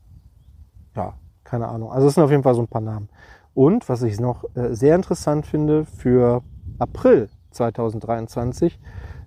ja, 0.96 1.16
keine 1.44 1.68
Ahnung. 1.68 1.92
Also 1.92 2.08
es 2.08 2.14
sind 2.14 2.24
auf 2.24 2.30
jeden 2.30 2.44
Fall 2.44 2.54
so 2.54 2.62
ein 2.62 2.68
paar 2.68 2.82
Namen. 2.82 3.10
Und 3.56 3.90
was 3.90 4.04
ich 4.04 4.20
noch 4.20 4.46
äh, 4.56 4.74
sehr 4.76 4.96
interessant 4.96 5.48
finde, 5.48 5.86
für 5.86 6.44
April 6.78 7.30
2023 7.52 8.80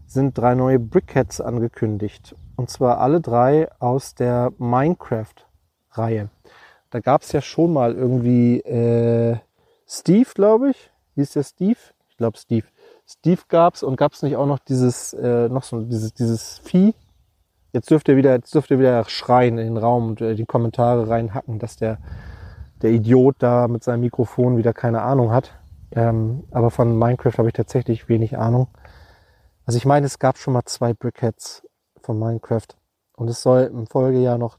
sind 0.07 0.39
drei 0.39 0.55
neue 0.55 0.78
Brickheads 0.78 1.41
angekündigt. 1.41 2.37
Und 2.55 2.70
zwar 2.70 2.99
alle 2.99 3.20
drei 3.20 3.68
aus 3.80 4.14
der 4.14 4.53
Minecraft-Reihe. 4.59 6.30
Da 6.91 7.01
gab 7.01 7.22
es 7.22 7.32
ja 7.32 7.41
schon 7.41 7.72
mal 7.72 7.95
irgendwie 7.95 8.61
äh, 8.61 9.39
Steve, 9.89 10.28
glaube 10.34 10.70
ich. 10.70 10.91
Hieß 11.16 11.32
der 11.32 11.43
Steve? 11.43 11.78
Ich 12.09 12.16
glaube 12.16 12.39
Steve. 12.39 12.66
Steve 13.07 13.43
gab's 13.49 13.83
und 13.83 13.97
gab's 13.97 14.23
nicht 14.23 14.37
auch 14.37 14.47
noch 14.47 14.59
dieses, 14.59 15.13
äh, 15.15 15.49
noch 15.49 15.63
so 15.63 15.81
dieses, 15.83 16.13
dieses 16.13 16.59
Vieh? 16.59 16.95
Jetzt 17.73 17.91
dürft 17.91 18.09
ihr 18.09 18.17
wieder, 18.17 18.35
jetzt 18.35 18.55
dürft 18.55 18.71
ihr 18.71 18.79
wieder 18.79 19.05
schreien 19.05 19.59
in 19.59 19.67
den 19.67 19.77
Raum 19.77 20.09
und 20.09 20.21
äh, 20.21 20.35
die 20.35 20.47
Kommentare 20.47 21.09
reinhacken, 21.09 21.59
dass 21.59 21.77
der, 21.77 21.99
der 22.83 22.91
Idiot 22.91 23.37
da 23.39 23.69
mit 23.69 23.85
seinem 23.85 24.01
Mikrofon 24.01 24.57
wieder 24.57 24.73
keine 24.73 25.03
Ahnung 25.03 25.31
hat. 25.31 25.53
Ähm, 25.93 26.45
aber 26.51 26.71
von 26.71 26.99
Minecraft 26.99 27.39
habe 27.39 27.49
ich 27.49 27.55
tatsächlich 27.55 28.09
wenig 28.09 28.39
Ahnung. 28.39 28.69
Also 29.67 29.77
ich 29.77 29.85
meine, 29.85 30.07
es 30.07 30.19
gab 30.19 30.39
schon 30.39 30.55
mal 30.55 30.65
zwei 30.65 30.93
Brickheads 30.93 31.63
von 32.01 32.19
Minecraft 32.19 32.69
und 33.17 33.29
es 33.29 33.43
soll 33.43 33.63
im 33.63 33.87
Folgejahr 33.87 34.39
noch 34.39 34.59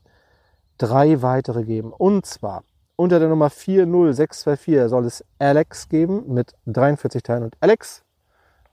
drei 0.78 1.22
weitere 1.22 1.64
geben. 1.64 1.91
Und 1.91 2.26
zwar 2.26 2.64
unter 2.95 3.20
der 3.20 3.30
Nummer 3.30 3.50
40624 3.50 4.89
soll 4.89 5.06
es 5.06 5.24
Alex 5.38 5.89
geben 5.89 6.34
mit 6.34 6.54
43 6.66 7.24
Teilen. 7.24 7.43
Und 7.43 7.58
Alex, 7.60 8.04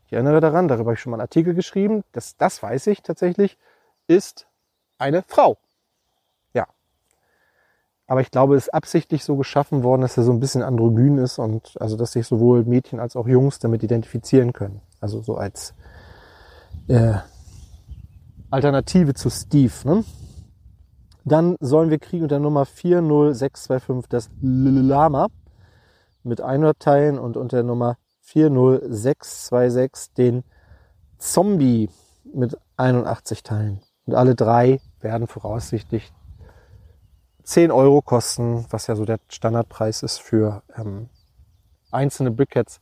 ich 0.06 0.12
erinnere 0.12 0.40
daran, 0.40 0.68
darüber 0.68 0.90
habe 0.90 0.94
ich 0.94 1.00
schon 1.00 1.10
mal 1.10 1.16
einen 1.16 1.22
Artikel 1.22 1.54
geschrieben, 1.54 2.04
das, 2.12 2.36
das 2.36 2.62
weiß 2.62 2.86
ich 2.88 3.02
tatsächlich, 3.02 3.58
ist 4.06 4.46
eine 4.98 5.22
Frau. 5.22 5.56
Ja. 6.52 6.66
Aber 8.06 8.20
ich 8.20 8.30
glaube, 8.30 8.56
es 8.56 8.64
ist 8.64 8.74
absichtlich 8.74 9.24
so 9.24 9.36
geschaffen 9.36 9.82
worden, 9.82 10.02
dass 10.02 10.16
er 10.16 10.24
so 10.24 10.32
ein 10.32 10.40
bisschen 10.40 10.62
androgyn 10.62 11.18
ist 11.18 11.38
und 11.38 11.80
also, 11.80 11.96
dass 11.96 12.12
sich 12.12 12.26
sowohl 12.26 12.64
Mädchen 12.64 13.00
als 13.00 13.16
auch 13.16 13.26
Jungs 13.26 13.58
damit 13.58 13.82
identifizieren 13.82 14.52
können. 14.52 14.80
Also 15.00 15.22
so 15.22 15.36
als 15.36 15.74
äh, 16.88 17.14
Alternative 18.50 19.14
zu 19.14 19.30
Steve. 19.30 19.72
Ne? 19.84 20.04
Dann 21.24 21.56
sollen 21.60 21.90
wir 21.90 21.98
kriegen 21.98 22.24
unter 22.24 22.38
Nummer 22.38 22.66
40625 22.66 24.08
das 24.08 24.30
Lama 24.40 25.28
mit 26.22 26.40
100 26.40 26.78
Teilen 26.78 27.18
und 27.18 27.36
unter 27.36 27.62
Nummer 27.62 27.96
40626 28.24 30.14
den 30.14 30.44
Zombie 31.18 31.88
mit 32.24 32.58
81 32.76 33.42
Teilen. 33.42 33.80
Und 34.06 34.14
alle 34.14 34.34
drei 34.34 34.80
werden 35.00 35.26
voraussichtlich 35.26 36.12
10 37.44 37.70
Euro 37.70 38.02
kosten, 38.02 38.66
was 38.70 38.86
ja 38.86 38.96
so 38.96 39.04
der 39.04 39.18
Standardpreis 39.28 40.02
ist 40.02 40.20
für 40.20 40.62
ähm, 40.76 41.08
einzelne 41.90 42.30
Brickheads. 42.30 42.80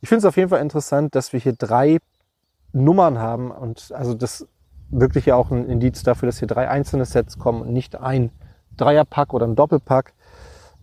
Ich 0.00 0.08
finde 0.08 0.20
es 0.20 0.24
auf 0.24 0.36
jeden 0.36 0.50
Fall 0.50 0.60
interessant, 0.60 1.14
dass 1.14 1.32
wir 1.32 1.40
hier 1.40 1.54
drei 1.54 1.98
Nummern 2.72 3.18
haben 3.18 3.50
und 3.50 3.92
also 3.92 4.14
das 4.14 4.46
wirklich 4.90 5.26
ja 5.26 5.34
auch 5.34 5.50
ein 5.50 5.68
Indiz 5.68 6.02
dafür, 6.02 6.26
dass 6.26 6.38
hier 6.38 6.48
drei 6.48 6.68
einzelne 6.68 7.04
Sets 7.04 7.38
kommen 7.38 7.62
und 7.62 7.72
nicht 7.72 7.96
ein 7.96 8.30
Dreierpack 8.76 9.32
oder 9.32 9.46
ein 9.46 9.56
Doppelpack. 9.56 10.12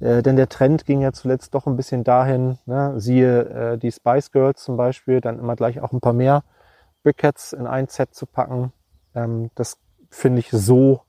Äh, 0.01 0.23
denn 0.23 0.35
der 0.35 0.49
Trend 0.49 0.85
ging 0.85 1.01
ja 1.01 1.13
zuletzt 1.13 1.53
doch 1.53 1.67
ein 1.67 1.77
bisschen 1.77 2.03
dahin, 2.03 2.57
ne? 2.65 2.99
siehe 2.99 3.73
äh, 3.73 3.77
die 3.77 3.91
Spice 3.91 4.31
Girls 4.31 4.63
zum 4.63 4.75
Beispiel, 4.75 5.21
dann 5.21 5.39
immer 5.39 5.55
gleich 5.55 5.79
auch 5.79 5.91
ein 5.91 6.01
paar 6.01 6.13
mehr 6.13 6.43
Brickheads 7.03 7.53
in 7.53 7.67
ein 7.67 7.87
Set 7.87 8.13
zu 8.15 8.25
packen. 8.25 8.73
Ähm, 9.13 9.51
das 9.55 9.77
finde 10.09 10.39
ich 10.39 10.49
so 10.49 11.01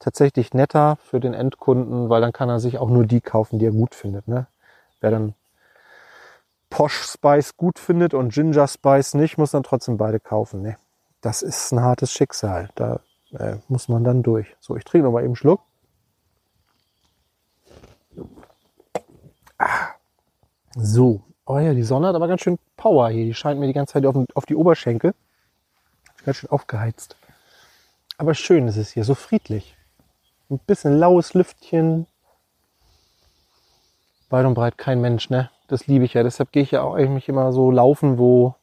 tatsächlich 0.00 0.52
netter 0.52 0.96
für 1.02 1.20
den 1.20 1.32
Endkunden, 1.32 2.08
weil 2.08 2.20
dann 2.20 2.32
kann 2.32 2.48
er 2.48 2.60
sich 2.60 2.78
auch 2.78 2.90
nur 2.90 3.06
die 3.06 3.20
kaufen, 3.20 3.58
die 3.58 3.66
er 3.66 3.72
gut 3.72 3.94
findet. 3.94 4.26
Ne? 4.26 4.48
Wer 5.00 5.10
dann 5.12 5.34
Posh 6.70 7.02
Spice 7.02 7.56
gut 7.56 7.78
findet 7.78 8.14
und 8.14 8.32
Ginger 8.32 8.66
Spice 8.66 9.14
nicht, 9.14 9.38
muss 9.38 9.52
dann 9.52 9.62
trotzdem 9.62 9.96
beide 9.96 10.20
kaufen. 10.20 10.62
Ne? 10.62 10.76
Das 11.20 11.42
ist 11.42 11.72
ein 11.72 11.82
hartes 11.82 12.12
Schicksal. 12.12 12.68
Da 12.74 13.00
äh, 13.32 13.56
muss 13.68 13.88
man 13.88 14.04
dann 14.04 14.22
durch. 14.22 14.56
So, 14.60 14.76
ich 14.76 14.84
trinke 14.84 15.06
noch 15.06 15.12
mal 15.12 15.20
eben 15.20 15.28
einen 15.28 15.36
Schluck. 15.36 15.60
Ah. 19.58 19.88
So, 20.76 21.22
oh 21.46 21.58
ja, 21.58 21.74
die 21.74 21.82
Sonne 21.82 22.08
hat 22.08 22.14
aber 22.14 22.28
ganz 22.28 22.42
schön 22.42 22.58
Power 22.76 23.08
hier. 23.10 23.24
Die 23.24 23.34
scheint 23.34 23.58
mir 23.58 23.66
die 23.66 23.72
ganze 23.72 23.94
Zeit 23.94 24.06
auf, 24.06 24.16
auf 24.34 24.46
die 24.46 24.54
Oberschenkel. 24.54 25.14
Ganz 26.24 26.38
schön 26.38 26.50
aufgeheizt. 26.50 27.16
Aber 28.16 28.34
schön 28.34 28.68
ist 28.68 28.76
es 28.76 28.90
hier, 28.90 29.04
so 29.04 29.14
friedlich. 29.14 29.76
Ein 30.50 30.58
bisschen 30.60 30.98
laues 30.98 31.34
Lüftchen. 31.34 32.06
Weit 34.30 34.46
und 34.46 34.54
breit 34.54 34.78
kein 34.78 35.00
Mensch, 35.00 35.30
ne? 35.30 35.50
Das 35.68 35.86
liebe 35.86 36.04
ich 36.04 36.14
ja. 36.14 36.22
Deshalb 36.22 36.52
gehe 36.52 36.62
ich 36.62 36.70
ja 36.70 36.82
auch 36.82 36.94
eigentlich 36.94 37.28
immer 37.28 37.52
so 37.52 37.70
laufen, 37.70 38.18
wo. 38.18 38.54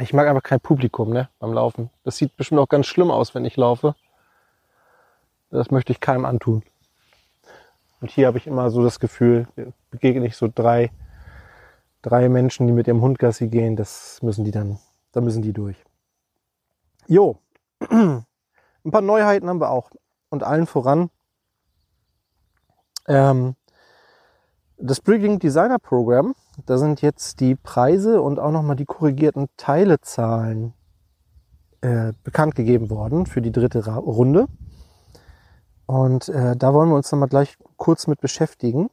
Ich 0.00 0.12
mag 0.12 0.28
einfach 0.28 0.42
kein 0.42 0.60
Publikum, 0.60 1.10
ne? 1.10 1.28
Beim 1.38 1.52
Laufen. 1.52 1.90
Das 2.04 2.16
sieht 2.16 2.36
bestimmt 2.36 2.60
auch 2.60 2.68
ganz 2.68 2.86
schlimm 2.86 3.10
aus, 3.10 3.34
wenn 3.34 3.44
ich 3.44 3.56
laufe. 3.56 3.94
Das 5.50 5.70
möchte 5.70 5.92
ich 5.92 6.00
keinem 6.00 6.24
antun. 6.24 6.62
Und 8.00 8.10
hier 8.10 8.26
habe 8.26 8.38
ich 8.38 8.46
immer 8.46 8.70
so 8.70 8.82
das 8.82 9.00
Gefühl, 9.00 9.48
begegne 9.90 10.26
ich 10.26 10.36
so 10.36 10.48
drei, 10.52 10.92
drei 12.02 12.28
Menschen, 12.28 12.66
die 12.66 12.72
mit 12.72 12.86
ihrem 12.86 13.00
Hund 13.00 13.18
Gassi 13.18 13.48
gehen, 13.48 13.76
das 13.76 14.22
müssen 14.22 14.44
die 14.44 14.50
dann, 14.50 14.78
da 15.12 15.20
müssen 15.20 15.42
die 15.42 15.52
durch. 15.52 15.76
Jo, 17.06 17.38
ein 17.90 18.24
paar 18.90 19.00
Neuheiten 19.00 19.48
haben 19.48 19.60
wir 19.60 19.70
auch. 19.70 19.90
Und 20.30 20.42
allen 20.42 20.66
voran 20.66 21.10
ähm, 23.08 23.56
das 24.76 25.00
Bricklink 25.00 25.40
Designer 25.40 25.78
Program. 25.78 26.34
Da 26.66 26.78
sind 26.78 27.02
jetzt 27.02 27.40
die 27.40 27.54
Preise 27.54 28.20
und 28.20 28.38
auch 28.38 28.52
nochmal 28.52 28.76
die 28.76 28.84
korrigierten 28.84 29.48
Teilezahlen 29.56 30.74
äh, 31.80 32.12
bekannt 32.24 32.54
gegeben 32.54 32.90
worden 32.90 33.26
für 33.26 33.40
die 33.40 33.52
dritte 33.52 33.86
Runde. 33.86 34.46
Und 35.88 36.28
äh, 36.28 36.54
da 36.54 36.74
wollen 36.74 36.90
wir 36.90 36.96
uns 36.96 37.10
nochmal 37.10 37.30
gleich 37.30 37.56
kurz 37.78 38.08
mit 38.08 38.20
beschäftigen. 38.20 38.90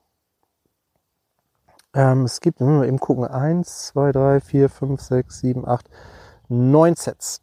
Ähm, 1.93 2.23
es 2.23 2.39
gibt, 2.39 2.61
wenn 2.61 2.79
wir 2.79 2.87
eben 2.87 3.01
gucken, 3.01 3.25
eins, 3.25 3.87
zwei, 3.87 4.13
drei, 4.13 4.39
vier, 4.39 4.69
fünf, 4.69 5.01
sechs, 5.01 5.39
sieben, 5.39 5.67
acht, 5.67 5.89
neun 6.47 6.95
Sets. 6.95 7.41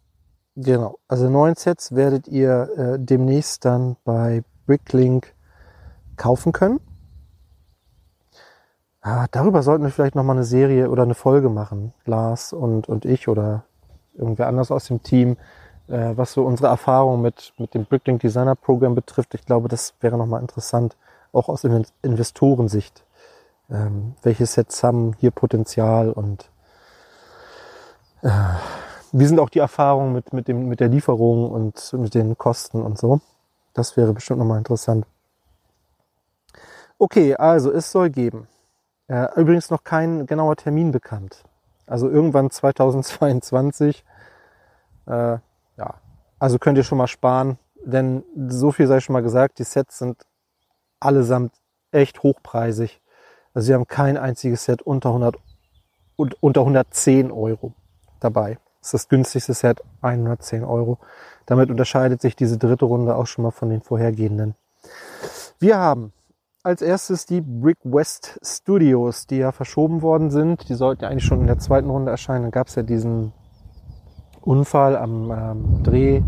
Genau, 0.57 0.98
also 1.07 1.28
neun 1.28 1.55
Sets 1.55 1.94
werdet 1.94 2.28
ihr 2.28 2.70
äh, 2.78 2.98
demnächst 2.98 3.66
dann 3.66 3.96
bei 4.05 4.42
Bricklink 4.64 5.34
kaufen 6.16 6.53
können. 6.53 6.80
Ah, 9.03 9.26
darüber 9.32 9.62
sollten 9.62 9.84
wir 9.84 9.90
vielleicht 9.90 10.14
nochmal 10.14 10.36
eine 10.36 10.44
Serie 10.44 10.88
oder 10.88 11.03
eine 11.03 11.14
Folge 11.14 11.50
machen, 11.50 11.92
Lars 12.07 12.55
und, 12.55 12.88
und 12.88 13.05
ich 13.05 13.28
oder 13.28 13.64
irgendwer 14.14 14.46
anders 14.46 14.70
aus 14.70 14.86
dem 14.86 15.03
Team, 15.03 15.36
äh, 15.89 16.16
was 16.16 16.33
so 16.33 16.45
unsere 16.45 16.68
Erfahrung 16.68 17.22
mit, 17.22 17.53
mit 17.59 17.74
dem 17.74 17.85
Bricklink 17.85 18.20
Designer 18.20 18.55
Program 18.55 18.95
betrifft. 18.95 19.35
Ich 19.35 19.45
glaube, 19.45 19.68
das 19.68 19.95
wäre 20.01 20.16
nochmal 20.16 20.41
interessant, 20.41 20.97
auch 21.33 21.49
aus 21.49 21.64
Investorensicht. 22.03 23.05
Ähm, 23.70 24.14
welche 24.22 24.47
Sets 24.47 24.83
haben 24.83 25.14
hier 25.18 25.30
Potenzial 25.30 26.11
und 26.11 26.51
äh, 28.22 28.30
wie 29.12 29.26
sind 29.26 29.41
auch 29.41 29.51
die 29.51 29.59
Erfahrungen 29.59 30.12
mit, 30.12 30.33
mit, 30.33 30.49
dem, 30.49 30.68
mit 30.68 30.80
der 30.80 30.89
Lieferung 30.89 31.51
und 31.51 31.93
mit 31.93 32.14
den 32.14 32.39
Kosten 32.39 32.83
und 32.83 32.99
so. 32.99 33.20
Das 33.74 33.97
wäre 33.97 34.12
bestimmt 34.12 34.39
nochmal 34.39 34.59
interessant. 34.59 35.07
Okay, 36.99 37.35
also 37.35 37.72
es 37.72 37.91
soll 37.91 38.11
geben. 38.11 38.49
Äh, 39.09 39.28
übrigens 39.39 39.70
noch 39.70 39.85
kein 39.85 40.26
genauer 40.26 40.57
Termin 40.57 40.93
bekannt. 40.93 41.45
Also 41.87 42.09
irgendwann 42.09 42.51
2022. 42.53 44.05
Äh, 45.07 45.39
ja, 45.77 45.95
also 46.39 46.59
könnt 46.59 46.79
ihr 46.79 46.85
schon 46.85 46.99
mal 46.99 47.07
sparen, 47.07 47.59
denn 47.85 48.25
so 48.49 48.73
viel 48.73 48.87
sei 48.87 49.01
schon 49.01 49.12
mal 49.12 49.23
gesagt, 49.23 49.59
die 49.59 49.64
Sets 49.64 49.99
sind 49.99 50.23
allesamt 51.01 51.53
echt 51.91 52.23
hochpreisig. 52.23 53.01
Also 53.55 53.66
sie 53.66 53.75
haben 53.75 53.87
kein 53.87 54.16
einziges 54.16 54.64
Set 54.64 54.83
unter 54.83 55.11
100 55.11 55.37
und 56.16 56.43
unter 56.43 56.61
110 56.62 57.31
Euro 57.31 57.75
dabei. 58.20 58.59
Das 58.81 58.89
ist 58.89 58.95
das 58.95 59.09
günstigste 59.09 59.55
Set, 59.55 59.83
110 60.01 60.64
Euro. 60.64 60.99
Damit 61.47 61.70
unterscheidet 61.70 62.20
sich 62.20 62.35
diese 62.35 62.59
dritte 62.59 62.85
Runde 62.85 63.14
auch 63.14 63.27
schon 63.27 63.45
mal 63.45 63.51
von 63.51 63.70
den 63.70 63.83
vorhergehenden. 63.83 64.55
Wir 65.59 65.79
haben 65.79 66.12
als 66.62 66.83
erstes 66.83 67.27
die 67.27 67.41
Brick 67.41 67.79
West 67.85 68.39
Studios, 68.43 69.27
die 69.27 69.39
ja 69.39 69.53
verschoben 69.53 70.03
worden 70.03 70.31
sind. 70.31 70.68
Die 70.68 70.75
sollten 70.75 71.03
ja 71.05 71.11
eigentlich 71.11 71.25
schon 71.25 71.41
in 71.41 71.47
der 71.47 71.59
zweiten 71.59 71.91
Runde 71.91 72.11
erscheinen. 72.11 72.43
Dann 72.43 72.51
gab 72.51 72.68
es 72.68 72.75
ja 72.75 72.83
diesen 72.83 73.33
Unfall 74.43 74.97
am 74.97 75.30
ähm, 75.30 75.82
Dreh, 75.82 76.22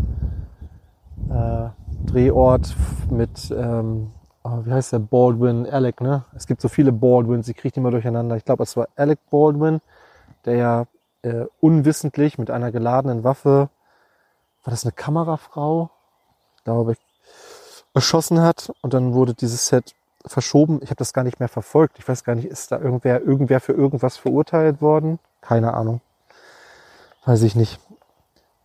äh, 1.29 1.69
Drehort 2.05 2.75
mit, 3.09 3.51
ähm, 3.51 4.11
oh, 4.43 4.59
wie 4.63 4.71
heißt 4.71 4.93
der, 4.93 4.99
Baldwin, 4.99 5.67
Alec, 5.67 6.01
ne? 6.01 6.25
Es 6.35 6.47
gibt 6.47 6.61
so 6.61 6.69
viele 6.69 6.91
Baldwins, 6.91 7.47
ich 7.47 7.57
kriege 7.57 7.73
die 7.73 7.79
mal 7.79 7.91
durcheinander. 7.91 8.35
Ich 8.37 8.45
glaube, 8.45 8.63
es 8.63 8.77
war 8.77 8.87
Alec 8.95 9.19
Baldwin, 9.29 9.81
der 10.45 10.55
ja 10.55 10.85
äh, 11.23 11.45
unwissentlich 11.59 12.37
mit 12.37 12.51
einer 12.51 12.71
geladenen 12.71 13.23
Waffe, 13.23 13.69
war 14.63 14.71
das 14.71 14.83
eine 14.83 14.93
Kamerafrau, 14.93 15.89
glaube 16.63 16.93
ich, 16.93 16.99
erschossen 17.93 18.41
hat 18.41 18.71
und 18.81 18.93
dann 18.93 19.13
wurde 19.13 19.33
dieses 19.33 19.67
Set 19.67 19.95
verschoben. 20.25 20.79
Ich 20.81 20.89
habe 20.89 20.97
das 20.97 21.13
gar 21.13 21.23
nicht 21.23 21.39
mehr 21.39 21.49
verfolgt. 21.49 21.99
Ich 21.99 22.07
weiß 22.07 22.23
gar 22.23 22.35
nicht, 22.35 22.45
ist 22.45 22.71
da 22.71 22.79
irgendwer, 22.79 23.21
irgendwer 23.21 23.59
für 23.61 23.73
irgendwas 23.73 24.17
verurteilt 24.17 24.81
worden? 24.81 25.19
Keine 25.41 25.73
Ahnung. 25.73 26.01
Weiß 27.25 27.41
ich 27.43 27.55
nicht. 27.55 27.79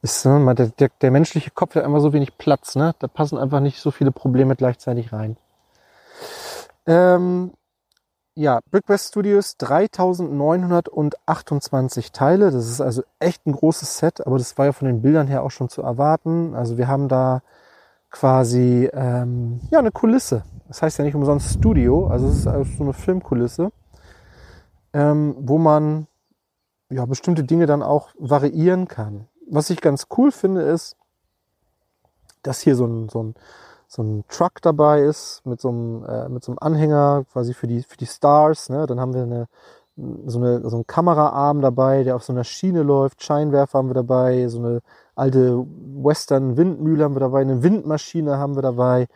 Ist, 0.03 0.25
ne, 0.25 0.55
der, 0.55 0.69
der, 0.69 0.91
der 1.01 1.11
menschliche 1.11 1.51
Kopf 1.51 1.75
hat 1.75 1.85
einfach 1.85 2.01
so 2.01 2.13
wenig 2.13 2.39
Platz, 2.39 2.75
ne? 2.75 2.95
Da 2.99 3.07
passen 3.07 3.39
einfach 3.39 3.61
nicht 3.61 3.81
so 3.81 3.91
viele 3.91 4.13
Probleme 4.13 4.57
gleichzeitig 4.57 5.13
rein. 5.13 5.37
Ähm, 6.87 7.53
ja, 8.35 8.61
Brickwest 8.71 9.09
Studios 9.09 9.57
3928 9.59 12.13
Teile. 12.13 12.51
Das 12.51 12.67
ist 12.67 12.81
also 12.81 13.03
echt 13.19 13.47
ein 13.47 13.53
großes 13.53 13.99
Set, 13.99 14.27
aber 14.27 14.39
das 14.39 14.57
war 14.57 14.65
ja 14.67 14.73
von 14.73 14.87
den 14.87 15.03
Bildern 15.03 15.27
her 15.27 15.43
auch 15.43 15.51
schon 15.51 15.69
zu 15.69 15.83
erwarten. 15.83 16.55
Also 16.55 16.79
wir 16.79 16.89
haben 16.89 17.09
da 17.09 17.43
quasi 18.11 18.89
ähm, 18.93 19.61
ja 19.71 19.79
eine 19.79 19.93
Kulisse. 19.93 20.45
Das 20.69 20.83
heißt 20.83 20.99
ja 20.99 21.05
nicht 21.05 21.15
umsonst 21.15 21.53
Studio, 21.53 22.07
also 22.07 22.29
es 22.29 22.39
ist 22.39 22.47
also 22.47 22.71
so 22.77 22.85
eine 22.85 22.93
Filmkulisse, 22.93 23.73
ähm, 24.93 25.35
wo 25.39 25.59
man 25.59 26.07
ja 26.91 27.07
bestimmte 27.07 27.45
Dinge 27.45 27.67
dann 27.67 27.83
auch 27.83 28.11
variieren 28.19 28.87
kann. 28.87 29.27
Was 29.51 29.71
ich 29.71 29.81
ganz 29.81 30.07
cool 30.17 30.33
finde, 30.33 30.63
ist, 30.63 30.97
dass 32.43 32.61
hier 32.61 32.77
so 32.77 32.87
ein, 32.87 33.09
so 33.09 33.23
ein 33.23 33.35
so 33.93 34.05
ein 34.05 34.25
Truck 34.29 34.63
dabei 34.63 35.01
ist 35.03 35.43
mit 35.45 35.61
so 35.61 35.69
einem, 35.71 36.05
äh, 36.05 36.29
mit 36.29 36.45
so 36.45 36.53
einem 36.53 36.59
Anhänger 36.61 37.25
quasi 37.33 37.55
für 37.55 37.67
die, 37.67 37.83
für 37.83 37.97
die 37.97 38.07
Stars. 38.07 38.69
Ne? 38.69 38.87
Dann 38.87 39.01
haben 39.01 39.15
wir 39.15 39.23
eine, 39.23 39.49
so, 40.27 40.39
eine, 40.39 40.69
so 40.71 40.77
einen 40.77 40.87
Kameraarm 40.87 41.61
dabei, 41.61 42.05
der 42.05 42.15
auf 42.15 42.23
so 42.23 42.33
einer 42.33 42.45
Schiene 42.45 42.85
läuft. 42.85 43.25
Scheinwerfer 43.25 43.79
haben 43.79 43.89
wir 43.89 43.95
dabei. 43.95 44.47
So 44.47 44.59
eine 44.59 44.81
alte 45.17 45.67
Western-Windmühle 45.67 47.03
haben 47.03 47.17
wir 47.17 47.21
dabei. 47.21 47.41
Eine 47.41 47.65
Windmaschine 47.65 48.39
haben 48.39 48.55
wir 48.55 48.63
dabei. 48.63 49.09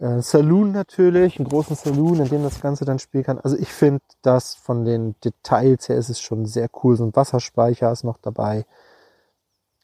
Äh, 0.00 0.22
Saloon 0.22 0.72
natürlich, 0.72 1.38
einen 1.38 1.48
großen 1.48 1.76
Saloon, 1.76 2.18
in 2.18 2.28
dem 2.28 2.42
das 2.42 2.60
Ganze 2.60 2.84
dann 2.84 2.98
spielen 2.98 3.22
kann. 3.22 3.38
Also 3.38 3.56
ich 3.56 3.72
finde 3.72 4.02
das 4.22 4.56
von 4.56 4.84
den 4.84 5.14
Details 5.22 5.88
her 5.88 5.98
ist 5.98 6.08
es 6.08 6.20
schon 6.20 6.46
sehr 6.46 6.68
cool. 6.82 6.96
So 6.96 7.04
ein 7.04 7.14
Wasserspeicher 7.14 7.92
ist 7.92 8.02
noch 8.02 8.18
dabei. 8.18 8.66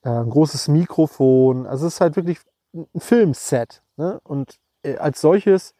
Äh, 0.03 0.11
ein 0.11 0.31
großes 0.31 0.69
Mikrofon. 0.69 1.67
Also 1.67 1.87
es 1.87 1.95
ist 1.95 2.01
halt 2.01 2.17
wirklich 2.17 2.39
ein 2.73 2.87
Filmset. 3.01 3.83
Ne? 3.97 4.21
Und 4.25 4.59
äh, 4.83 4.97
als 4.97 5.21
solches 5.21 5.75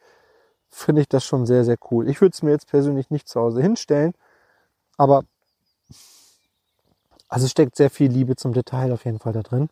finde 0.69 1.01
ich 1.01 1.09
das 1.09 1.25
schon 1.25 1.45
sehr, 1.45 1.65
sehr 1.65 1.77
cool. 1.91 2.07
Ich 2.09 2.21
würde 2.21 2.33
es 2.33 2.43
mir 2.43 2.51
jetzt 2.51 2.67
persönlich 2.67 3.09
nicht 3.09 3.27
zu 3.27 3.41
Hause 3.41 3.61
hinstellen, 3.61 4.13
aber 4.97 5.23
also 7.27 7.47
steckt 7.47 7.75
sehr 7.75 7.89
viel 7.89 8.11
Liebe 8.11 8.35
zum 8.35 8.53
Detail 8.53 8.91
auf 8.91 9.05
jeden 9.05 9.19
Fall 9.19 9.33
da 9.33 9.41
drin. 9.41 9.69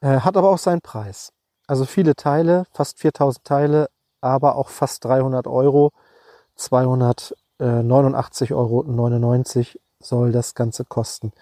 Äh, 0.00 0.20
hat 0.20 0.36
aber 0.36 0.50
auch 0.50 0.58
seinen 0.58 0.80
Preis. 0.82 1.32
Also 1.66 1.84
viele 1.84 2.14
Teile, 2.14 2.66
fast 2.72 2.98
4000 2.98 3.44
Teile, 3.44 3.88
aber 4.20 4.56
auch 4.56 4.68
fast 4.68 5.04
300 5.04 5.46
Euro. 5.46 5.92
289,99 6.58 8.52
Euro 8.52 8.84
soll 10.00 10.32
das 10.32 10.54
Ganze 10.54 10.84
kosten 10.84 11.32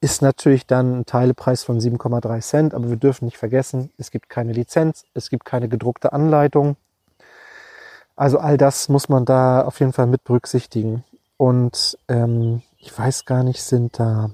ist 0.00 0.22
natürlich 0.22 0.66
dann 0.66 1.00
ein 1.00 1.06
Teilepreis 1.06 1.64
von 1.64 1.80
7,3 1.80 2.40
Cent, 2.40 2.74
aber 2.74 2.88
wir 2.88 2.96
dürfen 2.96 3.24
nicht 3.24 3.38
vergessen, 3.38 3.90
es 3.98 4.10
gibt 4.10 4.28
keine 4.28 4.52
Lizenz, 4.52 5.04
es 5.14 5.28
gibt 5.28 5.44
keine 5.44 5.68
gedruckte 5.68 6.12
Anleitung. 6.12 6.76
Also 8.14 8.38
all 8.38 8.56
das 8.56 8.88
muss 8.88 9.08
man 9.08 9.24
da 9.24 9.62
auf 9.62 9.80
jeden 9.80 9.92
Fall 9.92 10.06
mit 10.06 10.24
berücksichtigen. 10.24 11.04
Und 11.36 11.98
ähm, 12.08 12.62
ich 12.78 12.96
weiß 12.96 13.24
gar 13.24 13.44
nicht, 13.44 13.62
sind 13.62 13.98
da 13.98 14.30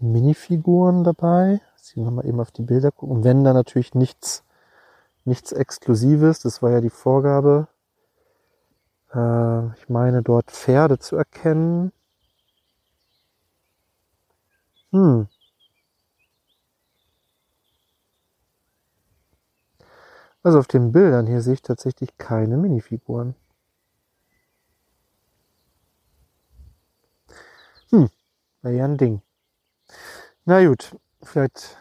Minifiguren 0.00 1.04
dabei? 1.04 1.60
Ziehen 1.76 2.04
wir 2.04 2.10
mal 2.10 2.26
eben 2.26 2.40
auf 2.40 2.50
die 2.50 2.62
Bilder 2.62 2.90
gucken. 2.90 3.16
Und 3.16 3.24
wenn 3.24 3.44
da 3.44 3.52
natürlich 3.52 3.94
nichts, 3.94 4.44
nichts 5.24 5.52
Exklusives, 5.52 6.40
das 6.40 6.62
war 6.62 6.70
ja 6.70 6.80
die 6.80 6.90
Vorgabe. 6.90 7.68
Äh, 9.14 9.66
ich 9.76 9.88
meine 9.88 10.22
dort 10.22 10.50
Pferde 10.50 10.98
zu 10.98 11.16
erkennen. 11.16 11.92
Hm. 14.92 15.24
Also 20.44 20.58
auf 20.58 20.66
den 20.66 20.92
Bildern 20.92 21.26
hier 21.28 21.40
sehe 21.40 21.54
ich 21.54 21.62
tatsächlich 21.62 22.18
keine 22.18 22.56
Minifiguren. 22.56 23.34
Hm, 27.90 28.08
wäre 28.62 28.76
ja 28.76 28.84
ein 28.86 28.96
Ding. 28.98 29.22
Na 30.44 30.64
gut, 30.66 30.96
vielleicht 31.22 31.76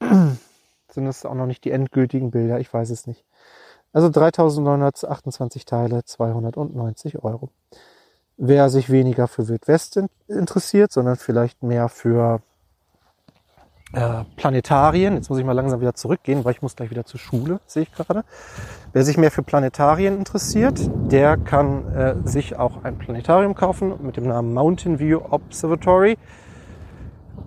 sind 0.00 1.06
das 1.06 1.24
auch 1.24 1.34
noch 1.34 1.46
nicht 1.46 1.64
die 1.64 1.70
endgültigen 1.72 2.30
Bilder, 2.30 2.60
ich 2.60 2.72
weiß 2.72 2.90
es 2.90 3.06
nicht. 3.06 3.24
Also 3.92 4.10
3928 4.10 5.64
Teile, 5.66 6.04
290 6.04 7.24
Euro. 7.24 7.50
Wer 8.36 8.68
sich 8.68 8.90
weniger 8.90 9.28
für 9.28 9.48
Wildwest 9.48 10.00
interessiert, 10.28 10.92
sondern 10.92 11.16
vielleicht 11.16 11.62
mehr 11.62 11.88
für 11.88 12.42
äh, 13.94 14.24
Planetarien, 14.36 15.14
jetzt 15.14 15.30
muss 15.30 15.38
ich 15.38 15.44
mal 15.44 15.52
langsam 15.52 15.80
wieder 15.80 15.94
zurückgehen, 15.94 16.44
weil 16.44 16.50
ich 16.52 16.62
muss 16.62 16.74
gleich 16.74 16.90
wieder 16.90 17.04
zur 17.04 17.20
Schule, 17.20 17.60
sehe 17.66 17.84
ich 17.84 17.92
gerade. 17.92 18.24
Wer 18.92 19.04
sich 19.04 19.16
mehr 19.16 19.30
für 19.30 19.44
Planetarien 19.44 20.18
interessiert, 20.18 20.80
der 21.12 21.36
kann 21.36 21.86
äh, 21.94 22.16
sich 22.24 22.56
auch 22.56 22.82
ein 22.82 22.98
Planetarium 22.98 23.54
kaufen 23.54 23.94
mit 24.02 24.16
dem 24.16 24.24
Namen 24.24 24.52
Mountain 24.52 24.98
View 24.98 25.20
Observatory 25.30 26.18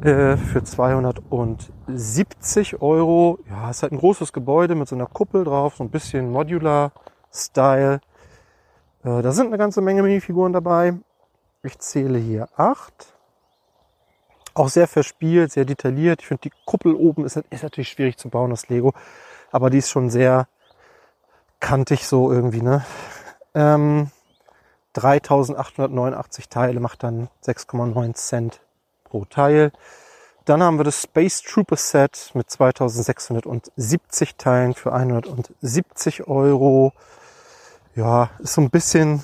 äh, 0.02 0.38
für 0.38 0.64
270 0.64 2.82
Euro. 2.82 3.40
Ja, 3.50 3.70
ist 3.70 3.84
halt 3.84 3.92
ein 3.92 4.00
großes 4.00 4.32
Gebäude 4.32 4.76
mit 4.76 4.88
so 4.88 4.96
einer 4.96 5.08
Kuppel 5.08 5.44
drauf, 5.44 5.76
so 5.76 5.84
ein 5.84 5.90
bisschen 5.90 6.32
Modular-Style. 6.32 8.00
Äh, 9.08 9.22
da 9.22 9.32
sind 9.32 9.48
eine 9.48 9.58
ganze 9.58 9.82
Menge 9.82 10.04
Minifiguren 10.04 10.54
dabei. 10.54 10.94
Ich 11.64 11.80
zähle 11.80 12.20
hier 12.20 12.50
acht. 12.58 13.14
Auch 14.54 14.70
sehr 14.70 14.88
verspielt, 14.88 15.52
sehr 15.52 15.66
detailliert. 15.66 16.22
Ich 16.22 16.28
finde, 16.28 16.42
die 16.42 16.52
Kuppel 16.66 16.94
oben 16.94 17.26
ist, 17.26 17.38
ist 17.50 17.64
natürlich 17.64 17.90
schwierig 17.90 18.18
zu 18.18 18.30
bauen, 18.30 18.50
das 18.50 18.70
Lego. 18.70 18.94
Aber 19.52 19.70
die 19.70 19.78
ist 19.78 19.90
schon 19.90 20.10
sehr 20.10 20.48
kantig 21.60 22.06
so 22.06 22.32
irgendwie, 22.32 22.62
ne? 22.62 22.86
Ähm, 23.54 24.12
3889 24.94 26.50
Teile 26.50 26.80
macht 26.80 27.04
dann 27.04 27.30
6,9 27.46 28.14
Cent 28.16 28.62
pro 29.04 29.26
Teil. 29.26 29.72
Dann 30.46 30.64
haben 30.64 30.80
wir 30.80 30.84
das 30.84 31.04
Space 31.04 31.44
Trooper 31.44 31.76
Set 31.76 32.32
mit 32.34 32.50
2670 32.50 34.36
Teilen 34.36 34.74
für 34.74 34.92
170 34.92 36.28
Euro 36.28 36.94
ja, 37.98 38.30
ist 38.38 38.54
so 38.54 38.62
ein 38.62 38.70
bisschen 38.70 39.24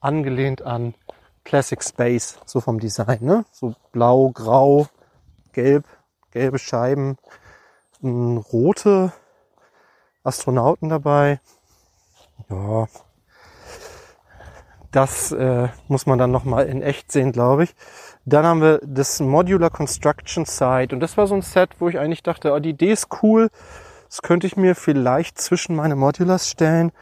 angelehnt 0.00 0.62
an 0.62 0.94
Classic 1.44 1.82
Space, 1.82 2.38
so 2.46 2.60
vom 2.60 2.78
Design, 2.78 3.18
ne? 3.20 3.44
So 3.50 3.74
blau, 3.90 4.30
grau, 4.30 4.86
gelb, 5.52 5.84
gelbe 6.30 6.60
Scheiben, 6.60 7.18
rote 8.00 9.12
Astronauten 10.22 10.88
dabei. 10.88 11.40
Ja, 12.48 12.86
das 14.92 15.32
äh, 15.32 15.68
muss 15.88 16.06
man 16.06 16.18
dann 16.18 16.30
nochmal 16.30 16.66
in 16.66 16.80
echt 16.80 17.10
sehen, 17.10 17.32
glaube 17.32 17.64
ich. 17.64 17.74
Dann 18.24 18.46
haben 18.46 18.60
wir 18.60 18.80
das 18.84 19.18
Modular 19.18 19.70
Construction 19.70 20.44
Site 20.44 20.94
und 20.94 21.00
das 21.00 21.16
war 21.16 21.26
so 21.26 21.34
ein 21.34 21.42
Set, 21.42 21.70
wo 21.80 21.88
ich 21.88 21.98
eigentlich 21.98 22.22
dachte, 22.22 22.52
oh, 22.52 22.60
die 22.60 22.70
Idee 22.70 22.92
ist 22.92 23.08
cool. 23.24 23.48
Das 24.08 24.22
könnte 24.22 24.46
ich 24.46 24.56
mir 24.56 24.76
vielleicht 24.76 25.40
zwischen 25.40 25.74
meine 25.74 25.96
Modulars 25.96 26.48
stellen. 26.48 26.92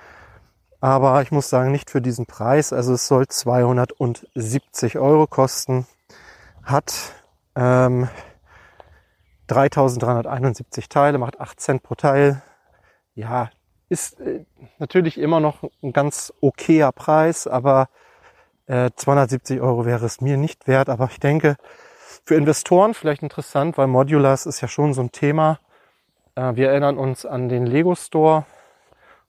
Aber 0.80 1.20
ich 1.22 1.30
muss 1.30 1.50
sagen, 1.50 1.72
nicht 1.72 1.90
für 1.90 2.00
diesen 2.00 2.26
Preis. 2.26 2.72
Also 2.72 2.94
es 2.94 3.06
soll 3.06 3.28
270 3.28 4.98
Euro 4.98 5.26
kosten. 5.26 5.86
Hat 6.62 7.14
ähm, 7.54 8.08
3371 9.48 10.88
Teile, 10.88 11.18
macht 11.18 11.40
8 11.40 11.60
Cent 11.60 11.82
pro 11.82 11.94
Teil. 11.96 12.42
Ja, 13.14 13.50
ist 13.88 14.20
äh, 14.20 14.44
natürlich 14.78 15.18
immer 15.18 15.40
noch 15.40 15.64
ein 15.82 15.92
ganz 15.92 16.32
okayer 16.40 16.92
Preis, 16.92 17.46
aber 17.46 17.88
äh, 18.66 18.90
270 18.94 19.60
Euro 19.60 19.84
wäre 19.84 20.06
es 20.06 20.20
mir 20.20 20.36
nicht 20.36 20.66
wert. 20.66 20.88
Aber 20.88 21.08
ich 21.10 21.20
denke, 21.20 21.56
Für 22.24 22.36
Investoren 22.36 22.94
vielleicht 22.94 23.22
interessant, 23.22 23.76
weil 23.78 23.86
Modulars 23.86 24.46
ist 24.46 24.60
ja 24.60 24.68
schon 24.68 24.94
so 24.94 25.00
ein 25.00 25.12
Thema. 25.12 25.58
Äh, 26.36 26.54
wir 26.54 26.70
erinnern 26.70 26.96
uns 26.98 27.26
an 27.26 27.48
den 27.48 27.66
Lego 27.66 27.94
Store 27.94 28.44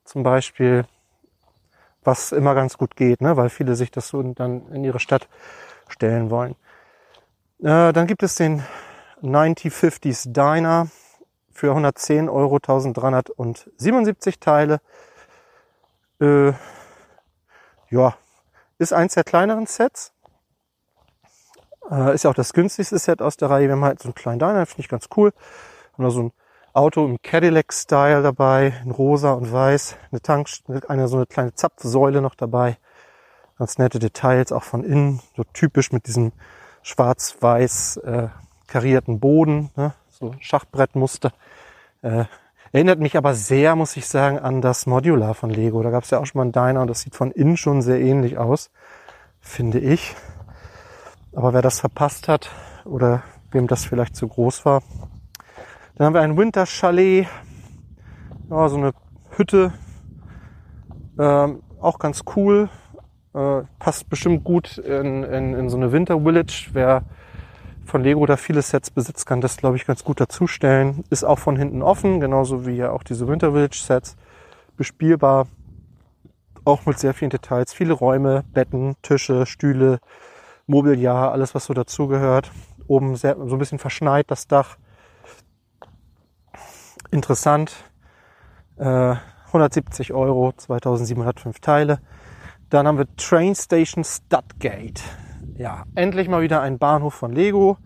zum 0.03 0.23
Beispiel, 0.23 0.85
was 2.03 2.31
immer 2.31 2.55
ganz 2.55 2.77
gut 2.77 2.95
geht, 2.95 3.21
ne? 3.21 3.37
weil 3.37 3.49
viele 3.49 3.75
sich 3.75 3.91
das 3.91 4.07
so 4.07 4.21
dann 4.23 4.67
in 4.71 4.83
ihre 4.83 4.99
Stadt 4.99 5.27
stellen 5.87 6.29
wollen. 6.29 6.55
Äh, 7.59 7.93
dann 7.93 8.07
gibt 8.07 8.23
es 8.23 8.35
den 8.35 8.63
9050s 9.21 10.33
Diner 10.33 10.87
für 11.51 11.69
110 11.69 12.29
Euro 12.29 12.55
1377 12.55 14.39
Teile. 14.39 14.81
Äh, 16.19 16.53
ja, 17.89 18.15
ist 18.79 18.93
eins 18.93 19.13
der 19.13 19.23
kleineren 19.23 19.67
Sets. 19.67 20.13
Äh, 21.91 22.15
ist 22.15 22.23
ja 22.23 22.31
auch 22.31 22.35
das 22.35 22.53
günstigste 22.53 22.97
Set 22.97 23.21
aus 23.21 23.37
der 23.37 23.49
Reihe. 23.49 23.67
Wir 23.67 23.73
haben 23.73 23.85
halt 23.85 23.99
so 23.99 24.07
einen 24.07 24.15
kleinen 24.15 24.39
Diner, 24.39 24.65
finde 24.65 24.81
ich 24.81 24.89
ganz 24.89 25.07
cool. 25.15 25.33
Haben 25.93 26.03
da 26.03 26.09
so 26.09 26.23
ein 26.23 26.31
Auto 26.73 27.05
im 27.05 27.21
Cadillac-Style 27.21 28.23
dabei, 28.23 28.73
in 28.85 28.91
rosa 28.91 29.33
und 29.33 29.51
weiß. 29.51 29.97
Eine 30.11 30.21
Tank, 30.21 30.47
eine 30.87 31.09
so 31.09 31.17
eine 31.17 31.25
kleine 31.25 31.53
Zapfsäule 31.53 32.21
noch 32.21 32.35
dabei. 32.35 32.77
Ganz 33.57 33.77
nette 33.77 33.99
Details, 33.99 34.53
auch 34.53 34.63
von 34.63 34.85
innen. 34.85 35.19
So 35.35 35.43
typisch 35.51 35.91
mit 35.91 36.07
diesem 36.07 36.31
schwarz-weiß 36.81 37.97
äh, 37.97 38.27
karierten 38.67 39.19
Boden. 39.19 39.69
Ne? 39.75 39.93
So 40.09 40.33
Schachbrettmuster. 40.39 41.33
Äh, 42.03 42.23
erinnert 42.71 42.99
mich 42.99 43.17
aber 43.17 43.33
sehr, 43.33 43.75
muss 43.75 43.97
ich 43.97 44.07
sagen, 44.07 44.39
an 44.39 44.61
das 44.61 44.85
Modular 44.85 45.33
von 45.33 45.49
Lego. 45.49 45.83
Da 45.83 45.89
gab 45.89 46.05
es 46.05 46.09
ja 46.09 46.19
auch 46.19 46.25
schon 46.25 46.39
mal 46.39 46.43
einen 46.43 46.53
Diner 46.53 46.81
und 46.81 46.87
das 46.87 47.01
sieht 47.01 47.15
von 47.15 47.31
innen 47.31 47.57
schon 47.57 47.81
sehr 47.81 47.99
ähnlich 47.99 48.37
aus, 48.37 48.71
finde 49.41 49.79
ich. 49.79 50.15
Aber 51.35 51.53
wer 51.53 51.61
das 51.61 51.81
verpasst 51.81 52.29
hat 52.29 52.49
oder 52.85 53.23
wem 53.51 53.67
das 53.67 53.83
vielleicht 53.83 54.15
zu 54.15 54.29
groß 54.29 54.63
war. 54.63 54.81
Dann 55.95 56.07
haben 56.07 56.13
wir 56.13 56.21
ein 56.21 56.37
Winter 56.37 56.65
Chalet, 56.65 57.27
ja, 58.49 58.69
so 58.69 58.77
eine 58.77 58.93
Hütte, 59.31 59.73
ähm, 61.19 61.61
auch 61.79 61.99
ganz 61.99 62.21
cool, 62.35 62.69
äh, 63.33 63.61
passt 63.79 64.09
bestimmt 64.09 64.43
gut 64.43 64.77
in, 64.77 65.23
in, 65.23 65.53
in 65.53 65.69
so 65.69 65.77
eine 65.77 65.91
Winter 65.91 66.21
Village. 66.21 66.69
Wer 66.73 67.03
von 67.85 68.03
Lego 68.03 68.25
da 68.25 68.37
viele 68.37 68.61
Sets 68.61 68.89
besitzt, 68.89 69.25
kann 69.25 69.41
das, 69.41 69.57
glaube 69.57 69.75
ich, 69.75 69.85
ganz 69.85 70.03
gut 70.03 70.19
dazustellen. 70.19 71.03
Ist 71.09 71.23
auch 71.23 71.39
von 71.39 71.57
hinten 71.57 71.81
offen, 71.81 72.19
genauso 72.19 72.65
wie 72.65 72.75
ja 72.75 72.91
auch 72.91 73.03
diese 73.03 73.27
Winter 73.27 73.51
Village 73.51 73.81
Sets. 73.83 74.15
Bespielbar, 74.77 75.47
auch 76.63 76.85
mit 76.85 76.99
sehr 76.99 77.13
vielen 77.13 77.31
Details. 77.31 77.73
Viele 77.73 77.93
Räume, 77.93 78.43
Betten, 78.53 78.95
Tische, 79.01 79.45
Stühle, 79.45 79.99
Mobiliar, 80.67 81.31
alles 81.31 81.53
was 81.53 81.65
so 81.65 81.73
dazugehört. 81.73 82.51
Oben 82.87 83.15
sehr, 83.15 83.35
so 83.35 83.55
ein 83.55 83.59
bisschen 83.59 83.79
verschneit 83.79 84.31
das 84.31 84.47
Dach. 84.47 84.77
Interessant. 87.11 87.73
Äh, 88.77 89.15
170 89.47 90.13
Euro, 90.13 90.53
2705 90.53 91.59
Teile. 91.59 91.99
Dann 92.69 92.87
haben 92.87 92.97
wir 92.97 93.15
Train 93.17 93.53
Station 93.53 94.05
Studgate. 94.05 95.01
Ja, 95.55 95.83
endlich 95.93 96.29
mal 96.29 96.41
wieder 96.41 96.61
ein 96.61 96.79
Bahnhof 96.79 97.13
von 97.13 97.33
Lego. 97.33 97.77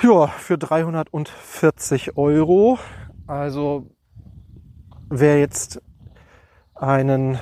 Ja, 0.00 0.26
für 0.26 0.56
340 0.56 2.16
Euro. 2.16 2.78
Also, 3.26 3.90
wer 5.10 5.38
jetzt 5.38 5.82
einen 6.74 7.38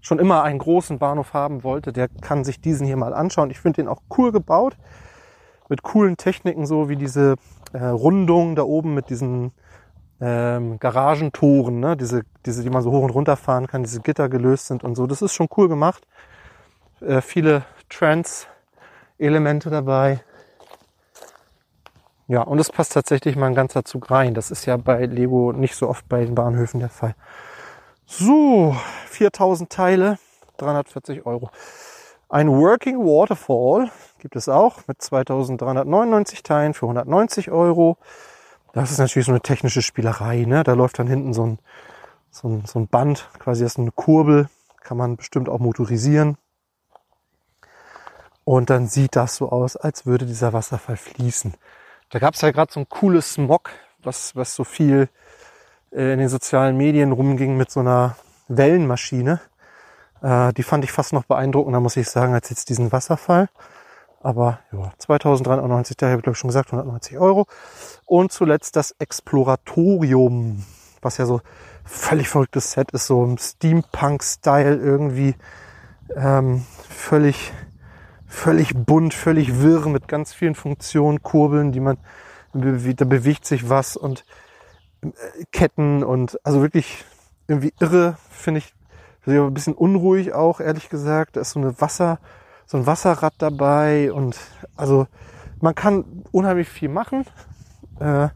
schon 0.00 0.18
immer 0.18 0.42
einen 0.42 0.58
großen 0.58 0.98
Bahnhof 0.98 1.34
haben 1.34 1.62
wollte, 1.62 1.92
der 1.92 2.08
kann 2.08 2.44
sich 2.44 2.60
diesen 2.60 2.86
hier 2.86 2.96
mal 2.96 3.14
anschauen. 3.14 3.50
Ich 3.50 3.60
finde 3.60 3.82
den 3.82 3.88
auch 3.88 4.02
cool 4.16 4.32
gebaut. 4.32 4.76
Mit 5.72 5.82
coolen 5.82 6.18
Techniken, 6.18 6.66
so 6.66 6.90
wie 6.90 6.96
diese 6.96 7.36
äh, 7.72 7.82
Rundung 7.82 8.56
da 8.56 8.62
oben 8.62 8.92
mit 8.92 9.08
diesen 9.08 9.52
ähm, 10.20 10.78
Garagentoren, 10.78 11.80
ne? 11.80 11.96
diese, 11.96 12.24
diese, 12.44 12.62
die 12.62 12.68
man 12.68 12.82
so 12.82 12.90
hoch 12.90 13.02
und 13.02 13.08
runter 13.08 13.38
fahren 13.38 13.68
kann, 13.68 13.82
diese 13.82 14.02
Gitter 14.02 14.28
gelöst 14.28 14.66
sind 14.66 14.84
und 14.84 14.96
so. 14.96 15.06
Das 15.06 15.22
ist 15.22 15.32
schon 15.32 15.48
cool 15.56 15.70
gemacht. 15.70 16.06
Äh, 17.00 17.22
viele 17.22 17.64
Trans-Elemente 17.88 19.70
dabei. 19.70 20.22
Ja, 22.28 22.42
und 22.42 22.58
es 22.58 22.70
passt 22.70 22.92
tatsächlich 22.92 23.36
mal 23.36 23.46
ein 23.46 23.54
ganzer 23.54 23.82
Zug 23.82 24.10
rein. 24.10 24.34
Das 24.34 24.50
ist 24.50 24.66
ja 24.66 24.76
bei 24.76 25.06
Lego 25.06 25.52
nicht 25.52 25.74
so 25.74 25.88
oft 25.88 26.06
bei 26.06 26.22
den 26.26 26.34
Bahnhöfen 26.34 26.80
der 26.80 26.90
Fall. 26.90 27.14
So, 28.04 28.76
4000 29.06 29.70
Teile, 29.70 30.18
340 30.58 31.24
Euro. 31.24 31.50
Ein 32.32 32.48
Working 32.48 32.96
Waterfall 33.00 33.90
gibt 34.18 34.36
es 34.36 34.48
auch 34.48 34.86
mit 34.86 35.02
2399 35.02 36.42
Teilen 36.42 36.72
für 36.72 36.86
190 36.86 37.50
Euro. 37.50 37.98
Das 38.72 38.90
ist 38.90 38.96
natürlich 38.96 39.26
so 39.26 39.32
eine 39.32 39.42
technische 39.42 39.82
Spielerei. 39.82 40.46
Ne? 40.46 40.64
Da 40.64 40.72
läuft 40.72 40.98
dann 40.98 41.08
hinten 41.08 41.34
so 41.34 41.44
ein, 41.44 41.58
so 42.30 42.48
ein, 42.48 42.64
so 42.64 42.78
ein 42.78 42.88
Band, 42.88 43.28
quasi 43.38 43.64
das 43.64 43.72
ist 43.72 43.80
eine 43.80 43.90
Kurbel, 43.90 44.48
kann 44.80 44.96
man 44.96 45.16
bestimmt 45.16 45.50
auch 45.50 45.58
motorisieren. 45.58 46.38
Und 48.44 48.70
dann 48.70 48.86
sieht 48.86 49.14
das 49.14 49.36
so 49.36 49.50
aus, 49.50 49.76
als 49.76 50.06
würde 50.06 50.24
dieser 50.24 50.54
Wasserfall 50.54 50.96
fließen. 50.96 51.52
Da 52.08 52.18
gab 52.18 52.32
es 52.32 52.40
ja 52.40 52.50
gerade 52.50 52.72
so 52.72 52.80
ein 52.80 52.88
cooles 52.88 53.34
Smog, 53.34 53.72
was, 54.02 54.34
was 54.34 54.54
so 54.54 54.64
viel 54.64 55.10
äh, 55.90 56.14
in 56.14 56.18
den 56.18 56.30
sozialen 56.30 56.78
Medien 56.78 57.12
rumging 57.12 57.58
mit 57.58 57.70
so 57.70 57.80
einer 57.80 58.16
Wellenmaschine. 58.48 59.42
Äh, 60.22 60.52
die 60.52 60.62
fand 60.62 60.84
ich 60.84 60.92
fast 60.92 61.12
noch 61.12 61.24
beeindruckender, 61.24 61.80
muss 61.80 61.96
ich 61.96 62.08
sagen, 62.08 62.34
als 62.34 62.50
jetzt 62.50 62.68
diesen 62.68 62.92
Wasserfall. 62.92 63.48
Aber 64.20 64.60
ja, 64.70 64.92
2390, 64.98 65.96
da 65.96 66.06
habe 66.06 66.18
ich 66.18 66.22
glaube 66.22 66.34
ich 66.34 66.38
schon 66.38 66.48
gesagt, 66.48 66.72
190 66.72 67.18
Euro. 67.18 67.46
Und 68.06 68.32
zuletzt 68.32 68.76
das 68.76 68.92
Exploratorium, 68.98 70.64
was 71.00 71.18
ja 71.18 71.26
so 71.26 71.40
völlig 71.84 72.28
verrücktes 72.28 72.72
Set 72.72 72.92
ist, 72.92 73.06
so 73.06 73.24
im 73.24 73.36
Steampunk-Style 73.38 74.76
irgendwie. 74.76 75.34
Ähm, 76.14 76.64
völlig, 76.88 77.52
völlig 78.26 78.74
bunt, 78.74 79.14
völlig 79.14 79.60
wirr 79.60 79.88
mit 79.88 80.06
ganz 80.06 80.32
vielen 80.32 80.54
Funktionen, 80.54 81.22
Kurbeln, 81.22 81.72
die 81.72 81.80
man, 81.80 81.98
da 82.52 83.04
bewegt 83.04 83.44
sich 83.44 83.68
was 83.68 83.96
und 83.96 84.24
Ketten 85.50 86.04
und 86.04 86.38
also 86.44 86.62
wirklich 86.62 87.04
irgendwie 87.48 87.72
irre, 87.80 88.16
finde 88.30 88.58
ich. 88.58 88.74
Also 89.24 89.44
ein 89.46 89.54
bisschen 89.54 89.74
unruhig 89.74 90.32
auch, 90.32 90.60
ehrlich 90.60 90.88
gesagt. 90.88 91.36
Da 91.36 91.40
ist 91.40 91.50
so 91.50 91.60
eine 91.60 91.80
Wasser, 91.80 92.18
so 92.66 92.76
ein 92.76 92.86
Wasserrad 92.86 93.34
dabei 93.38 94.12
und 94.12 94.36
also 94.76 95.06
man 95.60 95.74
kann 95.74 96.24
unheimlich 96.32 96.68
viel 96.68 96.88
machen. 96.88 97.24
Äh, 98.00 98.28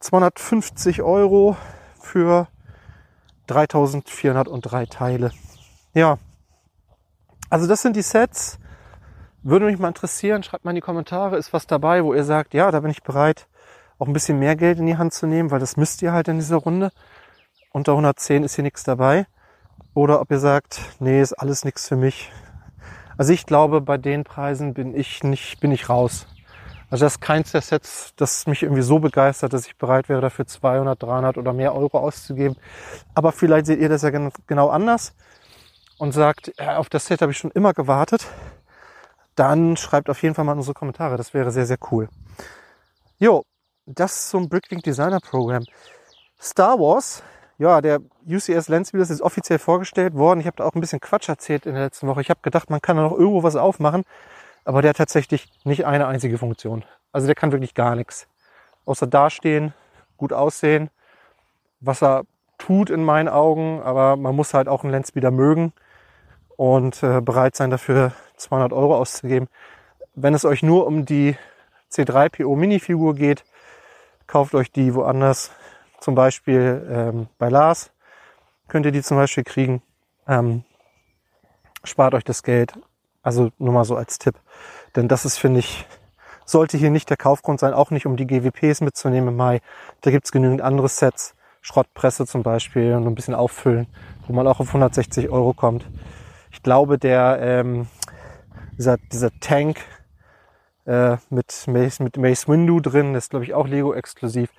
250 0.00 1.02
Euro 1.02 1.56
für 2.00 2.46
3403 3.48 4.86
Teile. 4.86 5.32
Ja. 5.94 6.18
Also 7.50 7.66
das 7.66 7.82
sind 7.82 7.96
die 7.96 8.02
Sets. 8.02 8.58
Würde 9.42 9.66
mich 9.66 9.78
mal 9.78 9.88
interessieren. 9.88 10.42
Schreibt 10.42 10.64
mal 10.64 10.70
in 10.72 10.76
die 10.76 10.80
Kommentare, 10.80 11.36
ist 11.36 11.52
was 11.52 11.66
dabei, 11.66 12.04
wo 12.04 12.14
ihr 12.14 12.24
sagt, 12.24 12.54
ja, 12.54 12.70
da 12.70 12.80
bin 12.80 12.90
ich 12.90 13.02
bereit, 13.02 13.48
auch 13.98 14.06
ein 14.06 14.12
bisschen 14.12 14.38
mehr 14.38 14.54
Geld 14.54 14.78
in 14.78 14.86
die 14.86 14.96
Hand 14.96 15.12
zu 15.12 15.26
nehmen, 15.26 15.50
weil 15.50 15.60
das 15.60 15.76
müsst 15.76 16.02
ihr 16.02 16.12
halt 16.12 16.28
in 16.28 16.38
dieser 16.38 16.56
Runde. 16.56 16.90
Unter 17.72 17.92
110 17.92 18.44
ist 18.44 18.54
hier 18.54 18.64
nichts 18.64 18.84
dabei. 18.84 19.26
Oder 19.98 20.20
ob 20.20 20.30
ihr 20.30 20.38
sagt, 20.38 20.78
nee, 21.00 21.20
ist 21.20 21.32
alles 21.32 21.64
nichts 21.64 21.88
für 21.88 21.96
mich. 21.96 22.30
Also 23.16 23.32
ich 23.32 23.46
glaube, 23.46 23.80
bei 23.80 23.98
den 23.98 24.22
Preisen 24.22 24.72
bin 24.72 24.94
ich 24.94 25.24
nicht, 25.24 25.58
bin 25.58 25.72
ich 25.72 25.88
raus. 25.88 26.28
Also 26.88 27.04
das 27.04 27.14
ist 27.14 27.20
keins 27.20 27.50
der 27.50 27.62
Sets, 27.62 28.12
das 28.14 28.46
mich 28.46 28.62
irgendwie 28.62 28.82
so 28.82 29.00
begeistert, 29.00 29.52
dass 29.52 29.66
ich 29.66 29.76
bereit 29.76 30.08
wäre, 30.08 30.20
dafür 30.20 30.46
200, 30.46 31.02
300 31.02 31.36
oder 31.36 31.52
mehr 31.52 31.74
Euro 31.74 31.98
auszugeben. 31.98 32.54
Aber 33.16 33.32
vielleicht 33.32 33.66
seht 33.66 33.80
ihr 33.80 33.88
das 33.88 34.02
ja 34.02 34.10
genau 34.46 34.68
anders 34.68 35.16
und 35.98 36.12
sagt, 36.12 36.52
auf 36.60 36.88
das 36.88 37.06
Set 37.06 37.20
habe 37.20 37.32
ich 37.32 37.38
schon 37.38 37.50
immer 37.50 37.72
gewartet. 37.72 38.24
Dann 39.34 39.76
schreibt 39.76 40.08
auf 40.10 40.22
jeden 40.22 40.36
Fall 40.36 40.44
mal 40.44 40.52
in 40.52 40.58
unsere 40.58 40.74
Kommentare. 40.74 41.16
Das 41.16 41.34
wäre 41.34 41.50
sehr, 41.50 41.66
sehr 41.66 41.78
cool. 41.90 42.08
Jo, 43.18 43.42
das 43.84 44.28
zum 44.28 44.48
Bricklink 44.48 44.84
Designer 44.84 45.18
Program. 45.18 45.64
Star 46.40 46.78
Wars, 46.78 47.24
ja, 47.58 47.80
der 47.80 48.00
UCS 48.26 48.68
Landspeeder 48.68 49.02
ist 49.02 49.20
offiziell 49.20 49.58
vorgestellt 49.58 50.14
worden. 50.14 50.40
Ich 50.40 50.46
habe 50.46 50.56
da 50.56 50.64
auch 50.64 50.74
ein 50.74 50.80
bisschen 50.80 51.00
Quatsch 51.00 51.28
erzählt 51.28 51.66
in 51.66 51.74
der 51.74 51.84
letzten 51.84 52.06
Woche. 52.06 52.20
Ich 52.20 52.30
habe 52.30 52.40
gedacht, 52.42 52.70
man 52.70 52.80
kann 52.80 52.96
da 52.96 53.02
noch 53.02 53.12
irgendwo 53.12 53.42
was 53.42 53.56
aufmachen, 53.56 54.04
aber 54.64 54.80
der 54.80 54.90
hat 54.90 54.96
tatsächlich 54.96 55.48
nicht 55.64 55.84
eine 55.84 56.06
einzige 56.06 56.38
Funktion. 56.38 56.84
Also 57.12 57.26
der 57.26 57.34
kann 57.34 57.52
wirklich 57.52 57.74
gar 57.74 57.96
nichts. 57.96 58.28
Außer 58.84 59.06
dastehen, 59.06 59.74
gut 60.16 60.32
aussehen, 60.32 60.88
was 61.80 62.02
er 62.02 62.24
tut 62.58 62.90
in 62.90 63.04
meinen 63.04 63.28
Augen, 63.28 63.82
aber 63.82 64.16
man 64.16 64.36
muss 64.36 64.54
halt 64.54 64.68
auch 64.68 64.84
einen 64.84 64.92
Landspeeder 64.92 65.30
mögen 65.30 65.72
und 66.56 67.02
äh, 67.02 67.20
bereit 67.20 67.56
sein 67.56 67.70
dafür 67.70 68.12
200 68.36 68.72
Euro 68.72 68.96
auszugeben. 68.96 69.48
Wenn 70.14 70.34
es 70.34 70.44
euch 70.44 70.62
nur 70.62 70.86
um 70.86 71.06
die 71.06 71.36
C3PO 71.92 72.56
Minifigur 72.56 73.14
geht, 73.14 73.44
kauft 74.26 74.54
euch 74.54 74.70
die 74.70 74.94
woanders, 74.94 75.52
zum 76.00 76.14
Beispiel 76.14 76.86
ähm, 76.90 77.28
bei 77.38 77.48
Lars 77.48 77.90
könnt 78.68 78.86
ihr 78.86 78.92
die 78.92 79.02
zum 79.02 79.16
Beispiel 79.16 79.44
kriegen. 79.44 79.82
Ähm, 80.26 80.64
spart 81.84 82.14
euch 82.14 82.24
das 82.24 82.42
Geld. 82.42 82.78
Also 83.22 83.50
nur 83.58 83.72
mal 83.72 83.84
so 83.84 83.96
als 83.96 84.18
Tipp. 84.18 84.36
Denn 84.96 85.08
das 85.08 85.24
ist, 85.24 85.38
finde 85.38 85.60
ich, 85.60 85.86
sollte 86.44 86.78
hier 86.78 86.90
nicht 86.90 87.10
der 87.10 87.16
Kaufgrund 87.16 87.60
sein, 87.60 87.74
auch 87.74 87.90
nicht 87.90 88.06
um 88.06 88.16
die 88.16 88.26
GWPs 88.26 88.80
mitzunehmen 88.80 89.30
im 89.30 89.36
Mai. 89.36 89.60
Da 90.00 90.10
gibt's 90.10 90.32
genügend 90.32 90.62
andere 90.62 90.88
Sets, 90.88 91.34
Schrottpresse 91.60 92.26
zum 92.26 92.42
Beispiel 92.42 92.94
und 92.94 93.06
ein 93.06 93.14
bisschen 93.14 93.34
auffüllen, 93.34 93.86
wo 94.26 94.32
man 94.32 94.46
auch 94.46 94.60
auf 94.60 94.68
160 94.68 95.28
Euro 95.28 95.52
kommt. 95.52 95.86
Ich 96.50 96.62
glaube, 96.62 96.98
der 96.98 97.38
ähm, 97.40 97.88
dieser, 98.78 98.96
dieser 99.12 99.30
Tank 99.40 99.78
äh, 100.86 101.16
mit, 101.28 101.66
Mace, 101.66 102.00
mit 102.00 102.16
Mace 102.16 102.48
Windu 102.48 102.80
drin, 102.80 103.14
ist 103.14 103.30
glaube 103.30 103.44
ich 103.44 103.52
auch 103.52 103.66
Lego 103.66 103.92
exklusiv. 103.92 104.50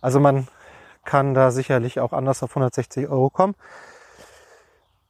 Also 0.00 0.20
man 0.20 0.48
kann 1.08 1.32
da 1.32 1.50
sicherlich 1.50 2.00
auch 2.00 2.12
anders 2.12 2.42
auf 2.42 2.50
160 2.50 3.08
Euro 3.08 3.30
kommen. 3.30 3.54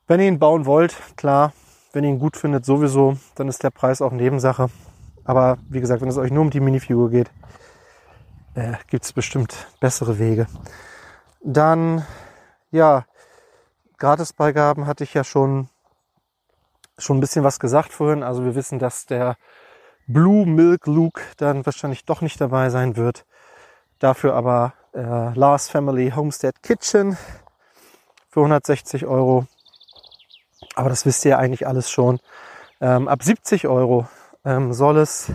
Wenn 0.07 0.21
ihr 0.21 0.29
ihn 0.29 0.39
bauen 0.39 0.65
wollt, 0.65 0.97
klar, 1.17 1.53
wenn 1.93 2.05
ihr 2.05 2.11
ihn 2.11 2.21
gut 2.21 2.37
findet, 2.37 2.65
sowieso, 2.65 3.19
dann 3.35 3.49
ist 3.49 3.65
der 3.65 3.71
Preis 3.71 4.01
auch 4.01 4.13
Nebensache. 4.13 4.71
Aber 5.25 5.59
wie 5.69 5.81
gesagt, 5.81 6.01
wenn 6.01 6.09
es 6.09 6.17
euch 6.17 6.31
nur 6.31 6.43
um 6.43 6.51
die 6.51 6.61
Minifigur 6.61 7.11
geht, 7.11 7.33
äh, 8.55 8.75
gibt 8.87 9.07
es 9.07 9.13
bestimmt 9.13 9.67
bessere 9.81 10.21
Wege. 10.21 10.47
Dann, 11.43 12.07
ja, 12.71 13.05
Gratisbeigaben 13.97 14.87
hatte 14.87 15.03
ich 15.03 15.15
ja 15.15 15.25
schon, 15.25 15.69
schon 16.97 17.17
ein 17.17 17.21
bisschen 17.21 17.43
was 17.43 17.59
gesagt 17.59 17.93
vorhin. 17.93 18.23
Also 18.23 18.45
wir 18.45 18.55
wissen, 18.55 18.79
dass 18.79 19.07
der 19.07 19.37
Blue 20.07 20.47
Milk 20.47 20.87
Luke 20.87 21.21
dann 21.39 21.67
wahrscheinlich 21.67 22.05
doch 22.05 22.21
nicht 22.21 22.41
dabei 22.41 22.71
sein 22.71 22.97
wird. 22.97 23.27
Dafür 23.99 24.35
aber 24.35 24.75
äh, 24.99 25.33
Lars 25.35 25.69
Family 25.69 26.11
Homestead 26.11 26.63
Kitchen 26.63 27.17
für 28.29 28.41
160 28.41 29.07
Euro. 29.07 29.47
Aber 30.75 30.89
das 30.89 31.07
wisst 31.07 31.25
ihr 31.25 31.39
eigentlich 31.39 31.67
alles 31.67 31.91
schon. 31.91 32.19
Ähm, 32.81 33.09
ab 33.09 33.23
70 33.23 33.69
Euro 33.69 34.09
ähm, 34.45 34.73
soll 34.73 34.99
es 34.99 35.33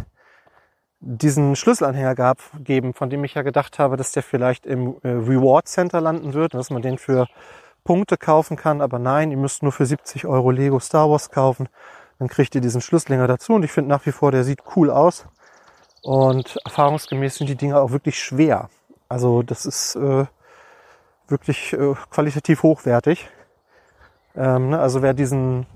diesen 1.00 1.56
Schlüsselanhänger 1.56 2.16
gab, 2.16 2.38
geben, 2.60 2.94
von 2.94 3.10
dem 3.10 3.24
ich 3.24 3.34
ja 3.34 3.42
gedacht 3.42 3.80
habe, 3.80 3.98
dass 3.98 4.12
der 4.12 4.24
vielleicht 4.24 4.66
im 4.66 4.96
äh, 5.04 5.10
Reward 5.10 5.68
Center 5.68 6.00
landen 6.00 6.34
wird, 6.34 6.54
dass 6.54 6.70
man 6.70 6.82
den 6.82 6.98
für 6.98 7.28
Punkte 7.84 8.18
kaufen 8.18 8.56
kann. 8.56 8.82
Aber 8.82 9.00
nein, 9.00 9.32
ihr 9.32 9.38
müsst 9.38 9.64
nur 9.64 9.72
für 9.72 9.86
70 9.86 10.26
Euro 10.26 10.52
Lego 10.52 10.80
Star 10.80 11.10
Wars 11.10 11.30
kaufen. 11.30 11.68
Dann 12.20 12.30
kriegt 12.30 12.56
ihr 12.56 12.62
diesen 12.62 12.82
Schlüsselhänger 12.82 13.28
dazu 13.28 13.54
und 13.54 13.64
ich 13.64 13.72
finde 13.72 13.90
nach 13.90 14.06
wie 14.06 14.12
vor, 14.12 14.32
der 14.32 14.44
sieht 14.44 14.60
cool 14.76 14.90
aus. 14.90 15.26
Und 16.04 16.58
erfahrungsgemäß 16.66 17.36
sind 17.36 17.48
die 17.48 17.56
Dinger 17.56 17.82
auch 17.82 17.92
wirklich 17.92 18.20
schwer. 18.20 18.70
Also 19.14 19.44
das 19.44 19.68
ist 19.68 19.96
äh, 19.96 20.26
wirklich 21.28 21.74
äh, 21.74 21.94
qualitativ 22.10 22.64
hochwertig. 22.64 23.30
Ähm, 24.36 24.72
ne? 24.72 24.80
Also 24.80 25.04
wer 25.04 25.14
diesen 25.14 25.68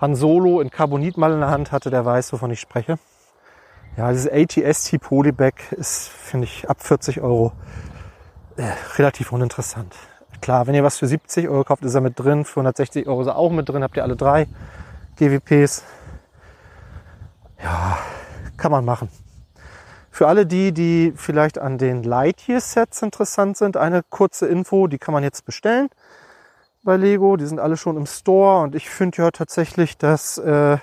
Han 0.00 0.16
Solo 0.16 0.62
in 0.62 0.70
Carbonit 0.70 1.18
mal 1.18 1.30
in 1.30 1.40
der 1.40 1.50
Hand 1.50 1.72
hatte, 1.72 1.90
der 1.90 2.06
weiß, 2.06 2.32
wovon 2.32 2.50
ich 2.50 2.58
spreche. 2.58 2.98
Ja, 3.98 4.10
dieses 4.10 4.32
ATST 4.32 4.98
Polybag 4.98 5.72
ist, 5.72 6.08
finde 6.08 6.46
ich, 6.46 6.70
ab 6.70 6.82
40 6.82 7.20
Euro 7.20 7.52
äh, 8.56 8.62
relativ 8.96 9.30
uninteressant. 9.30 9.94
Klar, 10.40 10.66
wenn 10.66 10.74
ihr 10.74 10.82
was 10.82 10.96
für 10.96 11.06
70 11.06 11.50
Euro 11.50 11.64
kauft, 11.64 11.84
ist 11.84 11.94
er 11.94 12.00
mit 12.00 12.18
drin. 12.18 12.46
Für 12.46 12.60
160 12.60 13.06
Euro 13.06 13.20
ist 13.20 13.26
er 13.26 13.36
auch 13.36 13.50
mit 13.50 13.68
drin. 13.68 13.82
Habt 13.82 13.98
ihr 13.98 14.04
alle 14.04 14.16
drei 14.16 14.48
GWPs. 15.16 15.84
Ja, 17.62 17.98
kann 18.56 18.70
man 18.72 18.86
machen. 18.86 19.10
Für 20.10 20.26
alle 20.26 20.44
die, 20.44 20.72
die 20.72 21.12
vielleicht 21.14 21.58
an 21.58 21.78
den 21.78 22.02
Lightyear-Sets 22.02 23.02
interessant 23.02 23.56
sind, 23.56 23.76
eine 23.76 24.02
kurze 24.02 24.48
Info, 24.48 24.88
die 24.88 24.98
kann 24.98 25.14
man 25.14 25.22
jetzt 25.22 25.44
bestellen 25.44 25.88
bei 26.82 26.96
Lego. 26.96 27.36
Die 27.36 27.46
sind 27.46 27.60
alle 27.60 27.76
schon 27.76 27.96
im 27.96 28.06
Store 28.06 28.62
und 28.62 28.74
ich 28.74 28.90
finde 28.90 29.22
ja 29.22 29.30
tatsächlich, 29.30 29.96
dass 29.98 30.38
äh, 30.38 30.78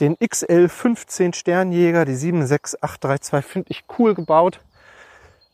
den 0.00 0.16
XL 0.18 0.68
15 0.68 1.34
Sternjäger, 1.34 2.04
die 2.04 2.14
76832, 2.14 3.44
finde 3.44 3.70
ich 3.70 3.84
cool 3.98 4.14
gebaut. 4.14 4.60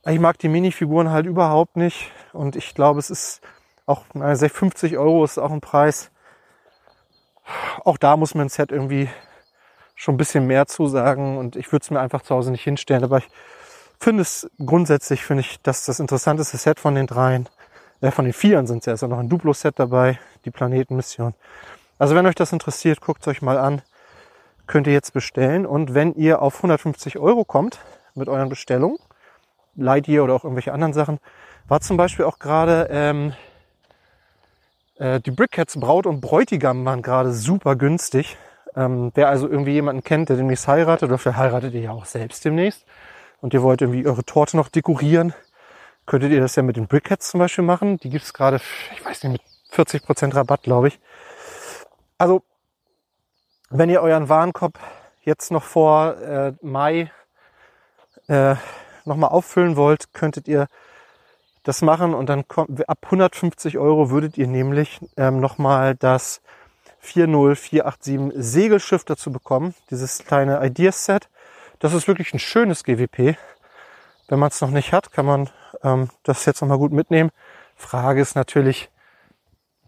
Ich 0.07 0.21
mag 0.21 0.39
die 0.39 0.49
Minifiguren 0.49 1.11
halt 1.11 1.27
überhaupt 1.27 1.77
nicht 1.77 2.13
und 2.33 2.57
ich 2.57 2.75
glaube, 2.75 3.01
es 3.01 3.11
ist 3.11 3.41
auch, 3.87 4.05
also 4.15 4.49
50 4.49 4.97
Euro 4.97 5.25
ist 5.25 5.39
auch 5.39 5.51
ein 5.51 5.61
Preis. 5.61 6.11
Auch 7.85 7.99
da 7.99 8.17
muss 8.17 8.35
man 8.35 8.47
ein 8.47 8.51
Set 8.51 8.71
irgendwie 8.71 9.09
schon 9.99 10.15
ein 10.15 10.19
bisschen 10.19 10.47
mehr 10.47 10.67
zusagen 10.67 11.37
und 11.39 11.57
ich 11.57 11.73
würde 11.73 11.83
es 11.83 11.91
mir 11.91 11.99
einfach 11.99 12.23
zu 12.23 12.35
Hause 12.35 12.53
nicht 12.53 12.63
hinstellen. 12.63 13.03
Aber 13.03 13.19
ich 13.19 13.29
finde 13.99 14.23
es 14.23 14.49
grundsätzlich, 14.65 15.25
finde 15.25 15.41
ich, 15.41 15.61
dass 15.61 15.85
das 15.85 15.99
interessanteste 15.99 16.57
Set 16.57 16.79
von 16.79 16.95
den 16.95 17.09
dreien 17.09 17.49
äh, 18.01 18.13
von 18.13 18.25
den 18.25 18.33
Vieren 18.33 18.67
sind 18.69 18.79
es 18.79 18.87
ja, 18.87 18.93
ist 18.93 19.03
ja 19.03 19.09
noch 19.09 19.19
ein 19.19 19.29
Duplo-Set 19.29 19.79
dabei, 19.79 20.21
die 20.45 20.53
Planetenmission. 20.53 21.35
Also 21.99 22.15
wenn 22.15 22.27
euch 22.27 22.37
das 22.37 22.53
interessiert, 22.53 23.01
guckt 23.01 23.23
es 23.23 23.29
euch 23.29 23.43
mal 23.43 23.59
an. 23.59 23.83
Könnt 24.69 24.87
ihr 24.87 24.93
jetzt 24.93 25.13
bestellen. 25.13 25.67
Und 25.67 25.95
wenn 25.95 26.15
ihr 26.15 26.43
auf 26.43 26.57
150 26.57 27.19
Euro 27.19 27.45
kommt 27.45 27.81
mit 28.15 28.29
euren 28.29 28.49
Bestellungen, 28.49 28.99
Lightyear 29.75 30.23
oder 30.23 30.35
auch 30.35 30.45
irgendwelche 30.45 30.73
anderen 30.73 30.93
Sachen, 30.93 31.19
war 31.67 31.81
zum 31.81 31.97
Beispiel 31.97 32.25
auch 32.25 32.39
gerade 32.39 32.89
ähm, 32.91 33.33
äh, 34.99 35.21
die 35.21 35.33
Brickheads 35.33 35.81
Braut 35.81 36.07
und 36.07 36.21
Bräutigam 36.21 36.85
waren 36.85 37.03
gerade 37.03 37.33
super 37.33 37.75
günstig. 37.75 38.37
Ähm, 38.79 39.11
wer 39.15 39.29
also 39.29 39.49
irgendwie 39.49 39.73
jemanden 39.73 40.05
kennt, 40.05 40.29
der 40.29 40.37
demnächst 40.37 40.69
heiratet, 40.69 41.09
oder 41.09 41.19
vielleicht 41.19 41.39
heiratet 41.39 41.75
ihr 41.75 41.81
ja 41.81 41.91
auch 41.91 42.05
selbst 42.05 42.45
demnächst 42.45 42.87
und 43.41 43.53
ihr 43.53 43.63
wollt 43.63 43.81
irgendwie 43.83 44.07
eure 44.07 44.23
Torte 44.23 44.57
noch 44.57 44.69
dekorieren, 44.69 45.35
könntet 46.07 46.31
ihr 46.31 46.41
das 46.41 46.55
ja 46.55 46.63
mit 46.63 46.77
den 46.77 46.87
Brickheads 46.87 47.29
zum 47.29 47.41
Beispiel 47.41 47.65
machen. 47.65 47.99
Die 47.99 48.09
gibt 48.09 48.25
es 48.25 48.33
gerade, 48.33 48.61
ich 48.95 49.05
weiß 49.05 49.25
nicht, 49.25 49.33
mit 49.33 49.43
40% 49.91 50.33
Rabatt, 50.33 50.63
glaube 50.63 50.89
ich. 50.89 51.01
Also, 52.19 52.43
wenn 53.69 53.91
ihr 53.91 54.01
euren 54.01 54.29
Warenkorb 54.29 54.79
jetzt 55.25 55.51
noch 55.51 55.65
vor 55.65 56.17
äh, 56.19 56.53
Mai 56.63 57.11
äh, 58.29 58.55
nochmal 59.05 59.31
auffüllen 59.31 59.77
wollt, 59.77 60.13
könntet 60.13 60.47
ihr 60.47 60.69
das 61.65 61.83
machen 61.83 62.15
und 62.15 62.29
dann 62.29 62.47
kommt, 62.47 62.89
ab 62.89 62.99
150 63.03 63.77
Euro 63.77 64.11
würdet 64.11 64.39
ihr 64.39 64.47
nämlich 64.47 65.01
ähm, 65.17 65.41
nochmal 65.41 65.97
das 65.97 66.43
40487 67.09 68.33
Segelschiff 68.35 69.05
dazu 69.05 69.33
bekommen, 69.33 69.75
dieses 69.91 70.25
kleine 70.25 70.65
Ideas 70.65 71.05
Set. 71.05 71.29
Das 71.79 71.95
ist 71.95 72.09
wirklich 72.09 72.35
ein 72.35 72.39
schönes 72.39 72.85
GWP. 72.85 73.37
Wenn 74.29 74.39
man 74.39 74.49
es 74.49 74.61
noch 74.61 74.71
nicht 74.71 74.93
hat, 74.93 75.13
kann 75.13 75.27
man 75.27 75.51
ähm, 75.83 76.11
das 76.23 76.45
jetzt 76.45 76.61
nochmal 76.61 76.79
gut 76.79 76.93
mitnehmen. 76.93 77.31
Frage 77.77 78.21
ist 78.21 78.35
natürlich, 78.35 78.91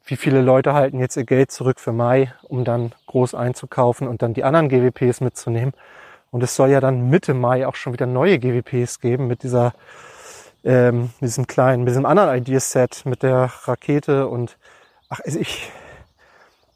wie 0.04 0.16
viele 0.16 0.40
Leute 0.40 0.72
halten 0.74 0.98
jetzt 0.98 1.16
ihr 1.16 1.24
Geld 1.24 1.50
zurück 1.50 1.78
für 1.78 1.92
Mai, 1.92 2.32
um 2.42 2.64
dann 2.64 2.94
groß 3.06 3.34
einzukaufen 3.34 4.08
und 4.08 4.22
dann 4.22 4.34
die 4.34 4.44
anderen 4.44 4.68
GWPs 4.68 5.20
mitzunehmen. 5.20 5.74
Und 6.30 6.42
es 6.42 6.54
soll 6.56 6.70
ja 6.70 6.80
dann 6.80 7.10
Mitte 7.10 7.34
Mai 7.34 7.66
auch 7.66 7.74
schon 7.74 7.92
wieder 7.92 8.06
neue 8.06 8.38
GWPs 8.38 9.00
geben 9.00 9.26
mit 9.26 9.42
dieser, 9.42 9.72
ähm, 10.64 11.10
diesem 11.20 11.46
kleinen, 11.46 11.82
mit 11.82 11.90
diesem 11.90 12.06
anderen 12.06 12.36
Ideaset, 12.36 13.04
mit 13.04 13.22
der 13.22 13.50
Rakete 13.64 14.28
und 14.28 14.56
ach, 15.08 15.20
ich, 15.24 15.70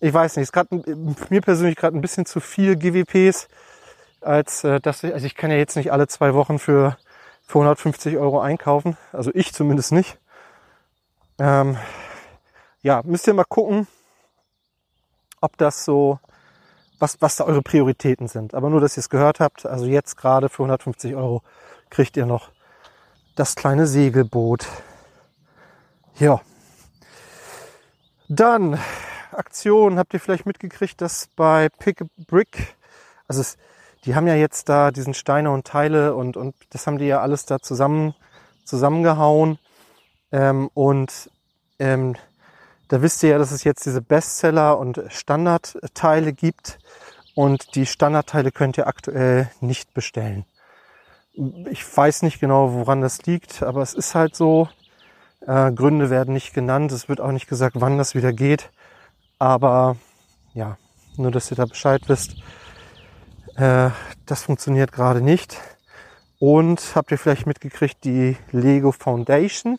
ich 0.05 0.13
weiß 0.13 0.37
nicht, 0.37 0.43
ist 0.43 0.53
gerade 0.53 0.83
mir 1.31 1.41
persönlich 1.41 1.77
gerade 1.77 1.97
ein 1.97 2.03
bisschen 2.03 2.27
zu 2.27 2.41
viel 2.41 2.77
GWPs, 2.77 3.49
als 4.21 4.63
äh, 4.63 4.79
dass 4.79 5.03
ich, 5.03 5.15
also 5.15 5.25
ich 5.25 5.35
kann 5.35 5.51
ja 5.51 5.57
jetzt 5.57 5.77
nicht 5.77 5.93
alle 5.93 6.07
zwei 6.09 6.35
Wochen 6.35 6.59
für 6.59 6.99
für 7.47 7.59
150 7.59 8.19
Euro 8.19 8.41
einkaufen. 8.41 8.97
Also 9.13 9.31
ich 9.35 9.55
zumindest 9.55 9.93
nicht. 9.93 10.19
Ähm, 11.39 11.79
ja, 12.83 13.01
müsst 13.05 13.27
ihr 13.27 13.35
mal 13.35 13.45
gucken, 13.45 13.87
ob 15.41 15.57
das 15.57 15.85
so, 15.85 16.19
was, 16.99 17.21
was 17.21 17.37
da 17.37 17.45
eure 17.45 17.63
Prioritäten 17.63 18.29
sind. 18.29 18.55
Aber 18.55 18.71
nur, 18.71 18.81
dass 18.81 18.97
ihr 18.97 19.01
es 19.01 19.11
gehört 19.11 19.41
habt. 19.41 19.65
Also 19.65 19.87
jetzt 19.87 20.17
gerade 20.17 20.49
für 20.49 20.63
150 20.65 21.15
Euro 21.15 21.43
kriegt 21.91 22.17
ihr 22.17 22.27
noch 22.27 22.51
das 23.37 23.55
kleine 23.55 23.87
Segelboot. 23.87 24.67
Ja. 26.19 26.41
Dann 28.29 28.79
Aktion. 29.39 29.99
Habt 29.99 30.15
ihr 30.15 30.21
vielleicht 30.21 30.47
mitgekriegt, 30.47 31.01
dass 31.01 31.29
bei 31.37 31.69
Pick 31.79 32.03
a 32.03 32.07
Brick, 32.27 32.77
also 33.29 33.41
es, 33.41 33.57
die 34.05 34.15
haben 34.15 34.27
ja 34.27 34.35
jetzt 34.35 34.69
da 34.69 34.91
diesen 34.91 35.15
Steine 35.15 35.51
und 35.51 35.67
Teile 35.67 36.15
und, 36.15 36.37
und 36.37 36.55
das 36.71 36.87
haben 36.87 36.99
die 36.99 37.07
ja 37.07 37.21
alles 37.21 37.47
da 37.47 37.61
zusammen, 37.61 38.15
zusammengehauen. 38.65 39.59
Ähm, 40.33 40.69
und 40.75 41.31
ähm, 41.79 42.17
da 42.89 43.03
wisst 43.03 43.23
ihr 43.23 43.31
ja, 43.31 43.39
dass 43.39 43.51
es 43.51 43.65
jetzt 43.65 43.87
diese 43.87 44.03
Bestseller 44.03 44.79
und 44.79 45.03
Standardteile 45.09 46.33
gibt. 46.33 46.79
Und 47.35 47.75
die 47.75 47.87
Standardteile 47.87 48.53
könnt 48.53 48.79
ihr 48.79 48.87
aktuell 48.87 49.51
nicht 49.61 49.95
bestellen. 49.95 50.45
Ich 51.69 51.85
weiß 51.97 52.23
nicht 52.23 52.39
genau, 52.39 52.75
woran 52.75 53.01
das 53.01 53.23
liegt, 53.27 53.63
aber 53.63 53.83
es 53.83 53.95
ist 53.95 54.15
halt 54.15 54.37
so. 54.37 54.69
Äh, 55.47 55.73
Gründe 55.73 56.11
werden 56.11 56.33
nicht 56.33 56.55
genannt. 56.55 56.93
Es 56.93 57.09
wird 57.09 57.21
auch 57.21 57.33
nicht 57.33 57.49
gesagt, 57.49 57.77
wann 57.81 57.99
das 57.99 58.15
wieder 58.15 58.33
geht. 58.33 58.71
Aber 59.39 59.97
ja, 60.55 60.77
nur 61.17 61.31
dass 61.31 61.51
ihr 61.51 61.57
da 61.57 61.67
Bescheid 61.67 62.03
wisst. 62.09 62.37
Äh, 63.57 63.91
das 64.27 64.43
funktioniert 64.43 64.93
gerade 64.93 65.21
nicht. 65.21 65.61
Und 66.39 66.81
habt 66.95 67.11
ihr 67.11 67.19
vielleicht 67.19 67.47
mitgekriegt, 67.47 68.05
die 68.05 68.37
Lego 68.53 68.93
Foundation. 68.93 69.79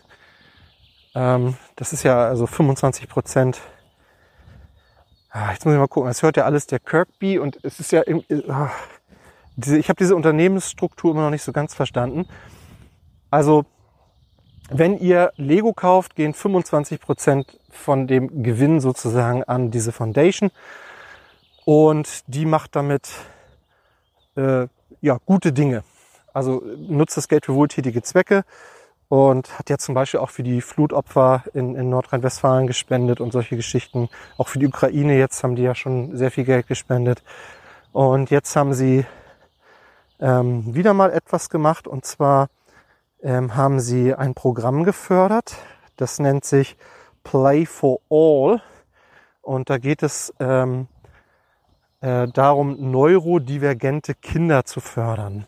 Ähm, 1.14 1.58
das 1.76 1.93
ist 1.93 2.03
ja 2.03 2.26
also 2.26 2.47
25 2.47 3.08
Prozent 3.08 3.62
Ah, 5.38 5.51
jetzt 5.51 5.66
muss 5.66 5.74
ich 5.74 5.80
mal 5.80 5.89
gucken. 5.89 6.10
Es 6.10 6.24
hört 6.24 6.38
ja 6.38 6.45
alles 6.45 6.66
der 6.66 6.80
Kirkby 6.80 7.39
und 7.39 7.60
es 7.62 7.82
ist 7.82 7.91
ja, 7.91 7.99
im, 8.03 8.24
ah, 8.47 8.72
diese, 9.58 9.78
ich 9.78 9.89
habe 9.89 9.97
diese 9.97 10.16
Unternehmensstruktur 10.16 11.12
immer 11.12 11.24
noch 11.24 11.30
nicht 11.30 11.43
so 11.43 11.51
ganz 11.51 11.74
verstanden. 11.74 12.26
Also 13.30 13.66
wenn 14.70 14.97
ihr 14.97 15.34
Lego 15.36 15.74
kauft, 15.74 16.16
gehen 16.16 16.34
25 16.34 17.01
Prozent 17.01 17.60
von 17.76 18.07
dem 18.07 18.43
Gewinn 18.43 18.80
sozusagen 18.80 19.43
an 19.43 19.71
diese 19.71 19.91
Foundation 19.91 20.51
und 21.65 22.23
die 22.28 22.45
macht 22.45 22.76
damit 22.76 23.09
äh, 24.36 24.67
ja 25.01 25.17
gute 25.26 25.51
Dinge. 25.51 25.84
Also 26.34 26.61
nutzt 26.78 27.17
das 27.17 27.28
Geld 27.28 27.45
für 27.45 27.55
wohltätige 27.55 28.01
Zwecke 28.03 28.43
und 29.07 29.57
hat 29.57 29.69
ja 29.69 29.78
zum 29.78 29.95
Beispiel 29.95 30.19
auch 30.19 30.30
für 30.30 30.43
die 30.43 30.61
Flutopfer 30.61 31.43
in, 31.53 31.76
in 31.76 31.89
Nordrhein-Westfalen 31.89 32.67
gespendet 32.67 33.21
und 33.21 33.32
solche 33.32 33.55
Geschichten. 33.55 34.09
Auch 34.38 34.47
für 34.47 34.59
die 34.59 34.67
Ukraine 34.67 35.17
jetzt 35.17 35.43
haben 35.43 35.55
die 35.55 35.63
ja 35.63 35.76
schon 35.76 36.15
sehr 36.17 36.32
viel 36.32 36.43
Geld 36.43 36.67
gespendet. 36.67 37.23
Und 37.93 38.30
jetzt 38.30 38.55
haben 38.55 38.73
sie 38.73 39.05
ähm, 40.19 40.76
wieder 40.76 40.93
mal 40.93 41.11
etwas 41.11 41.49
gemacht 41.49 41.88
und 41.88 42.05
zwar 42.05 42.49
ähm, 43.23 43.55
haben 43.55 43.80
sie 43.80 44.13
ein 44.13 44.34
Programm 44.34 44.84
gefördert. 44.84 45.55
Das 45.95 46.19
nennt 46.19 46.45
sich 46.45 46.76
Play 47.26 47.65
for 47.65 47.99
All. 48.09 48.61
Und 49.41 49.69
da 49.69 49.78
geht 49.78 50.01
es 50.01 50.34
ähm, 50.39 50.88
äh, 51.99 52.28
darum, 52.30 52.91
neurodivergente 52.91 54.15
Kinder 54.15 54.63
zu 54.63 54.80
fördern. 54.80 55.45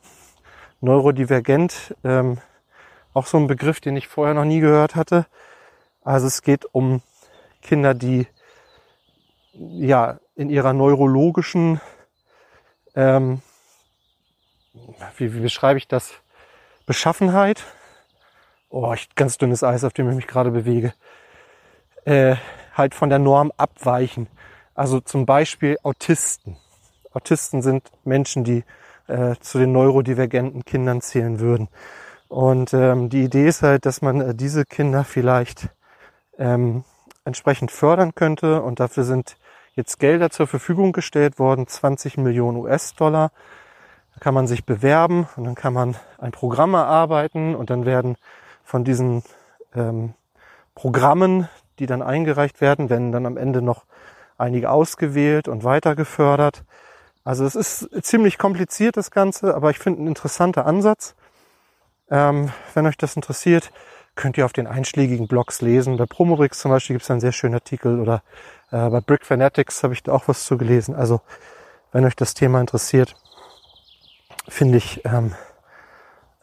Neurodivergent, 0.82 1.96
ähm, 2.04 2.40
auch 3.14 3.26
so 3.26 3.38
ein 3.38 3.48
Begriff, 3.48 3.80
den 3.80 3.96
ich 3.96 4.10
vorher 4.10 4.34
noch 4.34 4.44
nie 4.44 4.60
gehört 4.60 4.96
hatte. 4.96 5.26
Also 6.04 6.28
es 6.28 6.42
geht 6.42 6.66
um 6.74 7.02
Kinder, 7.62 7.94
die 7.94 8.28
ja 9.54 10.20
in 10.36 10.50
ihrer 10.50 10.74
neurologischen, 10.74 11.80
ähm, 12.96 13.42
wie, 15.18 15.34
wie 15.34 15.40
beschreibe 15.40 15.78
ich 15.78 15.88
das, 15.88 16.14
Beschaffenheit, 16.86 17.66
oh, 18.70 18.94
ich, 18.94 19.14
ganz 19.16 19.38
dünnes 19.38 19.64
Eis, 19.64 19.84
auf 19.84 19.94
dem 19.94 20.10
ich 20.10 20.16
mich 20.16 20.28
gerade 20.28 20.52
bewege, 20.52 20.94
äh, 22.08 22.38
halt 22.74 22.96
von 22.96 23.10
der 23.10 23.20
Norm 23.20 23.52
abweichen. 23.58 24.28
Also 24.74 25.02
zum 25.02 25.26
Beispiel 25.26 25.78
Autisten. 25.84 26.56
Autisten 27.12 27.62
sind 27.62 27.84
Menschen, 28.06 28.44
die 28.44 28.64
äh, 29.08 29.36
zu 29.42 29.58
den 29.58 29.74
neurodivergenten 29.74 30.64
Kindern 30.64 31.02
zählen 31.02 31.40
würden. 31.40 31.68
Und 32.30 32.74
ähm, 32.74 33.10
die 33.10 33.24
Idee 33.24 33.48
ist 33.48 33.62
halt, 33.62 33.86
dass 33.86 34.02
man 34.02 34.22
äh, 34.22 34.36
diese 34.36 34.64
Kinder 34.64 35.04
vielleicht 35.04 35.70
ähm, 36.38 36.86
entsprechend 37.26 37.72
fördern 37.72 38.16
könnte. 38.16 38.62
Und 38.62 38.80
dafür 38.80 39.04
sind 39.04 39.36
jetzt 39.76 40.00
Gelder 40.00 40.30
zur 40.30 40.48
Verfügung 40.48 40.94
gestellt 40.94 41.40
worden, 41.40 41.68
20 41.68 42.18
Millionen 42.18 42.58
US-Dollar. 42.58 43.32
Da 44.14 44.20
kann 44.22 44.34
man 44.34 44.48
sich 44.48 44.64
bewerben 44.66 45.28
und 45.36 45.44
dann 45.44 45.56
kann 45.56 45.74
man 45.74 45.96
ein 46.20 46.32
Programm 46.32 46.74
erarbeiten 46.74 47.54
und 47.54 47.70
dann 47.70 47.86
werden 47.86 48.16
von 48.64 48.84
diesen 48.84 49.24
ähm, 49.76 50.14
Programmen, 50.74 51.50
die 51.80 51.86
dann 51.86 52.02
eingereicht 52.02 52.62
werden, 52.62 52.90
werden 52.90 53.12
dann 53.12 53.26
am 53.26 53.38
Ende 53.38 53.62
noch 53.62 53.86
einige 54.38 54.70
ausgewählt 54.70 55.48
und 55.48 55.64
weiter 55.64 55.96
gefördert. 55.96 56.64
Also 57.24 57.46
es 57.46 57.56
ist 57.56 57.90
ziemlich 58.06 58.38
kompliziert 58.38 58.98
das 58.98 59.12
Ganze, 59.12 59.56
aber 59.56 59.70
ich 59.70 59.80
finde 59.80 60.04
ein 60.04 60.08
interessanter 60.08 60.66
Ansatz. 60.66 61.16
Ähm, 62.10 62.52
wenn 62.74 62.86
euch 62.86 62.98
das 62.98 63.16
interessiert, 63.16 63.72
könnt 64.16 64.38
ihr 64.38 64.46
auf 64.46 64.54
den 64.54 64.68
einschlägigen 64.68 65.28
Blogs 65.28 65.62
lesen. 65.62 65.98
Bei 65.98 66.06
Promorix 66.06 66.60
zum 66.60 66.72
Beispiel 66.72 66.96
gibt 66.96 67.04
es 67.04 67.12
einen 67.12 67.20
sehr 67.20 67.34
schönen 67.34 67.56
Artikel 67.56 68.00
oder 68.00 68.24
äh, 68.72 68.90
bei 68.90 69.02
Brick 69.02 69.26
Fanatics 69.26 69.84
habe 69.84 69.94
ich 69.94 70.04
da 70.04 70.14
auch 70.14 70.28
was 70.28 70.46
zu 70.46 70.58
gelesen. 70.58 70.96
Also 70.96 71.22
wenn 71.92 72.06
euch 72.06 72.16
das 72.16 72.34
Thema 72.34 72.62
interessiert, 72.62 73.16
finde 74.48 74.78
ich 74.78 75.06
ähm, 75.06 75.36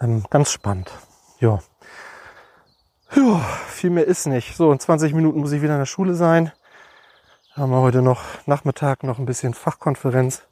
ähm, 0.01 0.25
ganz 0.31 0.53
spannend. 0.53 0.91
Ja. 1.41 1.61
Ja, 3.17 3.39
viel 3.69 3.91
mehr 3.91 4.07
ist 4.07 4.27
nicht. 4.27 4.57
So, 4.57 4.73
in 4.73 4.81
20 4.81 5.15
Minuten 5.15 5.41
muss 5.41 5.53
ich 5.53 5.63
wieder 5.63 5.75
in 5.75 5.79
der 5.79 5.87
Schule 5.87 6.15
sein. 6.15 6.53
Haben 7.55 7.71
wir 7.71 7.81
heute 7.81 8.03
noch 8.03 8.23
Nachmittag 8.47 9.03
noch 9.05 9.19
ein 9.19 9.27
bisschen 9.27 9.55
Fachkonferenz. 9.55 10.43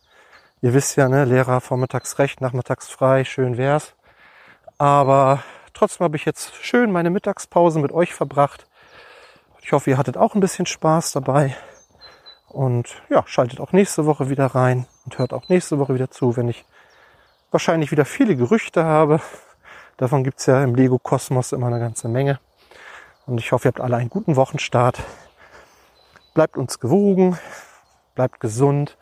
Ihr 0.60 0.74
wisst 0.74 0.96
ja, 0.96 1.08
ne, 1.08 1.24
Lehrer 1.24 1.60
vormittags 1.60 2.18
recht, 2.20 2.40
nachmittags 2.40 2.88
frei, 2.88 3.24
schön 3.24 3.56
wär's. 3.56 3.94
Aber 4.78 5.42
trotzdem 5.74 6.04
habe 6.04 6.16
ich 6.16 6.24
jetzt 6.24 6.54
schön 6.54 6.92
meine 6.92 7.10
Mittagspause 7.10 7.80
mit 7.80 7.90
euch 7.90 8.14
verbracht. 8.14 8.66
Ich 9.60 9.72
hoffe, 9.72 9.90
ihr 9.90 9.98
hattet 9.98 10.16
auch 10.16 10.34
ein 10.34 10.40
bisschen 10.40 10.66
Spaß 10.66 11.12
dabei. 11.12 11.56
Und 12.48 13.02
ja, 13.08 13.24
schaltet 13.26 13.60
auch 13.60 13.72
nächste 13.72 14.06
Woche 14.06 14.28
wieder 14.28 14.46
rein 14.46 14.86
und 15.04 15.18
hört 15.18 15.32
auch 15.32 15.48
nächste 15.48 15.78
Woche 15.78 15.94
wieder 15.94 16.10
zu, 16.10 16.36
wenn 16.36 16.48
ich 16.48 16.64
wahrscheinlich 17.50 17.90
wieder 17.90 18.04
viele 18.04 18.36
Gerüchte 18.36 18.84
habe. 18.84 19.20
Davon 19.96 20.22
gibt's 20.22 20.46
ja 20.46 20.62
im 20.62 20.74
Lego-Kosmos 20.74 21.52
immer 21.52 21.68
eine 21.68 21.80
ganze 21.80 22.08
Menge. 22.08 22.38
Und 23.26 23.38
ich 23.38 23.52
hoffe, 23.52 23.68
ihr 23.68 23.72
habt 23.72 23.80
alle 23.80 23.96
einen 23.96 24.10
guten 24.10 24.36
Wochenstart. 24.36 25.00
Bleibt 26.34 26.56
uns 26.56 26.80
gewogen, 26.80 27.38
bleibt 28.14 28.40
gesund. 28.40 28.96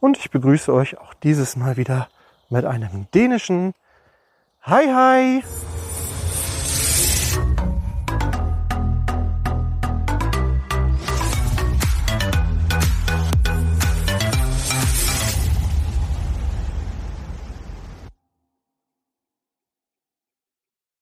Und 0.00 0.18
ich 0.18 0.30
begrüße 0.30 0.72
euch 0.72 0.98
auch 0.98 1.14
dieses 1.14 1.56
Mal 1.56 1.76
wieder 1.76 2.08
mit 2.50 2.64
einem 2.64 3.08
dänischen 3.12 3.74
Hi 4.62 4.86
Hi! 4.86 5.42